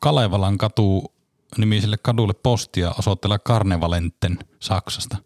Kalevalan 0.00 0.58
katu 0.58 1.12
nimiselle 1.56 1.96
kadulle 2.02 2.34
postia 2.42 2.94
osoitteella 2.98 3.38
Karnevalenten 3.38 4.38
Saksasta. 4.60 5.16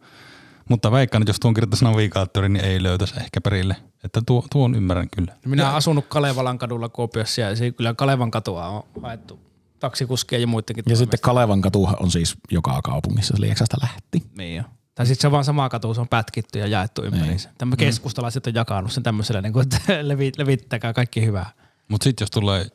Mutta 0.68 0.92
veikkaan, 0.92 1.22
että 1.22 1.30
jos 1.30 1.40
tuon 1.40 1.54
kirjoittaisi 1.54 1.84
navigaattori, 1.84 2.48
niin 2.48 2.64
ei 2.64 2.82
löytäisi 2.82 3.14
ehkä 3.20 3.40
perille. 3.40 3.76
Että 4.04 4.22
tuo, 4.26 4.44
tuon 4.52 4.74
ymmärrän 4.74 5.08
kyllä. 5.16 5.36
Minä 5.46 5.64
olen 5.64 5.76
asunut 5.76 6.06
Kalevalan 6.08 6.58
kadulla 6.58 6.88
Kuopiossa 6.88 7.40
ja 7.40 7.56
se 7.56 7.70
kyllä 7.70 7.94
Kalevan 7.94 8.30
katua 8.30 8.66
on 8.66 8.82
haettu 9.02 9.51
taksikuskeja 9.82 10.40
ja 10.40 10.46
muidenkin. 10.46 10.84
Ja 10.88 10.96
sitten 10.96 11.20
Kalevan 11.20 11.60
katuhan 11.60 11.96
on 12.00 12.10
siis 12.10 12.34
joka 12.50 12.82
kaupungissa, 12.82 13.34
se 13.36 13.40
Lieksasta 13.40 13.76
lähti. 13.82 14.22
Niin 14.36 14.56
jo. 14.56 14.62
Tai 14.94 15.06
sitten 15.06 15.20
se 15.20 15.26
on 15.26 15.32
vaan 15.32 15.44
sama 15.44 15.68
katu, 15.68 15.94
se 15.94 16.00
on 16.00 16.08
pätkitty 16.08 16.58
ja 16.58 16.66
jaettu 16.66 17.04
ympäriinsä. 17.04 17.50
Tämä 17.58 17.76
keskustalaiset 17.76 18.46
on 18.46 18.54
jakanut 18.54 18.92
sen 18.92 19.02
tämmöisellä, 19.02 19.42
niin 19.42 19.52
kuin, 19.52 19.62
että 19.62 19.78
levi, 20.08 20.32
levittäkää 20.38 20.92
kaikki 20.92 21.26
hyvää. 21.26 21.50
Mutta 21.88 22.04
sitten 22.04 22.22
jos 22.22 22.30
tulee 22.30 22.66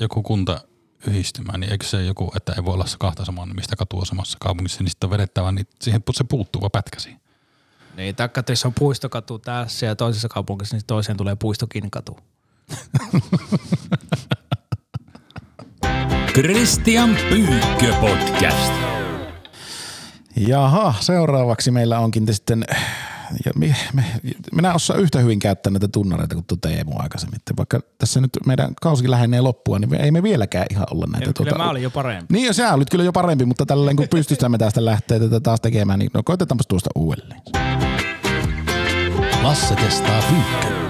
joku 0.00 0.22
kunta 0.22 0.60
yhdistymään, 1.06 1.60
niin 1.60 1.72
eikö 1.72 1.86
se 1.86 2.04
joku, 2.04 2.32
että 2.36 2.52
ei 2.52 2.64
voi 2.64 2.74
olla 2.74 2.86
se 2.86 2.96
kahta 2.98 3.24
samaa 3.24 3.46
nimistä 3.46 3.76
katua 3.76 4.04
samassa 4.04 4.38
kaupungissa, 4.40 4.82
niin 4.82 4.90
sitten 4.90 5.06
on 5.06 5.10
vedettävä, 5.10 5.52
niin 5.52 5.66
siihen 5.80 6.02
se 6.12 6.24
puuttuva 6.24 6.70
pätkä 6.70 7.00
siihen. 7.00 7.20
Niin, 7.96 8.16
taikka 8.16 8.40
että 8.40 8.52
jos 8.52 8.64
on 8.64 8.74
puistokatu 8.74 9.38
tässä 9.38 9.86
ja 9.86 9.96
toisessa 9.96 10.28
kaupungissa, 10.28 10.76
niin 10.76 10.86
toiseen 10.86 11.16
tulee 11.16 11.36
puistokin 11.36 11.90
katu. 11.90 12.18
Christian 16.34 17.16
Pyykkö 17.30 17.94
podcast. 18.00 18.72
Jaha, 20.36 20.94
seuraavaksi 21.00 21.70
meillä 21.70 21.98
onkin 21.98 22.34
sitten, 22.34 22.64
ja 23.44 23.52
me, 23.56 23.76
me, 23.92 24.04
minä 24.52 24.74
osaan 24.74 25.00
yhtä 25.00 25.18
hyvin 25.18 25.38
käyttää 25.38 25.70
näitä 25.70 25.88
tunnareita 25.88 26.34
kuin 26.34 26.44
tuo 26.46 26.58
Teemu 26.60 26.92
aikaisemmin. 26.98 27.40
Vaikka 27.56 27.80
tässä 27.98 28.20
nyt 28.20 28.30
meidän 28.46 28.74
kausikin 28.82 29.10
lähenee 29.10 29.40
loppua, 29.40 29.78
niin 29.78 29.90
me 29.90 29.96
ei 29.96 30.10
me 30.10 30.22
vieläkään 30.22 30.66
ihan 30.70 30.86
olla 30.90 31.06
näitä. 31.12 31.26
Ei, 31.26 31.32
kyllä 31.32 31.58
mä 31.58 31.70
olin 31.70 31.82
jo 31.82 31.90
parempi. 31.90 32.34
Niin, 32.34 32.54
sä 32.54 32.74
olit 32.74 32.90
kyllä 32.90 33.04
jo 33.04 33.12
parempi, 33.12 33.44
mutta 33.44 33.66
tälleen 33.66 33.96
kun 33.96 34.08
pystystämme 34.08 34.58
tästä 34.58 34.84
lähteä 34.84 35.18
tätä 35.20 35.40
taas 35.40 35.60
tekemään, 35.60 35.98
niin 35.98 36.10
no 36.14 36.22
koitetaanpas 36.22 36.66
tuosta 36.66 36.90
uudelleen. 36.94 37.40
Lasse 39.42 39.74
testaa 39.74 40.22
pyykkö. 40.22 40.84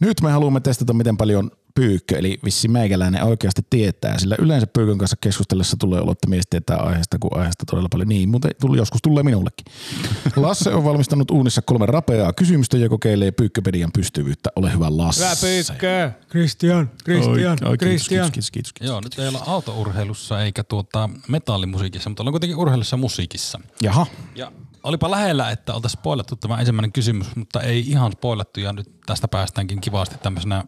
Nyt 0.00 0.20
me 0.20 0.30
haluamme 0.30 0.60
testata, 0.60 0.92
miten 0.92 1.16
paljon 1.16 1.50
pyykkö, 1.78 2.18
eli 2.18 2.38
vissi 2.44 2.68
meikäläinen 2.68 3.22
oikeasti 3.22 3.62
tietää, 3.70 4.18
sillä 4.18 4.36
yleensä 4.38 4.66
pyykön 4.66 4.98
kanssa 4.98 5.16
keskustellessa 5.20 5.76
tulee 5.80 6.00
olo, 6.00 6.12
että 6.12 6.28
mies 6.28 6.44
tietää 6.50 6.76
aiheesta, 6.76 7.18
kun 7.18 7.36
aiheesta 7.36 7.64
todella 7.66 7.88
paljon 7.88 8.08
niin, 8.08 8.28
mutta 8.28 8.48
tuli, 8.60 8.78
joskus 8.78 9.02
tulee 9.02 9.22
minullekin. 9.22 9.64
Lasse 10.36 10.70
on 10.70 10.84
valmistanut 10.84 11.30
uunissa 11.30 11.62
kolme 11.62 11.86
rapeaa 11.86 12.32
kysymystä 12.32 12.76
ja 12.76 12.88
kokeilee 12.88 13.30
pyykköpedian 13.30 13.90
pystyvyyttä. 13.92 14.50
Ole 14.56 14.72
hyvä 14.72 14.86
Lasse. 14.96 15.24
Hyvä 15.24 15.36
pyykkö! 15.40 16.10
Christian, 16.30 16.90
Christian, 17.04 17.58
Oi, 17.62 17.70
oi, 17.70 17.78
kiitos, 17.78 17.78
Christian. 17.78 18.30
kiitos, 18.32 18.50
kiitos, 18.50 18.50
kiitos, 18.50 18.72
kiitos. 18.72 18.90
Joo, 18.90 19.00
nyt 19.00 19.18
ei 19.18 19.28
olla 19.28 19.42
autourheilussa 19.46 20.42
eikä 20.42 20.64
tuota 20.64 21.10
metallimusiikissa, 21.28 22.10
mutta 22.10 22.22
ollaan 22.22 22.32
kuitenkin 22.32 22.58
urheilussa 22.58 22.96
musiikissa. 22.96 23.60
Jaha, 23.82 24.06
Ja 24.34 24.52
olipa 24.82 25.10
lähellä, 25.10 25.50
että 25.50 25.74
oltaisiin 25.74 26.00
spoilattu 26.00 26.36
tämä 26.36 26.58
ensimmäinen 26.58 26.92
kysymys, 26.92 27.36
mutta 27.36 27.60
ei 27.60 27.80
ihan 27.90 28.12
spoilattu 28.12 28.60
ja 28.60 28.72
nyt 28.72 29.00
tästä 29.06 29.28
päästäänkin 29.28 29.80
kivasti 29.80 30.16
tämmöisenä, 30.22 30.64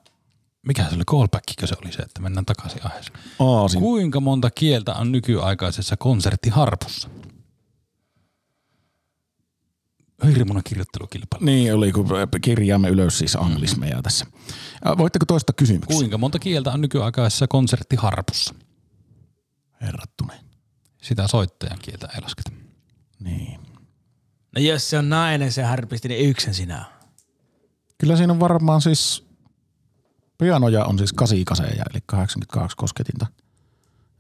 mikä 0.67 0.89
se 0.89 0.95
oli, 0.95 1.05
callbackikö 1.05 1.67
se 1.67 1.75
oli 1.85 1.93
se, 1.93 2.03
että 2.03 2.21
mennään 2.21 2.47
takaisin 2.47 2.81
aiheeseen. 2.85 3.19
Aasin. 3.39 3.81
Kuinka 3.81 4.21
monta 4.21 4.51
kieltä 4.51 4.95
on 4.95 5.13
nykyaikaisessa 5.13 5.97
konserttiharpussa? 5.97 7.09
Hirmuinen 10.27 10.65
kirjoittelukilpailu. 10.65 11.45
Niin 11.45 11.75
oli, 11.75 11.93
kun 11.93 12.09
kirjaamme 12.41 12.89
ylös 12.89 13.19
siis 13.19 13.37
anglismeja 13.37 14.03
tässä. 14.03 14.27
Äh, 14.87 14.99
Voitteko 14.99 15.27
toista 15.27 15.53
kysymyksiä? 15.53 15.97
Kuinka 15.97 16.19
monta 16.19 16.39
kieltä 16.39 16.73
on 16.73 16.81
nykyaikaisessa 16.81 17.47
konserttiharpussa? 17.49 18.55
Herrattuneen. 19.81 20.41
Sitä 21.03 21.29
soittajan 21.29 21.79
kieltä 21.83 22.09
ei 22.15 22.21
lasketa. 22.23 22.51
Niin. 23.21 23.61
No 24.57 24.63
jos 24.63 24.91
se 24.91 24.99
on 24.99 25.09
nainen 25.09 25.53
se 25.53 25.63
harpisti, 25.63 26.09
niin 26.09 26.31
yksin 26.31 26.55
sinä 26.55 26.79
on. 26.79 26.93
Kyllä 27.99 28.17
siinä 28.17 28.33
on 28.33 28.41
varmaan 28.41 28.81
siis, 28.81 29.25
pianoja 30.41 30.85
on 30.85 30.99
siis 30.99 31.13
8 31.13 31.45
kaseja, 31.45 31.85
eli 31.91 32.01
82 32.07 32.77
kosketinta. 32.77 33.27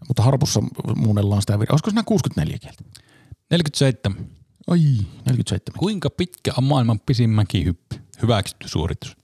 Mutta 0.08 0.22
harpussa 0.22 0.60
muunnellaan 0.96 1.42
sitä 1.42 1.58
virtaa. 1.58 1.74
Olisiko 1.74 1.90
siinä 1.90 2.02
64 2.02 2.58
kieltä? 2.58 2.82
47. 3.50 4.26
Oi, 4.66 4.78
47. 4.78 5.78
Kuinka 5.78 6.10
pitkä 6.10 6.52
on 6.58 6.64
maailman 6.64 7.00
pisin 7.00 7.30
mäkihyppy? 7.30 7.96
Hyväksytty 8.22 8.68
suoritus. 8.68 9.16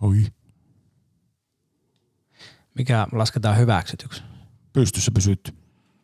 Oi. 0.00 0.26
Mikä 2.74 3.06
lasketaan 3.12 3.58
hyväksytyksi? 3.58 4.22
Pystyssä 4.72 5.10
pysytty. 5.10 5.52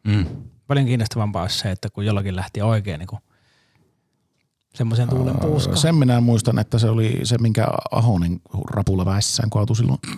Mm. 0.05 0.27
Paljon 0.67 0.87
kiinnostavampaa 0.87 1.43
olisi 1.43 1.59
se, 1.59 1.71
että 1.71 1.91
kun 1.91 2.07
jollakin 2.07 2.37
lähti 2.37 2.63
oikein 2.63 2.99
niin 2.99 3.21
semmoisen 4.75 5.09
tuulen 5.09 5.39
puuska. 5.41 5.77
Sen 5.77 5.95
minä 5.95 6.21
muistan, 6.21 6.59
että 6.59 6.79
se 6.79 6.91
oli 6.91 7.21
se, 7.23 7.39
minkä 7.39 7.67
Ahonen 7.91 8.41
rapulla 8.71 9.05
väissään 9.05 9.51
kaatui 9.51 9.77
silloin. 9.77 9.99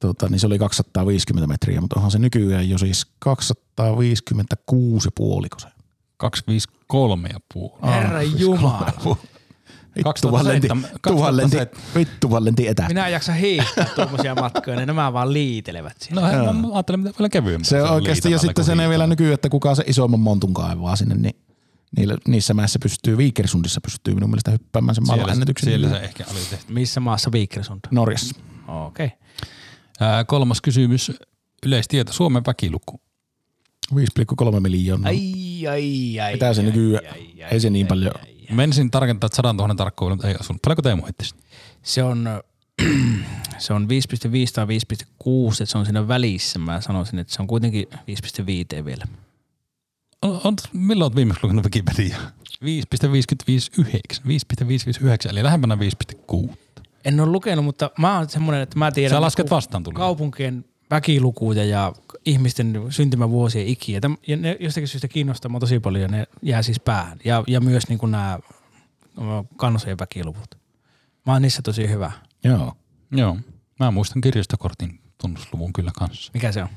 Tota, 0.00 0.28
niin 0.28 0.40
se 0.40 0.46
oli 0.46 0.58
250 0.58 1.46
metriä, 1.46 1.80
mutta 1.80 1.96
onhan 1.96 2.10
se 2.10 2.18
nykyään 2.18 2.68
jo 2.70 2.78
siis 2.78 3.06
256 3.18 5.08
puoliko 5.14 5.58
se. 5.58 5.68
253 6.16 7.28
ja 7.32 7.38
puoli. 7.54 7.72
Herra 7.82 8.22
Jumala. 8.22 8.92
Vittu 9.96 10.32
vaan 10.32 10.46
lenti, 10.48 10.68
2007 10.68 11.00
tuhan 11.08 11.36
lenti, 11.36 11.56
vittu 11.94 12.30
vaan 12.30 12.44
lenti 12.44 12.68
etä. 12.68 12.88
Minä 12.88 13.06
en 13.06 13.12
jaksa 13.12 13.32
hiihtää 13.32 13.86
tuommoisia 13.94 14.34
matkoja, 14.34 14.76
niin 14.76 14.86
nämä 14.86 15.12
vaan 15.12 15.32
liitelevät 15.32 15.96
siinä. 15.98 16.20
No 16.20 16.26
hei, 16.26 16.36
mä 16.36 16.68
ajattelin, 16.72 17.00
mitä 17.00 17.12
paljon 17.16 17.30
kevyempää. 17.30 17.68
Se 17.68 17.82
on 17.82 17.90
oikeasti, 17.90 18.30
ja 18.30 18.38
sitten 18.38 18.64
se 18.64 18.74
ne 18.74 18.88
vielä 18.88 19.06
nykyään, 19.06 19.34
että 19.34 19.48
kuka 19.48 19.74
se 19.74 19.84
isomman 19.86 20.20
montun 20.20 20.54
kaivaa 20.54 20.96
sinne, 20.96 21.14
niin 21.14 21.36
niillä, 21.96 22.18
niissä 22.28 22.54
mäissä 22.54 22.78
pystyy, 22.82 23.16
Viikersundissa 23.16 23.80
pystyy 23.80 24.14
minun 24.14 24.30
mielestä 24.30 24.50
hyppäämään 24.50 24.94
sen 24.94 25.06
maailman 25.06 25.24
Siellä, 25.24 25.32
ennätyksen. 25.32 25.68
siellä 25.68 25.88
se 25.88 25.96
ehkä 25.96 26.24
oli 26.30 26.40
tehty. 26.50 26.72
Missä 26.72 27.00
maassa 27.00 27.32
Viikersund? 27.32 27.80
Norjassa. 27.90 28.34
Okei. 28.68 29.06
Okay. 29.06 29.18
Ää, 30.00 30.24
kolmas 30.24 30.60
kysymys. 30.60 31.12
Yleistieto. 31.66 32.12
Suomen 32.12 32.42
väkiluku. 32.46 33.00
5,3 33.94 34.60
miljoonaa. 34.60 35.08
Ai, 35.08 35.66
ai, 35.70 36.20
ai. 36.20 36.32
Mitä 36.32 36.54
se 36.54 36.60
ai, 36.60 36.66
nykyään? 36.66 37.04
ai, 37.14 37.42
ai, 37.44 37.50
Ei 37.50 37.60
se 37.60 37.70
niin 37.70 37.86
ai, 37.86 37.88
paljon. 37.88 38.12
ai, 38.20 38.36
ai. 38.50 38.56
Menisin 38.56 38.90
tarkentaa, 38.90 39.26
että 39.26 39.36
100 39.36 39.52
000 39.52 39.74
tarkkuudella, 39.74 40.16
mutta 40.16 40.28
ei 40.28 40.34
osunut. 40.40 40.62
Paljonko 40.62 40.82
Teemu 40.82 41.02
heitti? 41.02 41.24
Se 41.82 42.02
on, 42.02 42.28
se 43.58 43.72
on 43.72 43.82
5,5 43.82 43.88
tai 44.54 44.66
5,6, 44.66 45.52
että 45.52 45.66
se 45.66 45.78
on 45.78 45.84
siinä 45.84 46.08
välissä. 46.08 46.58
Mä 46.58 46.80
sanoisin, 46.80 47.18
että 47.18 47.34
se 47.34 47.42
on 47.42 47.48
kuitenkin 47.48 47.86
5,5 48.78 48.84
vielä. 48.84 49.04
On, 50.22 50.40
on, 50.44 50.56
milloin 50.72 51.06
olet 51.06 51.16
viimeksi 51.16 51.40
lukenut 51.42 51.64
Wikipedia? 51.64 52.16
5,559. 52.64 54.26
5,559, 54.26 55.30
eli 55.32 55.42
lähempänä 55.42 55.78
5,6. 56.32 56.54
En 57.04 57.20
ole 57.20 57.30
lukenut, 57.30 57.64
mutta 57.64 57.90
mä 57.98 58.16
oon 58.16 58.28
semmoinen, 58.28 58.62
että 58.62 58.78
mä 58.78 58.92
tiedän 58.92 59.16
Sä 59.16 59.20
lasket 59.20 59.44
niinku 59.44 59.54
vastaan 59.54 59.82
tuli. 59.82 59.94
kaupunkien 59.94 60.64
väkilukuja 60.90 61.64
ja 61.64 61.92
ihmisten 62.24 62.86
syntymävuosien 62.90 63.66
ikiä. 63.66 64.00
Ja 64.26 64.36
ne 64.36 64.56
jostakin 64.60 64.88
syystä 64.88 65.08
kiinnostaa 65.08 65.60
tosi 65.60 65.80
paljon 65.80 66.02
ja 66.02 66.08
ne 66.08 66.26
jää 66.42 66.62
siis 66.62 66.80
päähän. 66.80 67.18
Ja, 67.24 67.44
ja 67.46 67.60
myös 67.60 67.88
niin 67.88 67.98
kuin 67.98 68.12
nämä 68.12 68.38
kansojen 69.56 69.98
väkiluvut. 69.98 70.54
Mä 71.26 71.32
oon 71.32 71.42
niissä 71.42 71.62
tosi 71.62 71.88
hyvä. 71.88 72.12
Joo. 72.44 72.72
Joo. 73.12 73.36
Mä 73.80 73.90
muistan 73.90 74.20
kirjastokortin 74.20 75.00
tunnusluvun 75.20 75.72
kyllä 75.72 75.90
kanssa. 75.98 76.30
Mikä 76.34 76.52
se 76.52 76.62
on? 76.62 76.68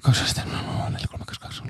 242. 0.00 1.62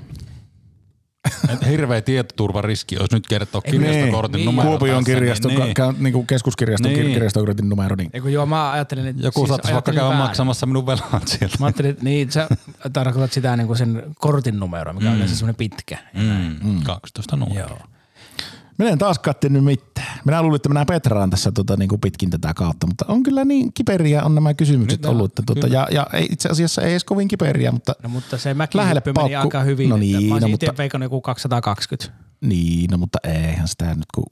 Et 1.49 1.67
hirveä 1.67 2.01
tietoturvariski, 2.01 2.95
jos 2.95 3.11
nyt 3.13 3.27
kertoo 3.27 3.63
Eikö 3.65 3.79
kirjastokortin 3.79 4.37
niin? 4.39 4.45
numero 4.47 4.69
Kuopion 4.69 5.05
tässä, 5.05 5.15
kirjasto, 5.15 5.49
niin, 5.49 5.61
niin. 5.61 5.75
ka, 5.75 5.95
niin 5.99 6.13
kuin 6.13 6.27
keskuskirjaston 6.27 6.91
Niin. 6.91 7.01
niin. 7.01 7.13
kirjastokortin 7.15 7.69
numero. 7.69 7.97
Niin. 7.97 8.11
Eikö 8.13 8.31
joo, 8.31 8.47
mä 8.47 8.71
ajattelin, 8.73 9.07
että... 9.07 9.23
Joku 9.23 9.41
siis 9.41 9.49
saattaisi 9.49 9.75
vaikka 9.75 9.93
käydä 9.93 10.05
väärin. 10.05 10.19
maksamassa 10.23 10.67
minun 10.67 10.87
velat 10.87 11.29
sieltä. 11.29 11.57
Mä 11.61 11.67
ajattelin, 11.67 11.91
että 11.91 12.05
niin, 12.05 12.33
sä 12.33 12.49
tarkoitat 12.93 13.33
sitä 13.33 13.57
niin 13.57 13.67
kuin 13.67 13.77
sen 13.77 14.03
kortin 14.15 14.61
numeroa, 14.61 14.93
mikä 14.93 15.09
on 15.11 15.17
yleensä 15.17 15.37
semmoinen 15.37 15.57
pitkä. 15.57 15.99
Mm, 16.15 16.57
mm. 16.63 16.83
12 16.83 17.37
numero. 17.37 17.69
Joo. 17.69 17.79
Minä 18.79 18.91
en 18.91 18.99
taas 18.99 19.19
kattenut 19.19 19.65
mitään. 19.65 20.19
Minä 20.25 20.43
luulin, 20.43 20.57
että 20.57 20.69
minä 20.69 20.85
petraan 20.85 21.31
tässä 21.31 21.53
tota, 21.53 21.77
niin 21.77 21.89
kuin 21.89 22.01
pitkin 22.01 22.31
tätä 22.31 22.55
kautta, 22.55 22.87
mutta 22.87 23.05
on 23.09 23.23
kyllä 23.23 23.45
niin 23.45 23.73
kiperiä 23.73 24.23
on 24.25 24.35
nämä 24.35 24.55
kysymykset 24.55 24.99
Mitä? 25.01 25.11
ollut. 25.11 25.31
Että, 25.31 25.43
tuota, 25.47 25.61
Kyllä. 25.67 25.79
ja, 25.79 25.89
ja 25.91 26.07
ei, 26.13 26.27
itse 26.31 26.49
asiassa 26.49 26.83
ei 26.83 26.91
edes 26.91 27.05
kovin 27.05 27.29
kiperiä, 27.29 27.73
mutta 27.73 27.95
No 28.03 28.09
mutta 28.09 28.39
se 28.39 28.49
Lähelle 28.49 28.55
mäkihyppy 28.59 29.13
meni 29.13 29.15
paukku. 29.35 29.39
aika 29.49 29.61
hyvin. 29.63 29.89
No 29.89 29.97
että 29.97 30.01
niin, 30.07 30.29
mä 30.29 30.35
olisin 30.35 30.47
no 30.47 30.51
mutta- 30.51 30.75
veikannut 30.79 31.05
joku 31.07 31.21
220. 31.21 32.13
niin, 32.41 32.91
no 32.91 32.99
mutta 32.99 33.19
eihän 33.25 33.69
sitä 33.69 33.95
nyt 33.95 34.07
kun 34.15 34.25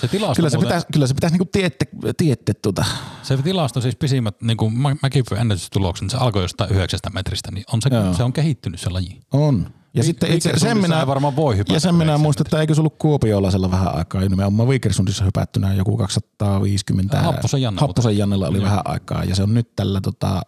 Se 0.00 0.08
tilasto 0.08 0.34
Kyllä 0.36 0.50
se 0.50 0.56
muuten- 0.56 0.68
pitäisi, 0.68 0.86
kyllä 0.92 1.06
se 1.06 1.14
pitäisi 1.14 1.34
niinku 1.34 1.48
tiette, 1.52 1.86
tiette 2.16 2.54
tuota. 2.54 2.84
Se 3.22 3.36
tilasto 3.36 3.80
siis 3.80 3.96
pisimmät, 3.96 4.40
niin 4.42 4.56
kuin 4.56 4.78
mä, 4.78 4.96
mäkin 5.02 5.24
ennätystuloksen, 5.40 6.10
se 6.10 6.16
alkoi 6.16 6.42
jostain 6.42 6.70
yhdeksästä 6.72 7.10
metristä, 7.10 7.50
niin 7.50 7.64
on 7.72 7.82
se, 7.82 7.88
Joo. 7.94 8.14
se 8.14 8.22
on 8.22 8.32
kehittynyt 8.32 8.80
se 8.80 8.90
laji. 8.90 9.20
On. 9.32 9.70
Ja 9.94 10.00
Vi- 10.00 10.06
sitten 10.06 10.32
itse, 10.32 10.52
sen 10.56 10.78
minä, 10.78 11.06
varmaan 11.06 11.36
voi 11.36 11.56
hypätä 11.56 11.72
ja 11.72 11.80
sen 11.80 11.94
minä 11.94 12.18
muistan, 12.18 12.46
että 12.46 12.60
eikö 12.60 12.74
se 12.74 12.80
ollut 12.80 12.98
Kuopiolaisella 12.98 13.70
vähän 13.70 13.94
aikaa. 13.94 14.20
Nimenomaan 14.20 14.68
Vikersundissa 14.68 15.24
hypättynä 15.24 15.74
joku 15.74 15.96
250. 15.96 17.20
Happosen 17.20 17.62
Janne 17.62 17.80
Happosen 17.80 18.18
Jannella 18.18 18.48
oli 18.48 18.62
vähän 18.62 18.80
aikaa 18.84 19.24
ja 19.24 19.34
se 19.34 19.42
on 19.42 19.54
nyt 19.54 19.76
tällä, 19.76 20.00
tota, 20.00 20.42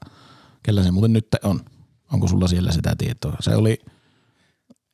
kellä 0.63 0.83
se 0.83 0.91
muuten 0.91 1.13
nyt 1.13 1.27
on. 1.45 1.61
Onko 2.13 2.29
sulla 2.29 2.49
siellä 2.49 2.73
sitä 2.73 2.95
tietoa? 2.99 3.37
Se 3.41 3.57
oli 3.57 3.79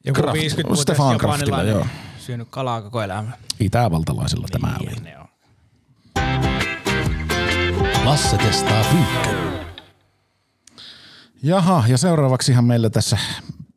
Joku 0.04 0.20
Kraft. 0.20 0.34
50 0.34 0.82
Stefan 0.82 1.18
Kraftilla, 1.18 1.62
joo. 1.62 1.86
syönyt 2.18 2.48
kalaa 2.50 2.82
koko 2.82 3.02
elämä. 3.02 3.30
itävaltalaisella 3.60 4.46
tämä 4.50 4.76
oli. 4.80 4.90
Niin, 4.90 5.02
ne 5.04 5.18
on. 5.18 5.28
Lasse 8.04 8.36
testaa 8.36 8.84
pyykkä. 8.84 9.38
Jaha, 11.42 11.84
ja 11.88 11.98
seuraavaksihan 11.98 12.64
meillä 12.64 12.90
tässä 12.90 13.18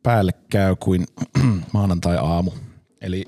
päälle 0.02 0.32
käy 0.50 0.76
kuin 0.76 1.06
maanantai-aamu. 1.72 2.50
Eli 3.00 3.24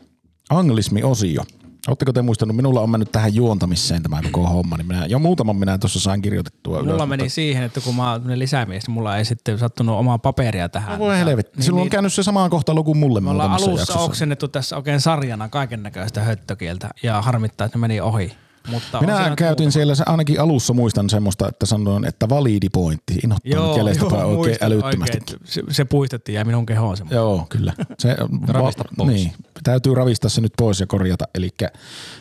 anglismi-osio. 0.50 1.42
Oletteko 1.88 2.12
te 2.12 2.22
muistanut, 2.22 2.56
minulla 2.56 2.80
on 2.80 2.90
mennyt 2.90 3.12
tähän 3.12 3.34
juontamiseen 3.34 4.02
tämä 4.02 4.20
koko 4.22 4.48
homma, 4.48 4.76
niin 4.76 4.86
minä, 4.86 5.06
jo 5.06 5.18
muutaman 5.18 5.56
minä 5.56 5.78
tuossa 5.78 6.00
sain 6.00 6.22
kirjoitettua 6.22 6.78
ylös. 6.78 6.90
Mulla 6.92 7.06
meni 7.06 7.22
mutta- 7.22 7.34
siihen, 7.34 7.62
että 7.62 7.80
kun 7.80 7.94
mä 7.96 8.10
oon 8.12 8.38
lisämies, 8.38 8.86
niin 8.86 8.94
mulla 8.94 9.16
ei 9.16 9.24
sitten 9.24 9.58
sattunut 9.58 9.98
omaa 9.98 10.18
paperia 10.18 10.68
tähän. 10.68 10.92
No 10.92 10.98
voi 10.98 11.18
helvetti, 11.18 11.56
niin, 11.56 11.64
sinulla 11.64 11.82
on 11.82 11.90
käynyt 11.90 12.12
se 12.12 12.22
samaan 12.22 12.50
kohtalo 12.50 12.84
kuin 12.84 12.98
mulle 12.98 13.20
Me 13.20 13.30
ollaan 13.30 13.50
alussa 13.50 13.70
jaksossa. 13.70 14.00
oksennettu 14.00 14.48
tässä 14.48 14.76
oikein 14.76 15.00
sarjana 15.00 15.48
kaiken 15.48 15.82
näköistä 15.82 16.20
höttökieltä 16.22 16.90
ja 17.02 17.22
harmittaa, 17.22 17.64
että 17.64 17.78
ne 17.78 17.80
meni 17.80 18.00
ohi. 18.00 18.32
Mutta 18.70 18.98
on 18.98 19.04
Minä 19.04 19.16
siinä 19.18 19.36
käytin 19.36 19.72
siellä, 19.72 19.94
se 19.94 20.04
ainakin 20.06 20.40
alussa 20.40 20.72
muistan 20.72 21.10
semmoista, 21.10 21.48
että 21.48 21.66
sanoin, 21.66 22.04
että 22.04 22.28
validi 22.28 22.68
pointti, 22.68 23.14
inhottanut 23.24 23.76
jäljestäpäin 23.76 24.14
oikein 24.24 24.36
muistan 24.36 24.66
älyttömästi. 24.72 25.16
oikein, 25.18 25.34
että 25.38 25.52
se, 25.52 25.62
se 25.70 25.84
puistettiin 25.84 26.36
ja 26.36 26.44
minun 26.44 26.66
kehoon 26.66 26.96
se. 26.96 27.04
Joo, 27.10 27.46
kyllä. 27.48 27.72
Se, 27.98 28.16
Ravista 28.48 28.84
pois. 28.96 29.08
Niin, 29.12 29.32
täytyy 29.64 29.94
ravistaa 29.94 30.30
se 30.30 30.40
nyt 30.40 30.52
pois 30.58 30.80
ja 30.80 30.86
korjata. 30.86 31.24
Eli 31.34 31.50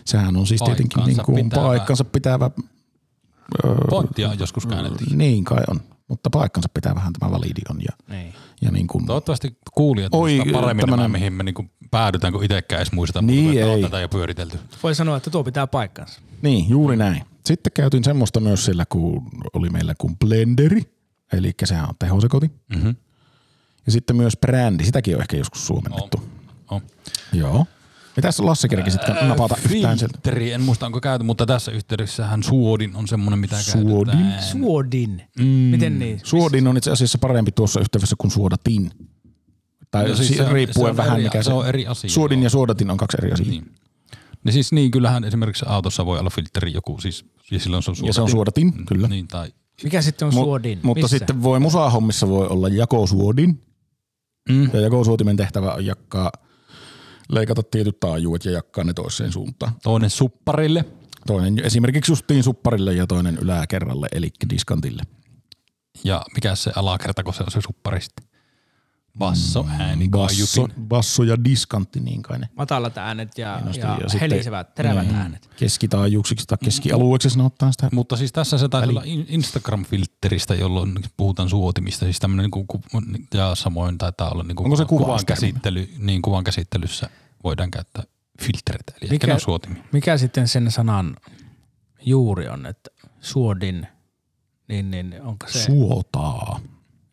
sehän 0.06 0.38
on 0.38 0.48
siis 0.48 0.62
tietenkin 0.62 1.00
Paikkansa 1.04 1.22
niin 1.22 1.26
kuin 1.26 1.44
pitävä. 1.50 1.64
paikkansa 1.68 2.06
pitävä. 2.06 2.52
Pointtia 3.90 4.30
on 4.30 4.40
joskus 4.40 4.66
käänneltiin. 4.66 5.18
Niin 5.18 5.44
kai 5.44 5.64
on, 5.70 5.80
mutta 6.08 6.30
paikkansa 6.30 6.70
pitää 6.74 6.96
vähän 6.96 7.14
tämä 7.20 7.32
validi 7.32 7.62
on. 7.70 7.78
Ja, 7.82 8.16
Niin. 8.16 8.34
ja 8.62 8.72
niin 8.72 8.88
kuin, 8.88 9.06
Toivottavasti 9.06 9.58
kuulijat 9.74 10.14
Oi, 10.16 10.38
paremmin 10.54 10.82
tämmönen- 10.82 11.04
nämä, 11.04 11.08
mihin 11.08 11.34
me 11.34 11.44
niinku 11.44 11.66
päädytään, 11.94 12.34
kun 12.34 12.44
itsekään 12.44 12.80
edes 12.82 12.92
muisteta, 12.92 13.22
Niin, 13.22 13.44
mutta 13.46 13.66
on 13.66 13.76
ei. 13.78 13.82
tätä 13.82 14.00
jo 14.00 14.10
pyöritelty. 14.10 14.60
Voi 14.84 14.96
sanoa, 14.96 15.18
että 15.18 15.30
tuo 15.30 15.44
pitää 15.44 15.68
paikkansa. 15.68 16.22
niin, 16.42 16.70
juuri 16.70 16.98
näin. 16.98 17.24
Sitten 17.46 17.74
käytin 17.76 18.04
semmoista 18.04 18.40
myös 18.40 18.66
siellä, 18.66 18.86
kun 18.90 19.30
oli 19.54 19.70
meillä 19.70 19.94
kuin 19.98 20.18
blenderi, 20.18 20.82
eli 21.34 21.52
sehän 21.66 21.90
on 21.90 21.96
tehosekotin. 22.00 22.52
Mm-hmm. 22.76 22.96
Ja 23.86 23.92
sitten 23.92 24.16
myös 24.16 24.38
brändi, 24.38 24.84
sitäkin 24.86 25.16
on 25.16 25.22
ehkä 25.22 25.38
joskus 25.38 25.68
suomennettu. 25.68 26.24
On. 26.72 26.82
Joo. 27.34 27.66
Mitäs 28.16 28.40
Lasse 28.40 28.68
kerki 28.68 28.92
sitten 28.92 29.16
napata 29.28 29.56
yhtään 29.72 29.98
sieltä? 30.00 30.14
Filteri, 30.24 30.52
en 30.52 30.62
muista 30.62 30.86
onko 30.86 31.02
käyty, 31.02 31.24
mutta 31.24 31.46
tässä 31.46 31.72
yhteydessähän 31.72 32.44
suodin 32.44 32.96
on 32.96 33.08
semmoinen, 33.08 33.40
mitä 33.40 33.56
Suodin? 33.62 34.06
käytetään. 34.06 34.44
Suodin. 34.44 35.24
Mm. 35.40 35.46
Miten 35.46 36.00
niin? 36.00 36.22
Suodin 36.24 36.68
on 36.68 36.78
itse 36.78 36.92
asiassa 36.92 37.18
parempi 37.18 37.52
tuossa 37.52 37.80
yhteydessä 37.80 38.16
kuin 38.20 38.32
suodatin. 38.32 38.92
Tai 39.94 40.10
No 40.10 40.16
siis 40.16 40.38
se 40.38 40.50
riippuen 40.54 40.86
se 40.86 40.90
on 40.92 40.98
vähän 40.98 41.14
eri- 41.20 41.24
mikä 41.24 41.44
se 41.44 41.54
on 41.54 41.68
eri 41.68 41.88
asia, 41.88 42.10
Suodin 42.10 42.40
joo. 42.40 42.44
ja 42.44 42.50
suodatin 42.50 42.92
on 42.92 42.98
kaksi 42.98 43.18
eri 43.22 43.32
asiaa. 43.32 43.50
Niin. 43.50 43.64
Niin. 43.64 43.76
Niin 44.44 44.54
siis 44.54 44.72
niin, 44.72 44.92
kyllähän 44.92 45.24
esimerkiksi 45.24 45.66
autossa 45.68 46.06
voi 46.06 46.20
olla 46.20 46.30
filteri 46.30 46.74
joku, 46.74 47.02
siis 47.02 47.26
ja 47.52 47.60
silloin 47.60 47.84
se 47.84 47.92
on 47.92 47.96
suodatin. 47.96 48.10
Ja 48.10 48.14
se 48.14 48.22
on 48.22 48.30
suodatin, 48.30 48.86
kyllä. 48.86 49.08
Niin, 49.08 49.28
tai 49.28 49.54
Mikä 49.84 50.02
sitten 50.02 50.26
on 50.26 50.32
suodin? 50.34 50.80
Mutta 50.84 51.02
Missä? 51.04 51.18
sitten 51.18 51.44
voi 51.44 51.60
musahommissa 51.60 52.28
voi 52.28 52.48
olla 52.48 52.68
jakosuodin. 52.70 53.62
mm. 54.50 54.70
Ja 54.74 54.80
jakosuotimen 54.80 55.38
tehtävä 55.38 55.74
on 55.74 55.86
jakkaa, 55.86 56.32
leikata 57.30 57.64
tietyt 57.64 58.00
taajuudet 58.00 58.46
ja 58.46 58.52
jakkaa 58.52 58.84
ne 58.84 58.94
toiseen 58.94 59.32
suuntaan. 59.32 59.72
toinen 59.84 60.10
supparille. 60.10 60.86
Toinen 61.28 61.60
esimerkiksi 61.66 62.12
justiin 62.12 62.44
supparille 62.44 62.94
ja 62.94 63.08
toinen 63.08 63.38
yläkerralle, 63.42 64.08
eli 64.12 64.30
diskantille. 64.50 65.04
Ja 66.04 66.22
mikä 66.36 66.56
se 66.56 66.72
alakerta, 66.76 67.24
kun 67.24 67.34
se 67.34 67.44
on 67.44 67.52
se 67.52 67.62
suppari 67.62 68.02
sitten? 68.02 68.26
Basso, 69.20 69.66
ääni, 69.80 70.10
Basso, 70.10 70.68
basso 70.88 71.24
ja 71.24 71.44
diskantti, 71.44 72.00
niin 72.00 72.22
kai 72.22 72.40
ne. 72.40 72.50
Matalat 72.58 72.98
äänet 72.98 73.38
ja, 73.38 73.48
ja, 73.48 73.58
Ja 73.68 73.74
sitten- 74.10 74.20
helisevät, 74.20 74.76
terävät 74.76 75.06
Niin. 75.08 75.16
äänet. 75.16 75.50
Keskitaajuuksiksi 75.58 76.46
tai 76.48 76.58
keskialueeksi 76.64 77.30
sanotaan 77.30 77.74
sitä. 77.74 77.90
Mutta 77.92 78.18
siis 78.18 78.32
tässä 78.32 78.58
se 78.58 78.70
taisi 78.70 78.90
olla 78.90 79.02
in- 79.06 79.26
Instagram-filteristä, 79.30 80.56
jolloin 80.60 80.96
puhutaan 81.18 81.50
suotimista. 81.50 82.06
Siis 82.06 82.20
tämmöinen, 82.20 82.50
niin 82.56 82.68
ku, 82.68 82.82
ja 83.34 83.56
samoin 83.56 83.98
taitaa 83.98 84.30
olla 84.32 84.44
niin 84.44 84.60
Onko 84.60 84.76
se 84.76 84.86
kuvan 84.86 85.04
kuvaustermi? 85.06 85.40
käsittely, 85.42 85.90
niin 85.98 86.22
kuvan 86.22 86.44
käsittelyssä 86.44 87.10
voidaan 87.44 87.72
käyttää 87.72 88.04
filtereitä. 88.42 88.92
Eli 89.02 89.10
Mikä- 89.10 89.14
Mikä? 89.14 89.28
ne 89.28 89.34
on 89.34 89.40
suotimia. 89.42 89.84
Mikä 89.92 90.18
sitten 90.18 90.48
sen 90.48 90.72
sanan 90.72 91.16
juuri 92.06 92.48
on, 92.50 92.66
että 92.66 92.90
suodin, 93.22 93.88
niin, 94.68 94.92
niin 94.92 95.22
onko 95.22 95.48
se 95.50 95.60
Suotaa. 95.60 96.60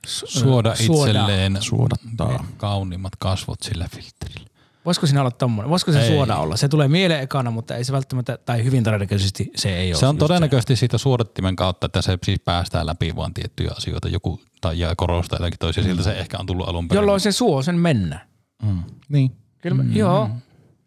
Su- 0.07 0.27
Suoda 0.27 0.73
itselleen 0.81 1.57
Suodattaa. 1.61 2.47
kauniimmat 2.57 3.13
kasvot 3.19 3.63
sillä 3.63 3.89
filterillä. 3.89 4.51
Voisiko 4.85 5.07
siinä 5.07 5.21
olla 5.21 5.31
tommonen? 5.31 5.71
Voisiko 5.71 5.93
se 5.93 6.03
Ei. 6.03 6.09
suoda 6.09 6.37
olla? 6.37 6.57
Se 6.57 6.69
tulee 6.69 6.89
mieleen 6.89 7.23
ekana, 7.23 7.51
mutta 7.51 7.77
ei 7.77 7.85
se 7.85 7.93
välttämättä, 7.93 8.39
tai 8.39 8.65
hyvin 8.65 8.85
todennäköisesti 8.85 9.51
se 9.57 9.77
ei 9.77 9.93
ole. 9.93 10.01
Se 10.01 10.07
on 10.07 10.19
todennäköisesti 10.19 10.77
siitä 10.77 10.99
suodattimen 10.99 11.57
kautta, 11.57 11.87
että 11.87 12.03
se 12.03 12.19
siis 12.25 12.41
päästää 12.45 12.87
läpi 12.87 13.17
vaan 13.17 13.35
tiettyjä 13.35 13.71
asioita, 13.77 14.09
joku 14.09 14.41
tai 14.61 14.79
ja 14.79 14.95
korostaa 14.97 15.37
jotakin 15.37 15.59
toisia. 15.59 15.83
Siltä 15.85 16.03
se 16.03 16.13
ehkä 16.13 16.39
on 16.39 16.47
tullut 16.47 16.69
alun 16.69 16.89
perin. 16.89 16.99
Jolloin 16.99 17.21
se 17.21 17.33
suo 17.33 17.63
sen 17.63 17.75
mennä. 17.79 18.27
Mm. 18.63 18.83
Niin. 19.09 19.37
Kyllä 19.63 19.77
me, 19.83 19.95
Joo, 19.99 20.31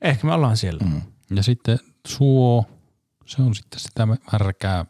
ehkä 0.01 0.27
me 0.27 0.33
ollaan 0.33 0.57
siellä. 0.57 0.85
Mm. 0.85 1.01
Ja 1.35 1.43
sitten 1.43 1.79
suo, 2.07 2.65
se 3.25 3.41
on 3.41 3.55
sitten 3.55 3.79
sitä 3.79 4.05
märkää 4.31 4.85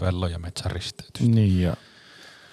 pello- 0.00 0.28
ja 0.28 0.38
metsäristeytystä. 0.38 1.34
Niin 1.34 1.62
ja 1.62 1.76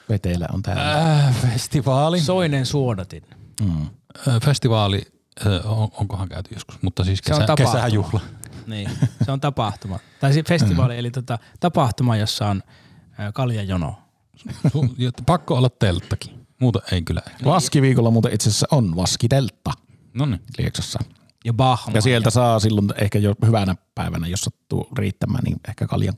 veteillä 0.09 0.47
on 0.53 0.61
täällä. 0.61 1.01
Äh, 1.25 1.35
festivaali. 1.41 2.19
Soinen 2.19 2.65
suodatin. 2.65 3.23
Mm. 3.61 3.81
Äh, 4.27 4.41
festivaali, 4.45 5.01
äh, 5.47 5.71
on, 5.71 5.89
onkohan 5.97 6.29
käyty 6.29 6.49
joskus, 6.53 6.81
mutta 6.81 7.03
siis 7.03 7.19
Se 7.25 7.33
on 7.33 7.39
kesä, 7.39 7.47
tapahtuma. 7.47 7.81
kesäjuhla. 7.81 8.19
Niin, 8.67 8.89
se 9.25 9.31
on 9.31 9.39
tapahtuma. 9.41 9.99
Tai 10.19 10.33
siis 10.33 10.45
festivaali, 10.45 10.97
eli 10.97 11.11
tota, 11.11 11.39
tapahtuma, 11.59 12.17
jossa 12.17 12.47
on 12.47 12.63
ö, 13.19 13.31
kaljajono. 13.33 13.95
Su- 14.67 15.23
pakko 15.25 15.55
olla 15.57 15.69
telttakin. 15.69 16.47
Muuta 16.61 16.79
ei 16.91 17.01
kyllä. 17.01 17.21
Vaskiviikolla 17.45 18.11
muuten 18.11 18.33
itse 18.33 18.49
asiassa 18.49 18.67
on 18.71 18.95
vaskiteltta 18.95 19.71
No 20.13 20.25
niin. 20.25 20.41
Lieksassa. 20.57 20.99
Ja 21.45 21.53
Bahma. 21.53 21.91
Ja 21.93 22.01
sieltä 22.01 22.29
saa 22.29 22.59
silloin 22.59 22.87
ehkä 23.01 23.19
jo 23.19 23.35
hyvänä 23.45 23.75
päivänä, 23.95 24.27
jos 24.27 24.41
sattuu 24.41 24.87
riittämään, 24.97 25.43
niin 25.43 25.57
ehkä 25.69 25.87
kaljan. 25.87 26.15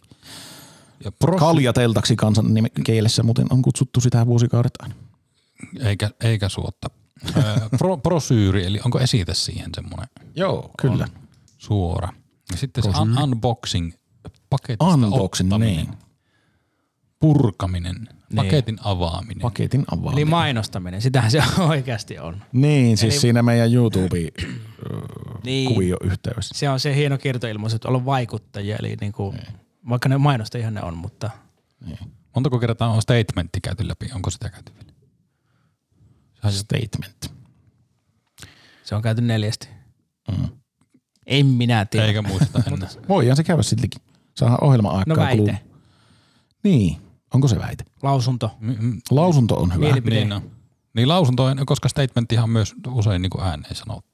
Ja 1.03 1.11
prosy- 1.25 1.39
Kaljateltaksi 1.39 2.15
kansan 2.15 2.45
kielessä 2.83 3.23
muuten 3.23 3.47
on 3.49 3.61
kutsuttu 3.61 4.01
sitä 4.01 4.25
vuosikaudet 4.25 4.71
aina. 4.79 4.95
eikä, 5.79 6.09
eikä 6.23 6.49
suotta. 6.49 6.89
Pro, 7.77 7.97
prosyyri, 7.97 8.65
eli 8.65 8.79
onko 8.85 8.99
esite 8.99 9.33
siihen 9.33 9.69
semmoinen 9.75 10.07
Joo, 10.35 10.71
kyllä. 10.81 11.07
suora. 11.57 12.09
Ja 12.51 12.57
sitten 12.57 12.83
se 12.83 12.89
un- 12.89 13.19
unboxing, 13.23 13.91
paketista 14.49 14.85
Unboxing, 14.85 15.53
ottaminen, 15.53 15.75
niin. 15.75 15.89
purkaminen, 17.19 18.07
paketin 18.35 18.77
avaaminen. 18.83 19.41
Paketin 19.41 19.79
Eli 19.79 19.85
avaaminen. 19.99 20.29
mainostaminen, 20.29 21.01
sitähän 21.01 21.31
se 21.31 21.43
oikeasti 21.69 22.19
on. 22.19 22.43
niin, 22.51 22.97
siis 22.97 23.13
Eli- 23.13 23.21
siinä 23.21 23.43
meidän 23.43 23.73
YouTube-kuvio 23.73 24.37
Niin. 25.43 26.11
yhteydessä. 26.11 26.55
Se 26.57 26.69
on 26.69 26.79
se 26.79 26.95
hieno 26.95 27.17
kiertoilmaisu, 27.17 27.75
että 27.75 27.87
olla 27.87 28.05
vaikuttajia, 28.05 28.75
eli 28.79 28.97
niin 29.01 29.11
kuin, 29.13 29.39
vaikka 29.89 30.09
ne 30.09 30.17
mainostajia 30.17 30.71
ne 30.71 30.81
on, 30.83 30.97
mutta 30.97 31.29
Montako 32.35 32.59
kertaa 32.59 32.89
on 32.89 33.01
statementti 33.01 33.61
käyty 33.61 33.87
läpi? 33.87 34.09
Onko 34.15 34.29
sitä 34.29 34.49
käyty 34.49 34.71
vielä? 34.73 34.89
Statement. 36.51 37.33
se 38.83 38.95
on 38.95 39.01
käyty 39.01 39.21
neljästi. 39.21 39.67
Mm. 40.37 40.47
En 41.25 41.45
minä 41.45 41.85
tiedä. 41.85 42.05
Eikä 42.05 42.21
muista 42.21 42.63
enää. 42.67 42.89
Voihan 43.09 43.35
se 43.37 43.43
käydä 43.43 43.63
siltikin. 43.63 44.01
Saadaan 44.37 44.63
ohjelma-aikaa 44.63 45.15
No 45.15 45.21
väite. 45.23 45.37
kuluu. 45.41 45.79
Niin, 46.63 46.97
onko 47.33 47.47
se 47.47 47.59
väite? 47.59 47.83
Lausunto. 48.03 48.51
M- 48.59 48.71
m- 48.71 48.99
Lausunto 49.11 49.55
on 49.55 49.73
hyvä. 49.73 49.85
Mielipide. 49.85 50.15
niin, 50.15 50.29
no. 50.29 50.41
niin 50.95 51.07
lausunto, 51.07 51.43
on- 51.43 51.65
koska 51.65 51.89
statementtihan 51.89 52.43
on 52.43 52.49
myös 52.49 52.75
usein 52.87 53.21
niin 53.21 53.29
kuin 53.29 53.43
ääneen 53.43 53.75
sanottu. 53.75 54.09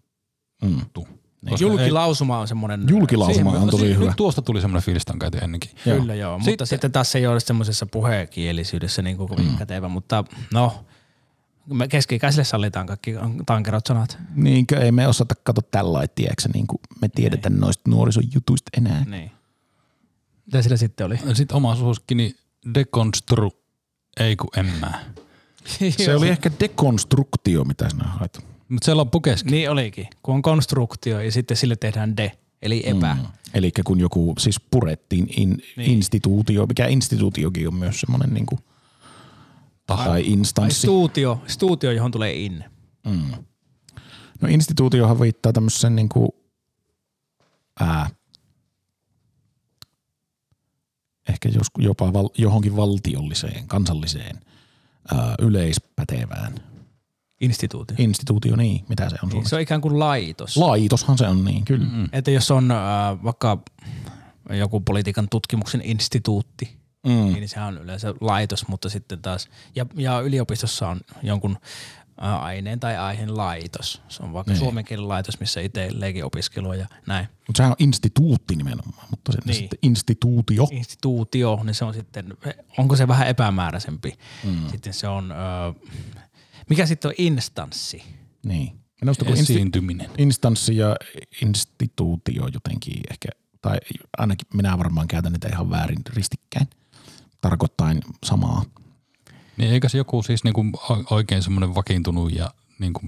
Mm. 0.61 0.81
Koska 1.49 1.63
Julkilausuma 1.67 2.39
on 2.39 2.47
semmoinen. 2.47 2.83
Julkilausuma 2.89 3.51
Siihen- 3.51 3.63
on 3.63 3.69
tosi 3.69 3.95
hyvä. 3.95 4.05
Nyt 4.05 4.15
tuosta 4.15 4.41
tuli 4.41 4.61
semmoinen 4.61 4.83
fiilis, 4.85 5.03
on 5.13 5.19
käyty 5.19 5.37
ennenkin. 5.37 5.71
Joo. 5.85 5.97
Kyllä 5.99 6.15
joo, 6.15 6.37
mutta 6.39 6.45
Sitten- 6.51 6.67
sitten 6.67 6.91
taas 6.91 7.11
se 7.11 7.17
ei 7.17 7.27
ole 7.27 7.39
semmoisessa 7.39 7.85
puhekielisyydessä 7.85 9.01
niin 9.01 9.17
kuin 9.17 9.29
Mm. 9.37 9.57
kätevä, 9.57 9.87
mutta 9.89 10.23
no 10.53 10.85
Me 11.73 11.87
keski-ikäisille 11.87 12.43
sallitaan 12.43 12.87
kaikki 12.87 13.13
tankerot 13.45 13.85
sanat. 13.85 14.17
Niinkö 14.35 14.77
ei 14.81 14.91
me 14.91 15.07
osata 15.07 15.35
kato 15.43 15.61
tällä 15.61 16.07
tiedätkö, 16.15 16.49
niin 16.53 16.67
kuin 16.67 16.79
me 17.01 17.09
tiedetään 17.09 17.59
noista 17.59 17.89
nuorisojutuista 17.89 18.69
enää. 18.77 19.03
Niin. 19.05 19.31
Mitä 20.45 20.61
sillä 20.61 20.77
sitten 20.77 21.05
oli? 21.05 21.15
Sitten 21.33 21.57
oma 21.57 21.75
suosikkini 21.75 22.35
Deconstru, 22.73 23.51
ei 24.19 24.35
kun 24.35 24.49
en 24.57 24.65
mä. 24.79 24.99
Se 26.05 26.15
oli 26.15 26.29
ehkä 26.29 26.51
dekonstruktio, 26.59 27.63
mitä 27.63 27.89
sinä 27.89 28.03
hait. 28.03 28.39
Mutta 28.69 28.85
se 28.85 28.93
loppu 28.93 29.19
kesken. 29.21 29.51
Niin 29.51 29.69
olikin, 29.71 30.07
kun 30.23 30.35
on 30.35 30.41
konstruktio 30.41 31.19
ja 31.19 31.31
sitten 31.31 31.57
sille 31.57 31.75
tehdään 31.75 32.17
de, 32.17 32.31
eli 32.61 32.83
epä. 32.85 33.13
Mm. 33.15 33.27
Eli 33.53 33.71
kun 33.85 33.99
joku 33.99 34.33
siis 34.39 34.59
purettiin 34.71 35.27
in, 35.37 35.61
Niin. 35.77 35.91
instituutio, 35.91 36.65
mikä 36.65 36.87
instituutiokin 36.87 37.67
on 37.67 37.75
myös 37.75 37.99
semmoinen 38.01 38.33
niin 38.33 38.45
kuin, 38.45 38.59
tai 39.87 40.05
Tai 40.05 40.21
instanssi. 40.25 40.79
stuutio, 40.79 41.41
stuutio, 41.47 41.91
johon 41.91 42.11
tulee 42.11 42.33
in. 42.33 42.63
No 44.41 44.47
instituutiohan 44.49 45.19
viittaa 45.19 45.53
tämmöisen 45.53 45.95
niin 45.95 46.09
kuin, 46.09 46.29
ää, 47.79 48.09
ehkä 51.29 51.49
joskus 51.49 51.83
jopa 51.83 52.13
val, 52.13 52.29
johonkin 52.37 52.75
valtiolliseen, 52.75 53.67
kansalliseen, 53.67 54.39
ää, 55.15 55.35
yleispätevään 55.39 56.53
Instituutio. 57.41 57.95
instituutio, 57.99 58.55
niin, 58.55 58.85
mitä 58.89 59.09
se 59.09 59.15
on 59.23 59.29
Niin, 59.29 59.49
se 59.49 59.55
on 59.55 59.61
ikään 59.61 59.81
kuin 59.81 59.99
laitos. 59.99 60.57
Laitoshan 60.57 61.17
se 61.17 61.27
on, 61.27 61.45
niin 61.45 61.65
kyllä. 61.65 61.85
Mm. 61.91 62.09
Että 62.11 62.31
jos 62.31 62.51
on 62.51 62.71
äh, 62.71 62.77
vaikka 63.23 63.57
joku 64.49 64.79
politiikan 64.81 65.27
tutkimuksen 65.31 65.81
instituutti, 65.83 66.77
Mm. 67.07 67.11
niin 67.33 67.49
sehän 67.49 67.67
on 67.67 67.77
yleensä 67.83 68.13
laitos, 68.21 68.67
mutta 68.67 68.89
sitten 68.89 69.21
taas, 69.21 69.49
ja, 69.75 69.85
ja 69.95 70.19
yliopistossa 70.19 70.87
on 70.87 70.99
jonkun 71.23 71.57
äh, 72.23 72.43
aineen 72.43 72.79
tai 72.79 72.97
aiheen 72.97 73.37
laitos. 73.37 74.01
Se 74.07 74.23
on 74.23 74.33
vaikka 74.33 74.51
Niin. 74.51 74.59
suomen 74.59 74.85
kielen 74.85 75.07
laitos, 75.07 75.39
missä 75.39 75.61
itsellekin 75.61 76.25
opiskelua 76.25 76.75
ja 76.75 76.87
näin. 77.07 77.27
Mutta 77.47 77.57
sehän 77.57 77.71
on 77.71 77.75
instituutti 77.79 78.55
nimenomaan, 78.55 79.07
mutta 79.09 79.31
se, 79.31 79.37
niin. 79.45 79.55
sitten 79.55 79.79
instituutio. 79.81 80.67
Instituutio, 80.71 81.59
niin 81.63 81.75
se 81.75 81.85
on 81.85 81.93
sitten, 81.93 82.33
onko 82.77 82.95
se 82.95 83.07
vähän 83.07 83.27
epämääräisempi? 83.27 84.13
Mm. 84.43 84.69
Sitten 84.71 84.93
se 84.93 85.07
on, 85.07 85.31
äh, 85.31 85.37
mikä 86.69 86.85
sitten 86.85 87.09
on 87.09 87.15
instanssi? 87.17 88.03
Niin. 88.45 88.79
Minusta 89.01 89.25
kun 89.25 89.33
insti- 89.33 89.53
Esiintyminen. 89.53 90.09
instanssi 90.17 90.77
ja 90.77 90.95
instituutio 91.41 92.47
jotenkin 92.53 93.01
ehkä, 93.11 93.27
tai 93.61 93.77
ainakin 94.17 94.47
minä 94.53 94.77
varmaan 94.77 95.07
käytän 95.07 95.31
niitä 95.33 95.49
ihan 95.49 95.69
väärin 95.69 96.01
ristikkäin, 96.09 96.67
tarkoittain 97.41 98.01
samaa. 98.25 98.63
Niin 99.57 99.71
eikö 99.71 99.89
se 99.89 99.97
joku 99.97 100.23
siis 100.23 100.43
niinku 100.43 100.65
oikein 101.09 101.43
semmoinen 101.43 101.75
vakiintunut 101.75 102.35
ja 102.35 102.53
niinku, 102.79 103.01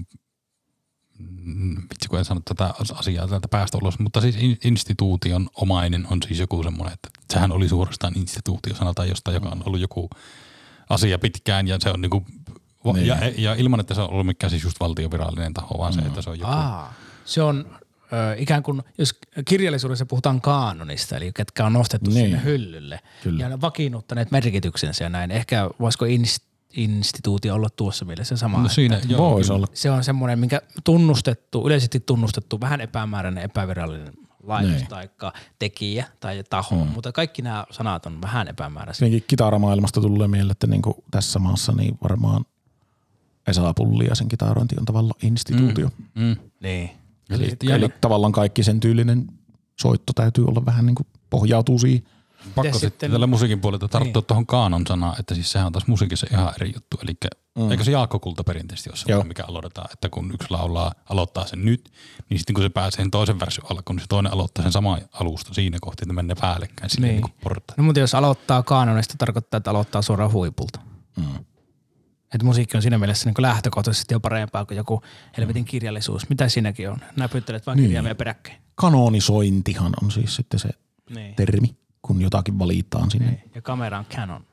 mm, 1.18 1.76
vitsi 1.76 2.08
kun 2.08 2.18
en 2.18 2.24
sano 2.24 2.40
tätä 2.44 2.74
asiaa 2.94 3.28
täältä 3.28 3.48
päästä 3.48 3.78
ulos, 3.78 3.98
mutta 3.98 4.20
siis 4.20 4.36
in- 4.36 4.58
instituution 4.64 5.48
omainen 5.54 6.06
on 6.10 6.18
siis 6.26 6.38
joku 6.40 6.62
semmoinen, 6.62 6.94
että 6.94 7.08
sehän 7.32 7.52
oli 7.52 7.68
suorastaan 7.68 8.18
instituutio, 8.18 8.74
sanotaan 8.74 9.08
jostain, 9.08 9.34
joka 9.34 9.48
on 9.48 9.62
ollut 9.66 9.80
joku 9.80 10.10
asia 10.88 11.18
pitkään 11.18 11.68
ja 11.68 11.78
se 11.80 11.90
on 11.90 12.00
niinku, 12.00 12.26
Niin. 12.84 13.06
ja, 13.06 13.16
ja, 13.36 13.54
ilman, 13.54 13.80
että 13.80 13.94
se 13.94 14.00
on 14.00 14.10
ollut 14.10 14.26
mikään 14.26 14.50
siis 14.50 14.64
just 14.64 14.80
valtiovirallinen 14.80 15.54
taho, 15.54 15.78
vaan 15.78 15.92
se, 15.92 16.00
että 16.00 16.22
se 16.22 16.30
on 16.30 16.38
joku. 16.38 16.52
Aa, 16.52 16.94
se 17.24 17.42
on 17.42 17.66
ö, 18.12 18.34
ikään 18.38 18.62
kuin, 18.62 18.82
jos 18.98 19.14
kirjallisuudessa 19.44 20.06
puhutaan 20.06 20.40
kaanonista, 20.40 21.16
eli 21.16 21.32
ketkä 21.34 21.64
on 21.66 21.72
nostettu 21.72 22.10
niin. 22.10 22.26
Sinne 22.26 22.44
hyllylle 22.44 23.00
Kyllä. 23.22 23.42
ja 23.42 23.48
ne 23.48 23.60
vakiinnuttaneet 23.60 24.30
merkityksensä 24.30 25.04
ja 25.04 25.10
näin. 25.10 25.30
Ehkä 25.30 25.70
voisiko 25.80 26.04
inst, 26.04 26.42
instituutio 26.72 27.54
olla 27.54 27.68
tuossa 27.70 28.04
mielessä 28.04 28.36
sama? 28.36 28.62
No 28.62 28.68
siinä, 28.68 28.96
että 28.96 29.08
joo, 29.08 29.30
Voisi 29.30 29.52
olla. 29.52 29.66
se 29.74 29.90
on 29.90 30.04
semmoinen, 30.04 30.38
minkä 30.38 30.62
tunnustettu, 30.84 31.66
yleisesti 31.66 32.00
tunnustettu, 32.00 32.60
vähän 32.60 32.80
epämääräinen, 32.80 33.44
epävirallinen 33.44 34.12
laitos 34.42 34.72
Niin. 34.72 34.86
tai 34.86 35.08
tekijä 35.58 36.06
tai 36.20 36.44
taho, 36.50 36.84
mm. 36.84 36.90
mutta 36.90 37.12
kaikki 37.12 37.42
nämä 37.42 37.64
sanat 37.70 38.06
on 38.06 38.20
vähän 38.22 38.48
epämääräisiä. 38.48 39.06
Tietenkin 39.06 39.24
kitaramaailmasta 39.28 40.00
tulee 40.00 40.28
mieleen, 40.28 40.50
että 40.50 40.66
niin 40.66 40.82
kuin 40.82 40.94
tässä 41.10 41.38
maassa 41.38 41.72
niin 41.72 41.98
varmaan 42.02 42.44
Esa 43.48 43.74
Pulliaisen 43.74 44.28
kitarointi 44.28 44.76
on 44.78 44.84
tavallaan 44.84 45.20
instituutio. 45.22 45.90
Mm. 46.14 46.22
Mm. 46.24 46.36
Niin. 46.60 46.90
Eli, 47.30 47.56
Ja- 47.62 47.74
eli 47.76 47.88
tavallaan 48.00 48.32
kaikki 48.32 48.62
sen 48.62 48.80
tyylinen 48.80 49.26
soitto 49.80 50.12
täytyy 50.12 50.44
olla 50.44 50.66
vähän 50.66 50.86
niin 50.86 50.94
kuin 50.94 51.06
pohjautuu 51.30 51.78
siihen. 51.78 52.02
Pakko 52.54 52.62
sitten 52.62 52.80
sitten- 52.80 53.10
tällä 53.10 53.26
musiikin 53.26 53.60
puolelta 53.60 53.88
tarttua 53.88 54.20
Niin. 54.20 54.26
tuohon 54.26 54.46
kaanon 54.46 54.86
sanaan, 54.86 55.16
että 55.20 55.34
siis 55.34 55.52
sehän 55.52 55.66
on 55.66 55.72
taas 55.72 55.86
musiikissa 55.86 56.26
ihan 56.30 56.52
eri 56.60 56.72
juttu. 56.74 56.96
Eli 57.02 57.12
mm. 57.58 57.70
eikö 57.70 57.84
se 57.84 57.90
Jaakko 57.90 58.18
Kulta 58.18 58.44
perinteisesti 58.44 58.90
ole 58.90 58.94
Joo. 58.96 58.98
semmoinen, 59.06 59.28
mikä 59.28 59.44
aloitetaan, 59.48 59.88
että 59.92 60.08
kun 60.08 60.30
yksi 60.34 60.50
laulaa, 60.50 60.92
aloittaa 61.10 61.46
sen 61.46 61.64
nyt, 61.64 61.90
niin 62.30 62.38
sitten 62.38 62.54
kun 62.54 62.62
se 62.64 62.68
pääsee 62.68 63.02
sen 63.02 63.10
toisen 63.10 63.40
version 63.40 63.66
alkuun, 63.70 63.96
niin 63.96 64.02
se 64.04 64.08
toinen 64.08 64.32
aloittaa 64.32 64.62
sen 64.62 64.72
saman 64.72 65.00
alusta 65.12 65.54
siinä 65.54 65.78
kohti, 65.80 66.04
että 66.04 66.12
menee 66.12 66.36
päällekkäin 66.40 66.90
Niin. 66.98 67.02
niin. 67.02 67.22
niin. 67.22 67.62
No 67.76 67.84
mutta 67.84 68.00
jos 68.00 68.14
aloittaa 68.14 68.62
kaanonista, 68.62 69.14
tarkoittaa, 69.18 69.58
että 69.58 69.70
aloittaa 69.70 70.02
suoraan 70.02 70.32
huipulta. 70.32 70.80
Mm. 71.16 71.24
Että 72.34 72.44
musiikki 72.44 72.76
on 72.76 72.82
siinä 72.82 72.98
mielessä 72.98 73.28
niin 73.30 73.42
lähtökohtaisesti 73.42 74.14
jo 74.14 74.20
parempaa 74.20 74.64
kuin 74.64 74.76
joku 74.76 75.02
helvetin 75.36 75.64
kirjallisuus. 75.64 76.28
Mitä 76.28 76.48
siinäkin 76.48 76.90
on? 76.90 76.98
Näpyttelet 77.16 77.66
vain 77.66 77.76
Niin. 77.76 77.84
kirjaimia 77.86 78.14
peräkkäin. 78.14 78.58
Kanonisointihan 78.74 79.92
on 80.02 80.10
siis 80.10 80.36
sitten 80.36 80.60
se 80.60 80.68
Niin. 81.14 81.34
termi, 81.34 81.76
kun 82.02 82.20
jotakin 82.22 82.58
valitaan 82.58 83.10
sinne. 83.10 83.26
Niin. 83.30 83.50
Ja 83.54 83.62
kamera 83.62 83.98
on 83.98 84.04
Canon. 84.04 84.44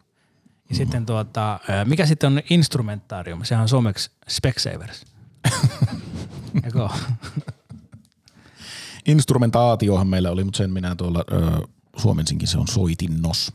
Ja 0.69 0.69
mm. 0.69 0.75
sitten 0.75 1.05
tuota, 1.05 1.59
mikä 1.85 2.05
sitten 2.05 2.27
on 2.27 2.41
instrumentaarium? 2.49 3.43
Sehän 3.43 3.61
on 3.61 3.69
suomeksi 3.69 4.11
Specsavers. 4.27 5.05
Eikö? 6.63 6.89
Instrumentaatiohan 9.05 10.07
meillä 10.07 10.31
oli, 10.31 10.43
mutta 10.43 10.57
sen 10.57 10.71
minä 10.71 10.95
tuolla 10.95 11.23
ö, 11.31 11.67
suomensinkin 11.97 12.47
se 12.47 12.57
on 12.57 12.67
soitinnos. 12.67 13.53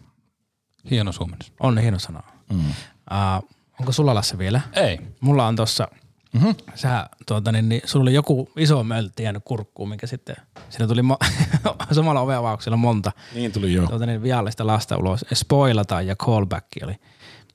Hieno 0.90 1.12
suomennus. 1.12 1.52
On 1.60 1.78
hieno 1.78 1.98
sana. 1.98 2.22
Mm. 2.52 2.58
Uh, 2.58 3.48
onko 3.80 3.92
sulla 3.92 4.14
Lasse 4.14 4.38
vielä? 4.38 4.60
Ei. 4.72 4.98
Mulla 5.20 5.46
on 5.46 5.56
tossa, 5.56 5.88
mm-hmm. 6.32 6.54
sä, 6.74 7.06
tuota, 7.26 7.52
niin, 7.52 7.68
niin, 7.68 7.82
sulla 7.84 8.02
oli 8.02 8.14
joku 8.14 8.50
iso 8.56 8.84
möltti 8.84 9.22
jäänyt 9.22 9.42
kurkkuun, 9.44 9.88
mikä 9.88 10.06
sitten, 10.06 10.36
siinä 10.68 10.86
tuli 10.86 11.00
mo- 11.00 11.26
samalla 11.94 12.20
oveavauksella 12.20 12.76
monta 12.76 13.12
Niin 13.34 13.52
tuli 13.52 13.72
jo. 13.72 13.86
tuota, 13.86 14.06
niin, 14.06 14.22
viallista 14.22 14.66
lasta 14.66 14.96
ulos. 14.96 15.24
Spoilata 15.34 16.02
ja 16.02 16.16
callback 16.16 16.66
oli. 16.84 16.94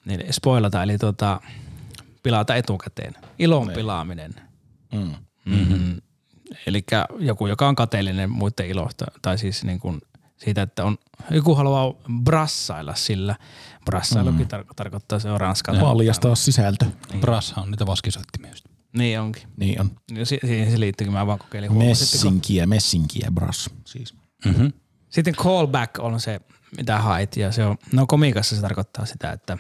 Niin 0.05 0.34
spoilata 0.34 0.84
eli 0.84 0.97
tuota, 0.97 1.41
pilata 2.23 2.55
etukäteen. 2.55 3.13
Ilon 3.39 3.71
pilaaminen. 3.76 4.34
Mm. 4.93 5.13
Mm-hmm. 5.45 6.01
Eli 6.67 6.84
joku, 7.19 7.47
joka 7.47 7.67
on 7.67 7.76
kateellinen 7.76 8.30
muiden 8.32 8.67
ilosta, 8.67 9.05
tai 9.21 9.38
siis 9.38 9.63
niin 9.63 9.80
kuin 9.80 10.01
siitä, 10.45 10.61
että 10.61 10.85
on, 10.85 10.97
joku 11.31 11.55
haluaa 11.55 11.93
brassailla 12.23 12.95
sillä. 12.95 13.35
Brassailukin 13.85 14.47
tar- 14.47 14.73
tarkoittaa, 14.75 15.19
se 15.19 15.29
on 15.31 15.41
ranskaa. 15.41 15.75
Paljastaa 15.75 16.35
sisältö. 16.35 16.85
Brasha 17.19 17.61
on 17.61 17.71
niitä 17.71 17.85
vaskisoittimia 17.85 18.51
just. 18.51 18.65
Niin 18.97 19.19
onkin. 19.19 19.43
Niin 19.57 19.81
on. 19.81 19.91
Ja 20.11 20.25
si- 20.25 20.39
siihen 20.45 20.71
se 20.71 20.79
liittyykin, 20.79 21.13
mä 21.13 21.27
vaan 21.27 21.39
kokeilin 21.39 21.71
huomasin, 21.71 21.91
että 21.91 22.17
kun- 22.17 22.33
Messinkiä, 22.33 22.65
messinkiä, 22.65 23.31
brass. 23.33 23.69
Siis. 23.85 24.13
Mm-hmm. 24.45 24.73
Sitten 25.09 25.35
callback 25.35 25.99
on 25.99 26.19
se, 26.19 26.41
mitä 26.77 26.99
hait, 26.99 27.37
ja 27.37 27.51
se 27.51 27.65
on, 27.65 27.77
no 27.93 28.05
komiikassa 28.07 28.55
se 28.55 28.61
tarkoittaa 28.61 29.05
sitä, 29.05 29.31
että 29.31 29.57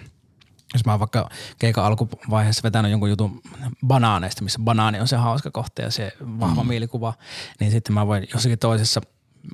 jos 0.73 0.85
mä 0.85 0.91
oon 0.93 0.99
vaikka 0.99 1.29
keikan 1.59 1.85
alkuvaiheessa 1.85 2.63
vetänyt 2.63 2.91
jonkun 2.91 3.09
jutun 3.09 3.41
banaaneista, 3.87 4.43
missä 4.43 4.59
banaani 4.59 4.99
on 4.99 5.07
se 5.07 5.15
hauska 5.15 5.51
kohta 5.51 5.81
ja 5.81 5.91
se 5.91 6.11
vahva 6.21 6.63
mm. 6.63 6.67
mielikuva, 6.69 7.13
niin 7.59 7.71
sitten 7.71 7.93
mä 7.93 8.07
voin 8.07 8.27
jossakin 8.33 8.59
toisessa 8.59 9.01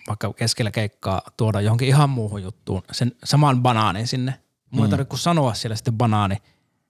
vaikka 0.08 0.34
keskellä 0.34 0.72
keikkaa 0.72 1.22
tuoda 1.38 1.62
johonkin 1.62 1.88
ihan 1.88 2.10
muuhun 2.10 2.44
juttuun 2.44 2.82
sen 2.92 3.12
saman 3.24 3.62
banaanin 3.62 4.08
sinne. 4.08 4.34
Mulla 4.72 4.86
ei 4.86 4.90
tarvitse 4.90 5.10
kuin 5.10 5.20
sanoa 5.20 5.54
siellä 5.54 5.76
sitten 5.76 5.94
banaani, 5.94 6.36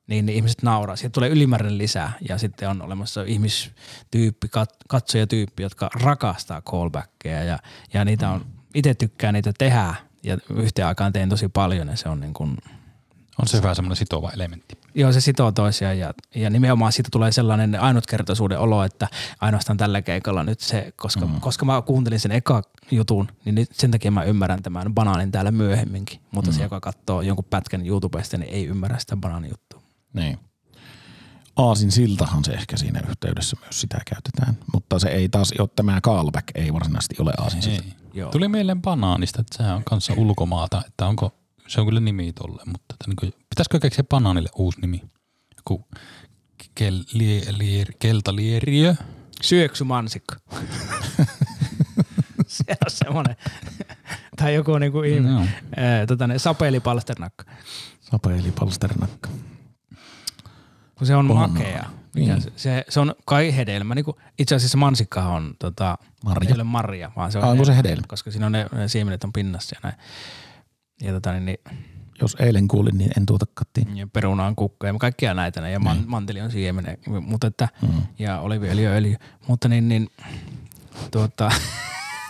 niin, 0.08 0.26
niin 0.26 0.36
ihmiset 0.36 0.64
nauraa. 0.64 0.95
Siitä 0.95 1.14
tulee 1.14 1.30
ylimääräinen 1.30 1.78
lisää 1.78 2.14
ja 2.30 2.38
sitten 2.38 2.70
on 2.70 2.82
olemassa 2.82 3.24
ihmistyyppi, 3.24 4.47
kat, 4.47 4.70
katsojatyyppi, 4.88 5.64
jotka 5.64 5.89
rakastaa 5.93 6.62
callbackkejä 6.62 7.43
ja, 7.43 7.60
ja 7.93 8.06
niitä 8.06 8.30
on, 8.30 8.45
itse 8.76 8.93
tykkään 8.93 9.34
niitä 9.34 9.54
tehdä 9.58 9.95
ja 10.24 10.38
yhteen 10.49 10.88
aikaan 10.88 11.14
teen 11.14 11.30
tosi 11.30 11.47
paljon 11.47 11.88
ja 11.88 11.95
se 11.95 12.10
on 12.10 12.20
niin 12.20 12.34
kuin, 12.34 12.58
On 13.38 13.47
se 13.47 13.61
vähän 13.61 13.75
semmoinen 13.75 13.95
sitova 13.95 14.32
elementti. 14.32 14.77
joo 14.95 15.11
se 15.11 15.21
sitoo 15.21 15.51
toisiaan 15.51 15.99
ja, 15.99 16.13
ja 16.36 16.49
nimenomaan 16.49 16.91
siitä 16.91 17.09
tulee 17.11 17.32
sellainen 17.32 17.79
ainutkertaisuuden 17.79 18.59
olo, 18.59 18.84
että 18.84 19.07
ainoastaan 19.41 19.77
tällä 19.77 20.01
keikalla 20.01 20.43
nyt 20.43 20.59
se, 20.59 20.93
koska, 20.95 21.25
mm. 21.25 21.39
koska 21.41 21.65
mä 21.65 21.82
kuuntelin 21.82 22.19
sen 22.19 22.32
eka 22.32 22.61
jutun, 22.91 23.27
niin 23.45 23.55
nyt 23.55 23.69
sen 23.73 23.91
takia 23.91 24.11
mä 24.11 24.23
ymmärrän 24.23 24.63
tämän 24.63 24.93
banaanin 24.93 25.32
täällä 25.32 25.51
myöhemminkin, 25.51 26.19
mutta 26.32 26.51
mm. 26.51 26.57
se, 26.57 26.63
joka 26.63 26.79
katsoo 26.79 27.21
jonkun 27.21 27.45
pätkän 27.49 27.86
YouTubesta, 27.86 28.38
niin 28.38 28.53
ei 28.53 28.65
ymmärrä 28.65 28.99
sitä 28.99 29.17
banaaninjuttua. 29.17 29.82
Niin. 30.13 30.39
Aasin 31.55 31.91
siltahan 31.91 32.45
se 32.45 32.51
ehkä 32.51 32.77
siinä 32.77 33.01
yhteydessä 33.09 33.57
myös 33.61 33.82
sitä 33.82 34.01
käytetään, 34.05 34.57
mutta 34.73 34.99
se 34.99 35.09
ei 35.09 35.29
taas 35.29 35.53
ole 35.59 35.69
tämä 35.75 36.01
callback, 36.01 36.47
ei 36.55 36.73
varsinaisesti 36.73 37.15
ole 37.19 37.34
aasin 37.38 37.61
silta. 37.61 37.84
Tuli 38.32 38.47
mieleen 38.47 38.82
banaanista, 38.82 39.41
että 39.41 39.57
sehän 39.57 39.75
on 39.75 39.84
kanssa 39.84 40.13
ulkomaata, 40.17 40.82
että 40.88 41.07
onko, 41.07 41.34
se 41.72 41.82
on 41.82 41.88
kyllä 41.88 41.99
nimi 41.99 42.34
tolle, 42.34 42.61
mutta 42.65 42.93
että 42.95 43.05
niin 43.07 43.15
kuin, 43.15 43.34
pitäisikö 43.49 43.80
keksiä 43.80 44.03
banaanille 44.03 44.49
uusi 44.55 44.82
nimi? 44.82 45.01
Joku 45.57 45.88
kel, 46.76 47.03
lie, 47.13 47.41
lier, 47.57 47.88
keltalieriö. 47.99 48.95
Syöksymansikko. 49.41 50.36
se 52.47 52.63
on 52.86 52.91
semmoinen. 52.91 53.36
tai 54.36 54.53
joku 54.55 54.78
niinku 54.78 55.01
ihme. 55.03 55.30
Ee, 55.78 56.05
tota, 56.07 56.28
ne 56.28 56.39
sapelipalsternakka. 56.39 57.43
Sapeili 58.01 58.51
palsternakka. 58.51 59.30
Kun 60.97 61.07
se 61.07 61.15
on 61.15 61.32
On. 61.32 61.38
makea. 61.38 61.89
Mikä 62.15 62.34
Niin. 62.34 62.41
se, 62.41 62.51
se, 62.55 62.86
se, 62.89 62.99
on 62.99 63.15
kai 63.26 63.55
hedelmä. 63.55 63.95
Niin 63.95 64.05
kuin, 64.05 64.17
itse 64.39 64.55
asiassa 64.55 64.78
mansikka 64.78 65.24
on 65.24 65.55
tota, 65.59 65.97
Marja. 66.26 66.49
ei 66.49 66.55
ole 66.55 66.63
marja, 66.63 67.11
vaan 67.15 67.32
se 67.32 67.38
on, 67.38 67.43
Ah, 67.43 67.49
onko 67.49 67.65
se 67.65 67.76
hedelmä? 67.78 68.03
Koska 68.07 68.32
siinä 68.32 68.45
on 68.45 68.51
ne, 68.51 68.65
ne 68.74 68.88
siemenet 68.88 69.24
on 69.24 69.34
pinnassa 69.34 69.76
ja 69.76 69.80
näin. 69.89 69.95
Ja, 71.02 71.12
tota, 71.12 71.32
niin, 71.34 71.45
niin, 71.45 71.58
Jos 72.22 72.36
eilen 72.39 72.68
kuulin, 72.68 72.97
niin 72.97 73.12
en 73.18 73.26
tuota 73.26 73.45
kattiin. 73.54 73.97
ja 73.97 74.08
peruna 74.14 74.45
on 74.45 74.56
kukka 74.56 74.88
ja 74.88 74.93
kaikkia 74.99 75.34
näitä. 75.34 75.70
Ja 75.70 75.80
man, 75.80 76.04
manteli 76.08 76.41
on 76.41 76.52
siemenen. 76.52 76.97
Mutta 77.22 77.47
että, 77.47 77.70
Mm. 77.82 78.02
ja 78.20 78.39
oliviöljy 78.39 78.88
öljy. 78.88 79.16
Mutta 79.47 79.68
niin, 79.70 79.89
niin 79.89 80.08
tuota, 81.12 81.49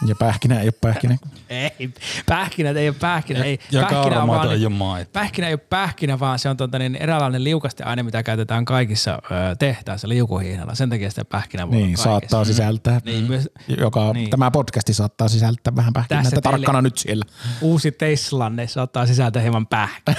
Ja 0.08 0.16
pähkinä 0.16 0.60
ei 0.60 0.66
ole 0.66 0.74
pähkinä. 0.82 1.18
ei, 1.50 1.90
pähkinät 2.26 2.78
ei 2.78 2.90
ole 2.90 2.96
pähkinä. 3.00 3.44
ei, 3.44 3.60
ja 3.72 3.82
pähkinä 3.90 4.22
on 4.22 4.28
vaan- 4.28 4.52
ei 4.52 4.66
ole 4.66 4.74
maito. 4.76 5.10
Pähkinä 5.14 5.48
ei 5.48 5.54
ole 5.54 5.58
pähkinä, 5.70 6.20
vaan 6.20 6.40
se 6.40 6.50
on 6.50 6.58
tuota, 6.58 6.80
niin 6.80 6.96
eräänlainen 6.96 7.44
liukasteaine, 7.44 8.04
mitä 8.04 8.24
käytetään 8.24 8.66
kaikissa 8.66 9.12
ö, 9.14 9.56
tehtaissa 9.60 10.10
liukuhihnalla. 10.10 10.76
Sen 10.76 10.90
takia 10.90 11.10
sitä 11.10 11.26
pähkinä 11.26 11.68
voi 11.72 11.78
Niin, 11.78 11.98
saattaa 11.98 12.46
sisältää. 12.46 13.02
Niin, 13.06 13.24
myös 13.24 13.50
Joka, 13.78 14.04
Niin. 14.04 14.14
niin. 14.14 14.30
Tämä 14.30 14.52
podcasti 14.52 14.94
saattaa 14.94 15.28
sisältää 15.28 15.76
vähän 15.76 15.94
pähkinää, 15.94 16.24
Tässä 16.24 16.42
tarkkana 16.42 16.82
nyt 16.82 16.98
siellä. 16.98 17.26
uusi 17.62 17.92
Teslanne 17.92 18.68
saattaa 18.68 19.06
sisältää 19.06 19.42
hieman 19.42 19.68
pähkinä. 19.68 20.16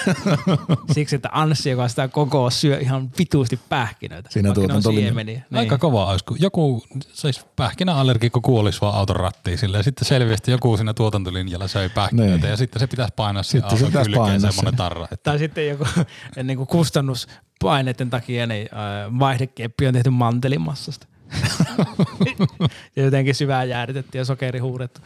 Siksi, 0.95 1.17
että 1.17 1.29
Anssi, 1.33 1.71
joka 1.71 1.89
sitä 1.89 2.09
koko 2.09 2.51
syö 2.51 2.79
ihan 2.79 3.11
vituusti 3.19 3.61
pähkinöitä. 3.69 4.29
Siinä 4.33 4.53
tuotantolinja. 4.55 5.05
siemeniä. 5.05 5.43
Niin. 5.51 5.59
Aika 5.59 5.79
kova 5.79 6.07
olisi, 6.07 6.25
kun 6.25 6.37
joku 6.41 6.85
siis 7.13 7.45
pähkinäallergikko 7.57 8.41
kuolisi 8.41 8.81
vaan 8.81 8.95
auton 8.95 9.17
rattiin 9.17 9.59
sille 9.73 9.79
ja 9.79 9.83
sitten 9.83 10.09
selviästi 10.09 10.51
joku 10.51 10.77
siinä 10.77 10.95
tuotantolinjalla 10.95 11.69
söi 11.69 11.89
pähkinöitä 11.89 12.37
Niin. 12.37 12.51
ja 12.51 12.57
sitten 12.57 12.81
se 12.81 12.87
pitäisi 12.87 13.13
painaa 13.17 13.43
siihen 13.43 13.63
Sitten 13.71 13.79
se 13.79 13.87
pitäisi 13.87 14.11
kylkeen 14.11 14.27
painaa 14.27 14.51
semmoinen 14.53 14.73
se. 14.73 14.77
tarra. 14.77 15.05
Että 15.05 15.31
Tai 15.31 15.39
sitten 15.39 15.69
joku 15.69 15.85
niin 16.45 16.57
kuin 16.57 16.67
kustannuspaineiden 16.67 18.11
takia 18.11 18.47
niin, 18.47 18.69
äh, 18.73 19.19
vaihdekeppi 19.19 19.87
on 19.87 19.93
tehty 19.95 20.11
mantelimassasta. 20.11 21.07
ja 22.97 23.03
jotenkin 23.05 23.35
syvään 23.35 23.69
jäädytetty 23.69 24.19
ja 24.19 24.25
sokeri 24.25 24.59
huudettu. 24.59 25.01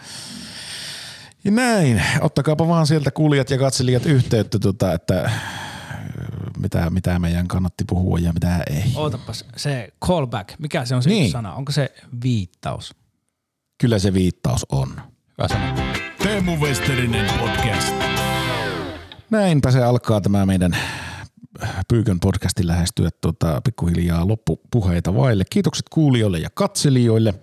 Ja 1.45 1.51
näin. 1.51 2.03
Ottakaapa 2.21 2.69
vaan 2.69 2.87
sieltä 2.87 3.11
kuulijat 3.11 3.51
ja 3.51 3.59
katselijat 3.59 4.07
yhteyttä, 4.07 4.59
tota, 4.59 4.93
että 4.93 5.21
äh, 5.25 5.43
mitä, 6.59 6.91
mitä 6.91 7.19
meidän 7.19 7.49
kannatti 7.49 7.85
puhua 7.85 8.19
ja 8.19 8.33
mitä 8.33 8.63
ei. 8.71 8.85
Ootapas, 8.95 9.45
se 9.57 9.89
callback, 10.07 10.59
mikä 10.59 10.85
se 10.85 10.95
on 10.95 11.03
se 11.03 11.09
niin. 11.11 11.31
sana? 11.31 11.55
Onko 11.55 11.73
se 11.73 11.93
viittaus? 12.23 12.95
Kyllä 13.79 13.99
se 13.99 14.13
viittaus 14.13 14.67
on. 14.73 14.89
hyvä 15.39 15.49
sana. 15.49 15.75
Teemu 16.23 16.57
Westerinen 16.57 17.27
podcast. 17.39 17.95
Näinpä 19.31 19.71
se 19.71 19.83
alkaa 19.83 20.21
tämä 20.21 20.47
meidän 20.47 20.77
Pyykön 21.89 22.21
podcastin 22.21 22.67
lähestyä 22.67 23.11
tuota, 23.21 23.61
pikkuhiljaa 23.65 24.29
loppupuheita 24.29 25.15
vaille. 25.15 25.45
Kiitokset 25.51 25.89
kuulijoille 25.89 26.39
ja 26.39 26.51
katselijoille. 26.55 27.35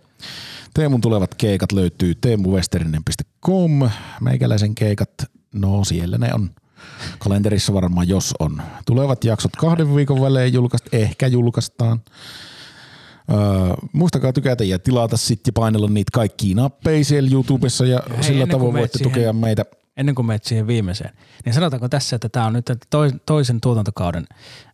Teemun 0.73 1.01
tulevat 1.01 1.35
keikat 1.35 1.71
löytyy 1.71 2.15
teemuwesterinen.com. 2.15 3.89
Meikäläisen 4.21 4.75
keikat, 4.75 5.09
no 5.53 5.83
siellä 5.83 6.17
ne 6.17 6.33
on. 6.33 6.49
Kalenterissa 7.19 7.73
varmaan 7.73 8.07
jos 8.07 8.33
on. 8.39 8.61
Tulevat 8.85 9.23
jaksot 9.23 9.55
kahden 9.55 9.95
viikon 9.95 10.21
välein 10.21 10.53
julkaist, 10.53 10.93
ehkä 10.93 11.27
julkaistaan. 11.27 12.01
Öö, 13.31 13.37
muistakaa 13.93 14.33
tykätä 14.33 14.63
ja 14.63 14.79
tilata 14.79 15.17
sitten 15.17 15.49
ja 15.49 15.53
painella 15.61 15.87
niitä 15.87 16.09
kaikkiin 16.13 16.57
nappeja 16.57 17.05
siellä 17.05 17.29
YouTubessa 17.33 17.85
ja 17.85 17.99
Hei, 18.15 18.23
sillä 18.23 18.47
tavoin 18.47 18.73
voitte 18.73 18.97
siihen- 18.97 19.13
tukea 19.13 19.33
meitä. 19.33 19.65
Ennen 19.97 20.15
kuin 20.15 20.25
menet 20.25 20.43
siihen 20.43 20.67
viimeiseen, 20.67 21.13
niin 21.45 21.53
sanotaanko 21.53 21.89
tässä, 21.89 22.15
että 22.15 22.29
tämä 22.29 22.45
on 22.45 22.53
nyt 22.53 22.65
toi- 22.89 23.19
toisen 23.25 23.61
tuotantokauden 23.61 24.25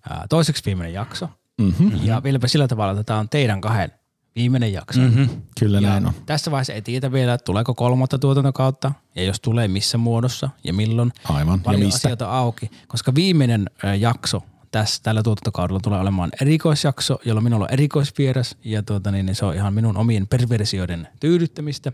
ää, 0.10 0.26
toiseksi 0.30 0.66
viimeinen 0.66 0.94
jakso. 0.94 1.30
Mm-hmm. 1.62 1.92
Ja 2.04 2.24
vieläpä 2.24 2.48
sillä 2.48 2.68
tavalla, 2.68 2.92
että 2.92 3.04
tämä 3.04 3.20
on 3.20 3.30
teidän 3.30 3.62
kahden 3.62 3.92
viimeinen 4.36 4.74
jakso. 4.74 5.00
Mm-hmm. 5.00 5.30
Kyllä 5.60 5.82
näin 5.82 6.06
on. 6.06 6.14
Tässä 6.26 6.52
vaiheessa 6.52 6.74
ei 6.74 6.82
tiedä 6.82 7.12
vielä, 7.12 7.34
että 7.34 7.46
tuleeko 7.46 7.74
kolmatta 7.76 8.20
tuotantokautta 8.20 8.92
ja 9.16 9.24
jos 9.24 9.40
tulee 9.40 9.68
missä 9.68 9.98
muodossa 9.98 10.50
ja 10.64 10.74
milloin. 10.74 11.12
Aivan. 11.24 11.60
Ja 11.60 11.64
Paljon 11.64 11.84
mistä? 11.84 11.98
asioita 12.08 12.30
auki, 12.32 12.72
koska 12.88 13.16
viimeinen 13.16 13.70
jakso 14.00 14.44
tässä 14.72 15.04
tällä 15.04 15.24
tuotantokaudella 15.24 15.80
tulee 15.80 16.00
olemaan 16.00 16.32
erikoisjakso, 16.42 17.20
jolloin 17.26 17.44
minulla 17.44 17.66
on 17.66 17.74
erikoisvieras 17.74 18.58
ja 18.64 18.84
tuota, 18.84 19.12
niin, 19.12 19.26
niin 19.26 19.36
se 19.36 19.46
on 19.46 19.56
ihan 19.56 19.74
minun 19.74 19.98
omien 19.98 20.28
perversioiden 20.28 21.08
tyydyttämistä. 21.20 21.92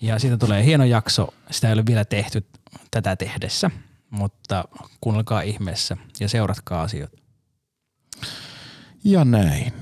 Ja 0.00 0.18
siitä 0.18 0.36
tulee 0.36 0.64
hieno 0.64 0.84
jakso, 0.84 1.34
sitä 1.50 1.68
ei 1.68 1.74
ole 1.74 1.86
vielä 1.86 2.04
tehty 2.04 2.46
tätä 2.90 3.16
tehdessä, 3.16 3.70
mutta 4.10 4.64
kuunnelkaa 5.00 5.40
ihmeessä 5.40 5.96
ja 6.20 6.28
seuratkaa 6.28 6.82
asioita. 6.82 7.18
Ja 9.04 9.24
näin. 9.24 9.72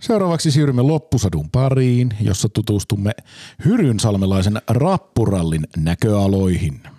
Seuraavaksi 0.00 0.50
siirrymme 0.50 0.82
loppusadun 0.82 1.50
pariin, 1.50 2.10
jossa 2.20 2.48
tutustumme 2.48 3.10
Hyrynsalmelaisen 3.64 4.62
rappurallin 4.68 5.66
näköaloihin. 5.76 6.93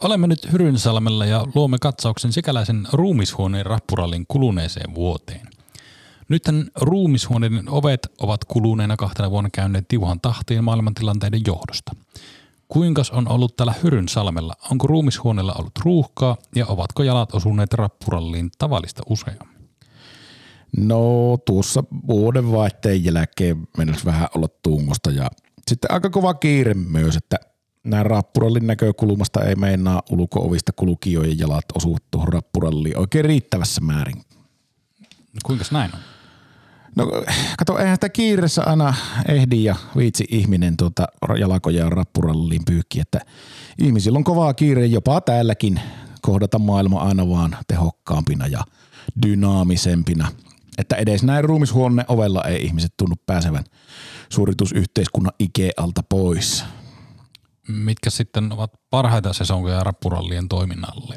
Olemme 0.00 0.26
nyt 0.26 0.52
Hyrynsalmella 0.52 1.26
ja 1.26 1.46
luomme 1.54 1.78
katsauksen 1.78 2.32
sikäläisen 2.32 2.88
ruumishuoneen 2.92 3.66
rappurallin 3.66 4.24
kuluneeseen 4.28 4.94
vuoteen. 4.94 5.48
Nythän 6.28 6.70
ruumishuoneiden 6.80 7.68
ovet 7.68 8.08
ovat 8.18 8.44
kuluneena 8.44 8.96
kahtena 8.96 9.30
vuonna 9.30 9.50
käyneet 9.52 9.88
tiuhan 9.88 10.20
tahtiin 10.20 10.64
maailmantilanteiden 10.64 11.40
johdosta. 11.46 11.92
Kuinkas 12.68 13.10
on 13.10 13.28
ollut 13.28 13.56
täällä 13.56 13.74
Hyrynsalmella? 13.82 14.54
Onko 14.70 14.86
ruumishuoneella 14.86 15.54
ollut 15.54 15.78
ruuhkaa 15.84 16.36
ja 16.54 16.66
ovatko 16.66 17.02
jalat 17.02 17.34
osuneet 17.34 17.74
rappuralliin 17.74 18.50
tavallista 18.58 19.02
useammin? 19.08 19.68
No 20.76 21.00
tuossa 21.46 21.84
vuoden 22.06 22.52
vaihteen 22.52 23.04
jälkeen 23.04 23.68
mennessä 23.78 24.04
vähän 24.04 24.28
olla 24.34 24.48
tungosta 24.62 25.10
ja 25.10 25.30
sitten 25.68 25.92
aika 25.92 26.10
kova 26.10 26.34
kiire 26.34 26.74
myös, 26.74 27.16
että 27.16 27.36
näin 27.86 28.06
rappurallin 28.06 28.66
näkökulmasta 28.66 29.44
ei 29.44 29.54
meinaa 29.54 30.02
ulko-ovista 30.10 30.72
kulkijoiden 30.76 31.38
jalat 31.38 31.64
osuvat 31.74 32.02
tuohon 32.10 32.32
rappuralliin 32.32 32.98
oikein 32.98 33.24
riittävässä 33.24 33.80
määrin. 33.80 34.22
Kuinkas 35.44 35.72
näin 35.72 35.90
on? 35.94 36.00
No 36.96 37.06
kato, 37.58 37.78
eihän 37.78 37.96
sitä 37.96 38.08
kiireessä 38.08 38.62
aina 38.62 38.94
ehdi 39.28 39.64
ja 39.64 39.76
viitsi 39.96 40.24
ihminen 40.30 40.76
tuota 40.76 41.06
jalkoja 41.38 41.90
rappuralliin 41.90 42.64
pyykki, 42.64 43.00
että 43.00 43.20
ihmisillä 43.78 44.16
on 44.16 44.24
kovaa 44.24 44.54
kiire 44.54 44.86
jopa 44.86 45.20
täälläkin 45.20 45.80
kohdata 46.22 46.58
maailma 46.58 47.02
aina 47.02 47.28
vaan 47.28 47.56
tehokkaampina 47.66 48.46
ja 48.46 48.64
dynaamisempina. 49.26 50.28
Että 50.78 50.96
edes 50.96 51.22
näin 51.22 51.44
ruumishuoneen 51.44 52.06
ovella 52.08 52.44
ei 52.44 52.64
ihmiset 52.64 52.94
tunnu 52.96 53.14
pääsevän 53.26 53.64
suoritusyhteiskunnan 54.28 55.32
Ikealta 55.38 56.02
pois. 56.08 56.64
Mitkä 57.68 58.10
sitten 58.10 58.52
ovat 58.52 58.72
parhaita 58.90 59.32
sesonkeja 59.32 59.84
rappurallien 59.84 60.48
toiminnalle? 60.48 61.16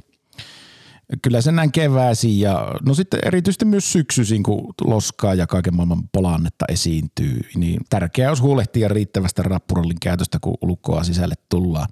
Kyllä 1.22 1.42
se 1.42 1.52
näin 1.52 1.72
keväisin 1.72 2.40
ja 2.40 2.68
no 2.86 2.94
sitten 2.94 3.20
erityisesti 3.24 3.66
myös 3.66 3.92
syksyisin, 3.92 4.44
kun 4.44 4.74
loskaa 4.82 5.34
ja 5.34 5.48
kaiken 5.48 5.76
maailman 5.76 6.10
polannetta 6.12 6.66
esiintyy, 6.70 7.40
niin 7.56 7.80
tärkeää 7.90 8.30
olisi 8.30 8.44
huolehtia 8.44 8.88
riittävästä 8.88 9.44
rappurallin 9.44 10.00
käytöstä, 10.02 10.38
kun 10.42 10.58
ulkoa 10.62 11.04
sisälle 11.04 11.36
tullaan. 11.50 11.88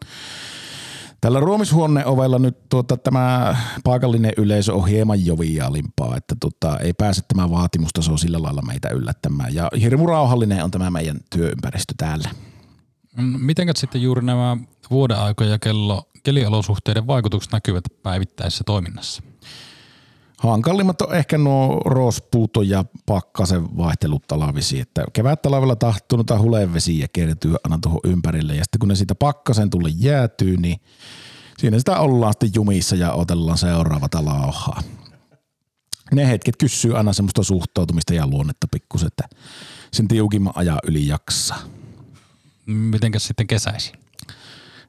Tällä 1.21 1.39
ruomishuoneen 1.39 2.07
ovella 2.07 2.39
nyt 2.39 2.69
tuota, 2.69 2.97
tämä 2.97 3.55
paikallinen 3.83 4.33
yleisö 4.37 4.73
on 4.73 4.87
hieman 4.87 5.25
joviaalimpaa, 5.25 6.17
että 6.17 6.35
tota, 6.39 6.77
ei 6.77 6.93
pääse 6.93 7.21
tämä 7.27 7.51
vaatimustaso 7.51 8.17
sillä 8.17 8.41
lailla 8.41 8.61
meitä 8.61 8.89
yllättämään. 8.89 9.55
Ja 9.55 9.69
hirmu 9.81 10.05
rauhallinen 10.05 10.63
on 10.63 10.71
tämä 10.71 10.91
meidän 10.91 11.17
työympäristö 11.29 11.93
täällä. 11.97 12.29
Mitenkä 13.17 13.73
sitten 13.75 14.01
juuri 14.01 14.25
nämä 14.25 14.57
vuoden 14.91 15.17
aikoja 15.17 15.49
ja 15.49 15.59
kello, 15.59 16.09
keliolosuhteiden 16.23 17.07
vaikutukset 17.07 17.51
näkyvät 17.51 17.83
päivittäisessä 18.03 18.63
toiminnassa? 18.63 19.23
Hankalimmat 20.37 21.01
on 21.01 21.15
ehkä 21.15 21.37
nuo 21.37 21.81
rospuuto 21.85 22.61
ja 22.61 22.85
pakkasen 23.05 23.77
vaihtelut 23.77 24.27
talavisi, 24.27 24.79
että 24.79 25.05
kevät 25.13 25.41
talvella 25.41 25.75
tahtuu 25.75 26.17
noita 26.17 26.39
hulevesiä 26.39 27.07
kertyy 27.13 27.55
aina 27.63 27.79
tuohon 27.81 27.99
ympärille 28.03 28.55
ja 28.55 28.63
sitten 28.63 28.79
kun 28.79 28.89
ne 28.89 28.95
siitä 28.95 29.15
pakkasen 29.15 29.69
tulle 29.69 29.89
jäätyy, 29.95 30.57
niin 30.57 30.79
siinä 31.57 31.79
sitä 31.79 31.99
ollaan 31.99 32.33
sitten 32.33 32.51
jumissa 32.55 32.95
ja 32.95 33.13
otellaan 33.13 33.57
seuraavata 33.57 34.25
lauhaa. 34.25 34.81
Ne 36.13 36.27
hetket 36.27 36.57
kysyy 36.57 36.97
aina 36.97 37.13
semmoista 37.13 37.43
suhtautumista 37.43 38.13
ja 38.13 38.27
luonnetta 38.27 38.67
pikkusen, 38.71 39.07
että 39.07 39.23
sen 39.93 40.07
tiukimman 40.07 40.53
ajan 40.55 40.79
yli 40.83 41.07
jaksaa. 41.07 41.59
Mitenkä 42.67 43.19
sitten 43.19 43.47
kesäisin? 43.47 43.95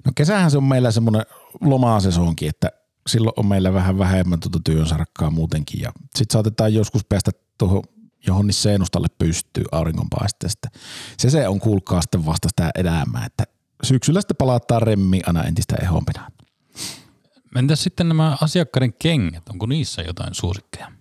No 0.04 0.12
kesähän 0.14 0.50
se 0.50 0.56
on 0.58 0.64
meillä 0.64 0.90
semmoinen 0.90 1.22
lomasesonki, 1.60 2.48
että 2.48 2.72
silloin 3.06 3.32
on 3.36 3.46
meillä 3.46 3.72
vähän 3.72 3.98
vähemmän 3.98 4.40
tuota 4.40 4.60
työnsarkkaa 4.64 5.30
muutenkin 5.30 5.80
ja 5.80 5.92
sitten 6.16 6.32
saatetaan 6.32 6.74
joskus 6.74 7.04
päästä 7.04 7.30
tuohon 7.58 7.82
johonkin 8.26 8.54
seinustalle 8.54 9.08
pystyy 9.18 9.64
auringonpaisteesta. 9.72 10.68
Se 11.18 11.30
se 11.30 11.48
on 11.48 11.60
kuulkaa 11.60 12.00
sitten 12.00 12.26
vasta 12.26 12.48
sitä 12.48 12.70
elämää, 12.74 13.24
että 13.26 13.44
syksyllä 13.82 14.20
sitten 14.20 14.36
palataan 14.36 14.82
remmiin 14.82 15.22
aina 15.26 15.44
entistä 15.44 15.76
ehompina. 15.82 16.30
Entäs 17.56 17.82
sitten 17.82 18.08
nämä 18.08 18.36
asiakkaiden 18.40 18.94
kengät, 18.98 19.48
onko 19.48 19.66
niissä 19.66 20.02
jotain 20.02 20.34
suosikkeja? 20.34 20.92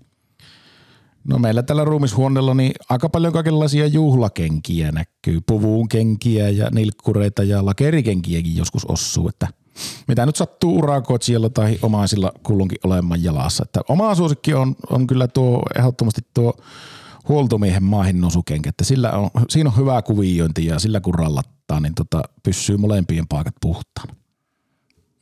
No 1.27 1.39
meillä 1.39 1.63
tällä 1.63 1.83
ruumishuoneella 1.83 2.53
niin 2.53 2.71
aika 2.89 3.09
paljon 3.09 3.33
kaikenlaisia 3.33 3.87
juhlakenkiä 3.87 4.91
näkyy. 4.91 5.41
Puvuun 5.47 5.89
kenkiä 5.89 6.49
ja 6.49 6.69
nilkkureita 6.71 7.43
ja 7.43 7.65
lakerikenkiäkin 7.65 8.55
joskus 8.55 8.85
osuu, 8.85 9.29
että 9.29 9.47
mitä 10.07 10.25
nyt 10.25 10.35
sattuu 10.35 10.77
urakoitsijalla 10.77 11.49
tai 11.49 11.79
omaisilla 11.81 12.31
kullunkin 12.43 12.77
olemaan 12.83 13.23
jalassa. 13.23 13.63
Että 13.63 13.81
oma 13.89 14.15
suosikki 14.15 14.53
on, 14.53 14.75
on 14.89 15.07
kyllä 15.07 15.27
tuo 15.27 15.63
ehdottomasti 15.75 16.21
tuo 16.33 16.53
huoltomiehen 17.27 17.83
maahin 17.83 18.21
nosukenkä, 18.21 18.69
että 18.69 18.83
sillä 18.83 19.11
on, 19.11 19.29
siinä 19.49 19.69
on 19.69 19.77
hyvä 19.77 20.01
kuviointi 20.01 20.65
ja 20.65 20.79
sillä 20.79 20.99
kun 20.99 21.15
rallattaa, 21.15 21.79
niin 21.79 21.95
tota, 21.95 22.21
pysyy 22.43 22.77
molempien 22.77 23.27
paikat 23.27 23.55
puhtaana. 23.61 24.15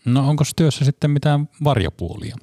No 0.06 0.30
onko 0.30 0.44
työssä 0.56 0.86
sitten 0.86 1.12
mitään 1.12 1.50
varjopuolia? 1.64 2.36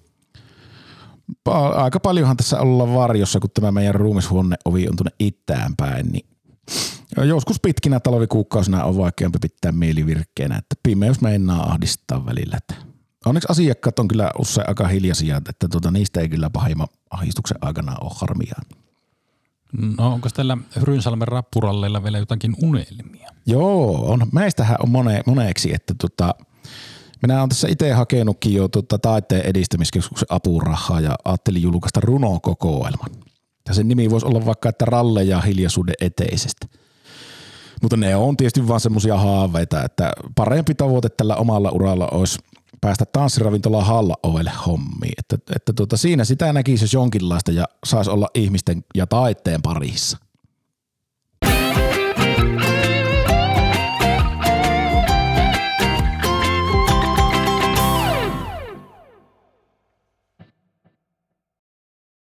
Aika 1.75 2.01
paljonhan 2.01 2.37
tässä 2.37 2.61
ollaan 2.61 2.95
varjossa, 2.95 3.41
kun 3.41 3.51
tämä 3.55 3.73
meidän 3.73 3.95
ruumishuone 3.95 4.57
ovi 4.65 4.89
on 4.89 4.97
tuonne 4.97 5.13
itään 5.19 5.77
päin, 5.77 6.07
niin 6.13 6.27
joskus 7.17 7.61
pitkinä 7.61 8.01
talvikuukausina 8.01 8.85
on 8.85 8.97
vaikeampi 8.97 9.39
pitää 9.39 9.73
mieli 9.73 10.07
virkkeenä, 10.07 10.57
että 10.57 10.77
pimeys 10.83 11.21
meinaa 11.21 11.71
ahdistaa 11.71 12.27
välillä. 12.27 12.59
Onneksi 13.27 13.47
asiakkaat 13.51 13.99
on 13.99 14.09
kyllä 14.09 14.31
usein 14.39 14.69
aika 14.69 14.89
hiljaisia, 14.89 15.37
että 15.37 15.69
tuota, 15.69 15.91
niistä 15.91 16.21
ei 16.21 16.29
kyllä 16.29 16.51
pahimman 16.51 16.89
ahdistuksen 17.11 17.59
aikana 17.61 17.97
ole 18.01 18.11
harmia. 18.15 18.55
No 19.99 20.13
onko 20.13 20.29
tällä 20.35 20.59
Rynsalmen 20.83 21.29
rappuralleilla 21.29 22.03
vielä 22.03 22.19
jotakin 22.19 22.55
unelmia? 22.63 23.31
Joo, 23.47 24.11
on. 24.11 24.27
Meistähän 24.33 24.77
on 24.83 24.91
mone, 24.91 25.23
moneeksi, 25.27 25.75
että 25.75 25.95
tota, 26.01 26.35
minä 27.23 27.39
olen 27.39 27.49
tässä 27.49 27.69
itse 27.69 27.93
hakenutkin 27.93 28.55
jo 28.55 28.69
tota 28.69 28.99
taiteen 28.99 29.47
edistämiskeskuksen 29.47 30.27
apurahaa 30.29 31.01
ja 31.01 31.15
ajattelin 31.25 31.63
julkaista 31.63 32.01
runokokoelman. 32.01 33.11
Ja 33.69 33.75
sen 33.75 33.89
nimi 33.89 34.11
voisi 34.11 34.27
olla 34.27 34.47
vaikka, 34.47 34.69
että 34.69 34.85
ralle 34.85 35.23
ja 35.23 35.41
hiljaisuuden 35.41 35.95
eteisestä. 36.01 36.67
Mutta 37.83 37.97
ne 37.97 38.17
on 38.17 38.37
tietysti 38.37 38.69
vaan 38.69 38.81
semmoisia 38.81 39.17
haaveita, 39.17 39.85
että 39.85 40.13
parempi 40.35 40.75
tavoite 40.75 41.09
tällä 41.09 41.37
omalla 41.37 41.71
uralla 41.71 42.09
olisi 42.09 42.39
päästä 42.81 43.05
tanssiravintola 43.13 43.85
halla 43.85 44.15
ovelle 44.23 44.53
hommiin. 44.67 45.15
Että, 45.19 45.37
että 45.57 45.73
tuota, 45.73 45.97
siinä 45.97 46.25
sitä 46.25 46.53
näkisi 46.53 46.85
jos 46.85 46.93
jonkinlaista 46.93 47.53
ja 47.53 47.65
saisi 47.87 48.11
olla 48.11 48.29
ihmisten 48.35 48.85
ja 48.95 49.07
taiteen 49.07 49.63
parissa. 49.63 50.19